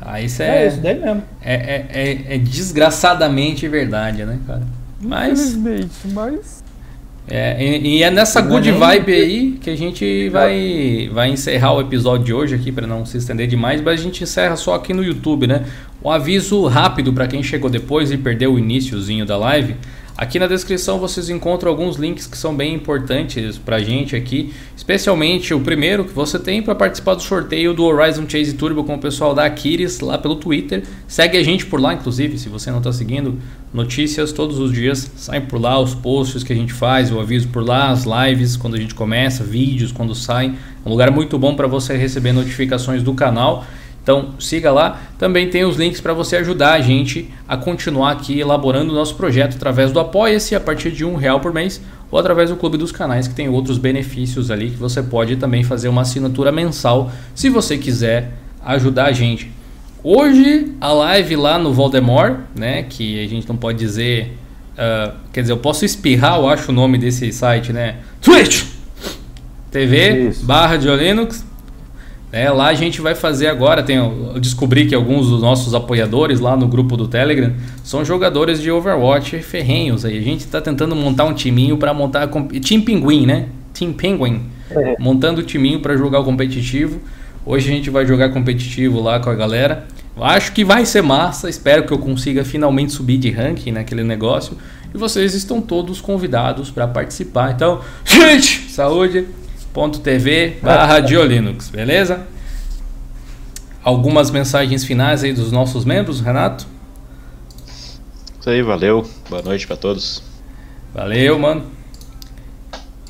Ah, 0.00 0.20
isso 0.20 0.42
é. 0.42 0.64
É 0.64 0.68
isso 0.68 0.80
daí 0.80 1.00
mesmo. 1.00 1.22
É, 1.40 1.54
é, 1.54 1.88
é, 1.90 2.34
é 2.34 2.38
desgraçadamente 2.38 3.66
verdade, 3.66 4.24
né, 4.24 4.38
cara? 4.46 4.62
Mas. 5.00 5.40
Infelizmente, 5.40 6.08
mas. 6.08 6.65
É, 7.28 7.56
e, 7.60 7.98
e 7.98 8.02
é 8.02 8.10
nessa 8.10 8.40
não 8.40 8.50
good 8.50 8.68
é 8.68 8.72
vibe 8.72 9.12
aí 9.12 9.58
que 9.60 9.68
a 9.68 9.76
gente 9.76 10.28
vai, 10.28 11.10
vai 11.12 11.28
encerrar 11.28 11.72
o 11.72 11.80
episódio 11.80 12.24
de 12.24 12.32
hoje 12.32 12.54
aqui, 12.54 12.70
para 12.70 12.86
não 12.86 13.04
se 13.04 13.18
estender 13.18 13.48
demais, 13.48 13.80
mas 13.80 13.98
a 14.00 14.02
gente 14.02 14.22
encerra 14.22 14.56
só 14.56 14.74
aqui 14.74 14.94
no 14.94 15.02
YouTube, 15.02 15.46
né? 15.46 15.64
Um 16.04 16.10
aviso 16.10 16.66
rápido 16.66 17.12
para 17.12 17.26
quem 17.26 17.42
chegou 17.42 17.68
depois 17.68 18.12
e 18.12 18.16
perdeu 18.16 18.54
o 18.54 18.58
iníciozinho 18.58 19.26
da 19.26 19.36
live. 19.36 19.74
Aqui 20.18 20.38
na 20.38 20.46
descrição 20.46 20.98
vocês 20.98 21.28
encontram 21.28 21.70
alguns 21.70 21.96
links 21.96 22.26
que 22.26 22.38
são 22.38 22.56
bem 22.56 22.74
importantes 22.74 23.58
para 23.58 23.76
a 23.76 23.82
gente 23.82 24.16
aqui, 24.16 24.50
especialmente 24.74 25.52
o 25.52 25.60
primeiro 25.60 26.06
que 26.06 26.12
você 26.12 26.38
tem 26.38 26.62
para 26.62 26.74
participar 26.74 27.16
do 27.16 27.22
sorteio 27.22 27.74
do 27.74 27.84
Horizon 27.84 28.26
Chase 28.26 28.54
Turbo 28.54 28.82
com 28.82 28.94
o 28.94 28.98
pessoal 28.98 29.34
da 29.34 29.44
Aquiris 29.44 30.00
lá 30.00 30.16
pelo 30.16 30.36
Twitter. 30.36 30.84
Segue 31.06 31.36
a 31.36 31.42
gente 31.42 31.66
por 31.66 31.78
lá, 31.78 31.92
inclusive, 31.92 32.38
se 32.38 32.48
você 32.48 32.70
não 32.70 32.78
está 32.78 32.90
seguindo, 32.94 33.38
notícias 33.74 34.32
todos 34.32 34.58
os 34.58 34.72
dias 34.72 35.10
saem 35.16 35.42
por 35.42 35.60
lá, 35.60 35.78
os 35.78 35.94
posts 35.94 36.42
que 36.42 36.52
a 36.54 36.56
gente 36.56 36.72
faz, 36.72 37.12
o 37.12 37.20
aviso 37.20 37.48
por 37.48 37.62
lá, 37.62 37.90
as 37.90 38.04
lives 38.06 38.56
quando 38.56 38.74
a 38.76 38.78
gente 38.78 38.94
começa, 38.94 39.44
vídeos 39.44 39.92
quando 39.92 40.14
saem. 40.14 40.54
Um 40.86 40.88
lugar 40.88 41.10
muito 41.10 41.38
bom 41.38 41.54
para 41.54 41.66
você 41.66 41.94
receber 41.94 42.32
notificações 42.32 43.02
do 43.02 43.12
canal. 43.12 43.66
Então 44.06 44.34
siga 44.38 44.70
lá. 44.70 45.00
Também 45.18 45.50
tem 45.50 45.64
os 45.64 45.76
links 45.76 46.00
para 46.00 46.14
você 46.14 46.36
ajudar 46.36 46.74
a 46.74 46.80
gente 46.80 47.28
a 47.48 47.56
continuar 47.56 48.12
aqui 48.12 48.38
elaborando 48.38 48.92
o 48.92 48.94
nosso 48.94 49.16
projeto 49.16 49.56
através 49.56 49.90
do 49.90 49.98
Apoia-se 49.98 50.54
a 50.54 50.60
partir 50.60 50.92
de 50.92 51.04
um 51.04 51.16
real 51.16 51.40
por 51.40 51.52
mês 51.52 51.82
ou 52.08 52.16
através 52.16 52.48
do 52.50 52.54
Clube 52.54 52.78
dos 52.78 52.92
Canais 52.92 53.26
que 53.26 53.34
tem 53.34 53.48
outros 53.48 53.78
benefícios 53.78 54.48
ali 54.48 54.70
que 54.70 54.76
você 54.76 55.02
pode 55.02 55.34
também 55.34 55.64
fazer 55.64 55.88
uma 55.88 56.02
assinatura 56.02 56.52
mensal 56.52 57.10
se 57.34 57.50
você 57.50 57.76
quiser 57.76 58.30
ajudar 58.64 59.06
a 59.06 59.12
gente. 59.12 59.50
Hoje 60.04 60.72
a 60.80 60.92
live 60.92 61.34
lá 61.34 61.58
no 61.58 61.72
Voldemort, 61.72 62.38
né, 62.54 62.84
que 62.84 63.24
a 63.24 63.28
gente 63.28 63.48
não 63.48 63.56
pode 63.56 63.76
dizer, 63.76 64.38
uh, 64.74 65.16
quer 65.32 65.40
dizer, 65.40 65.52
eu 65.52 65.58
posso 65.58 65.84
espirrar, 65.84 66.38
eu 66.38 66.48
acho 66.48 66.70
o 66.70 66.74
nome 66.74 66.96
desse 66.96 67.32
site, 67.32 67.72
né? 67.72 67.96
Twitch 68.22 68.66
TV 69.72 70.28
Isso. 70.28 70.44
barra 70.44 70.76
de 70.76 70.88
Linux 70.88 71.44
é, 72.36 72.50
lá 72.50 72.66
a 72.66 72.74
gente 72.74 73.00
vai 73.00 73.14
fazer 73.14 73.46
agora, 73.46 73.82
tem, 73.82 73.96
eu 73.96 74.38
descobri 74.38 74.86
que 74.86 74.94
alguns 74.94 75.30
dos 75.30 75.40
nossos 75.40 75.72
apoiadores 75.72 76.38
lá 76.38 76.54
no 76.54 76.68
grupo 76.68 76.94
do 76.94 77.08
Telegram 77.08 77.54
são 77.82 78.04
jogadores 78.04 78.60
de 78.60 78.70
Overwatch 78.70 79.38
ferrenhos. 79.38 80.04
Aí 80.04 80.18
a 80.18 80.20
gente 80.20 80.40
está 80.40 80.60
tentando 80.60 80.94
montar 80.94 81.24
um 81.24 81.32
timinho 81.32 81.78
para 81.78 81.94
montar 81.94 82.28
Team 82.28 82.82
Pinguim, 82.82 83.24
né? 83.24 83.46
Team 83.72 83.94
Penguin, 83.94 84.42
é. 84.70 84.96
montando 84.98 85.40
o 85.40 85.44
timinho 85.44 85.80
para 85.80 85.96
jogar 85.96 86.20
o 86.20 86.24
competitivo. 86.24 87.00
Hoje 87.46 87.70
a 87.70 87.74
gente 87.74 87.88
vai 87.88 88.04
jogar 88.04 88.28
competitivo 88.28 89.00
lá 89.00 89.18
com 89.18 89.30
a 89.30 89.34
galera. 89.34 89.86
Acho 90.20 90.52
que 90.52 90.62
vai 90.62 90.84
ser 90.84 91.02
massa, 91.02 91.48
espero 91.48 91.86
que 91.86 91.92
eu 91.92 91.98
consiga 91.98 92.44
finalmente 92.44 92.92
subir 92.92 93.16
de 93.16 93.30
ranking 93.30 93.72
naquele 93.72 94.04
negócio. 94.04 94.58
E 94.94 94.98
vocês 94.98 95.32
estão 95.32 95.62
todos 95.62 96.02
convidados 96.02 96.70
para 96.70 96.86
participar. 96.86 97.52
Então, 97.52 97.80
gente, 98.04 98.70
saúde! 98.70 99.26
twitch.tv 99.76 100.58
barra 100.62 101.00
Diolinux, 101.00 101.68
beleza? 101.68 102.26
Algumas 103.84 104.30
mensagens 104.30 104.84
finais 104.84 105.22
aí 105.22 105.32
dos 105.32 105.52
nossos 105.52 105.84
membros, 105.84 106.20
Renato? 106.20 106.66
Isso 108.40 108.48
aí, 108.48 108.62
valeu. 108.62 109.06
Boa 109.28 109.42
noite 109.42 109.66
para 109.66 109.76
todos. 109.76 110.22
Valeu, 110.94 111.38
mano. 111.38 111.64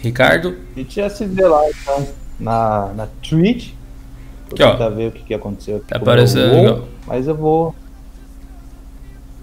Ricardo? 0.01 0.57
A 0.75 0.79
gente 0.79 0.97
já 0.97 1.09
se 1.09 1.25
vê 1.25 1.47
lá 1.47 1.63
então 1.71 2.09
na, 2.39 2.93
na 2.95 3.07
Twitch. 3.23 3.73
Aqui, 4.51 4.63
ó. 4.63 4.91
ver 4.91 5.09
o 5.09 5.13
que, 5.13 5.23
que 5.23 5.35
aconteceu 5.35 5.77
aqui. 5.77 5.87
Tá 5.89 5.97
aparecendo. 5.97 6.85
Mas 7.07 7.27
eu 7.27 7.35
vou. 7.35 7.75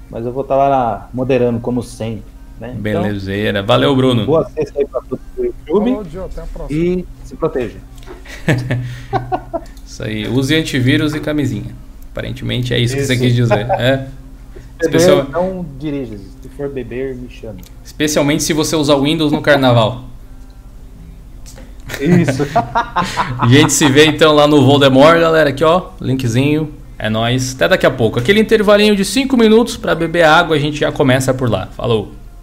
Mas 0.10 0.26
eu 0.26 0.32
vou 0.32 0.44
estar 0.44 0.56
tá 0.56 0.68
lá 0.68 1.10
moderando, 1.14 1.60
como 1.60 1.82
sempre. 1.82 2.33
Né? 2.64 2.76
Belezeira. 2.80 3.60
Então, 3.60 3.68
Valeu, 3.68 3.94
Bruno. 3.94 4.26
Boa 4.26 4.49
sexta 4.49 4.80
aí 4.80 4.88
pra 4.88 5.02
todos 5.02 5.26
do 5.35 5.44
YouTube. 5.44 5.91
Falou, 5.91 6.06
Gio, 6.06 6.23
até 6.23 6.41
a 6.41 6.45
próxima. 6.45 6.80
E 6.80 7.06
se 7.26 7.35
proteja. 7.35 7.77
isso 9.85 10.03
aí. 10.03 10.27
Use 10.30 10.56
antivírus 10.56 11.14
e 11.14 11.19
camisinha. 11.19 11.76
Aparentemente 12.11 12.73
é 12.73 12.80
isso, 12.80 12.95
isso. 12.95 13.07
que 13.07 13.15
você 13.15 13.18
quis 13.18 13.35
dizer. 13.35 13.68
É. 13.72 14.07
Especial... 14.81 15.27
Não 15.30 15.65
dirija. 15.77 16.18
Se 16.18 16.49
for 16.56 16.69
beber, 16.69 17.15
me 17.15 17.30
chame. 17.30 17.61
Especialmente 17.84 18.44
se 18.44 18.53
você 18.53 18.77
usar 18.77 18.95
Windows 18.95 19.31
no 19.34 19.41
carnaval. 19.41 20.06
Isso. 21.99 22.48
a 23.40 23.48
gente 23.49 23.73
se 23.73 23.90
vê 23.90 24.06
então 24.06 24.34
lá 24.34 24.48
no 24.48 24.65
Voldemort, 24.65 25.19
galera. 25.19 25.49
Aqui, 25.49 25.65
ó. 25.65 25.90
Linkzinho. 25.99 26.73
É 26.98 27.10
nóis. 27.10 27.56
Até 27.56 27.68
daqui 27.68 27.85
a 27.85 27.91
pouco. 27.91 28.19
Aquele 28.19 28.40
intervalinho 28.40 28.95
de 28.95 29.03
5 29.03 29.35
minutos 29.35 29.76
para 29.76 29.94
beber 29.94 30.23
água, 30.23 30.56
a 30.56 30.60
gente 30.60 30.80
já 30.80 30.94
começa 30.94 31.34
por 31.34 31.49
lá. 31.49 31.68
Falou. 31.68 32.23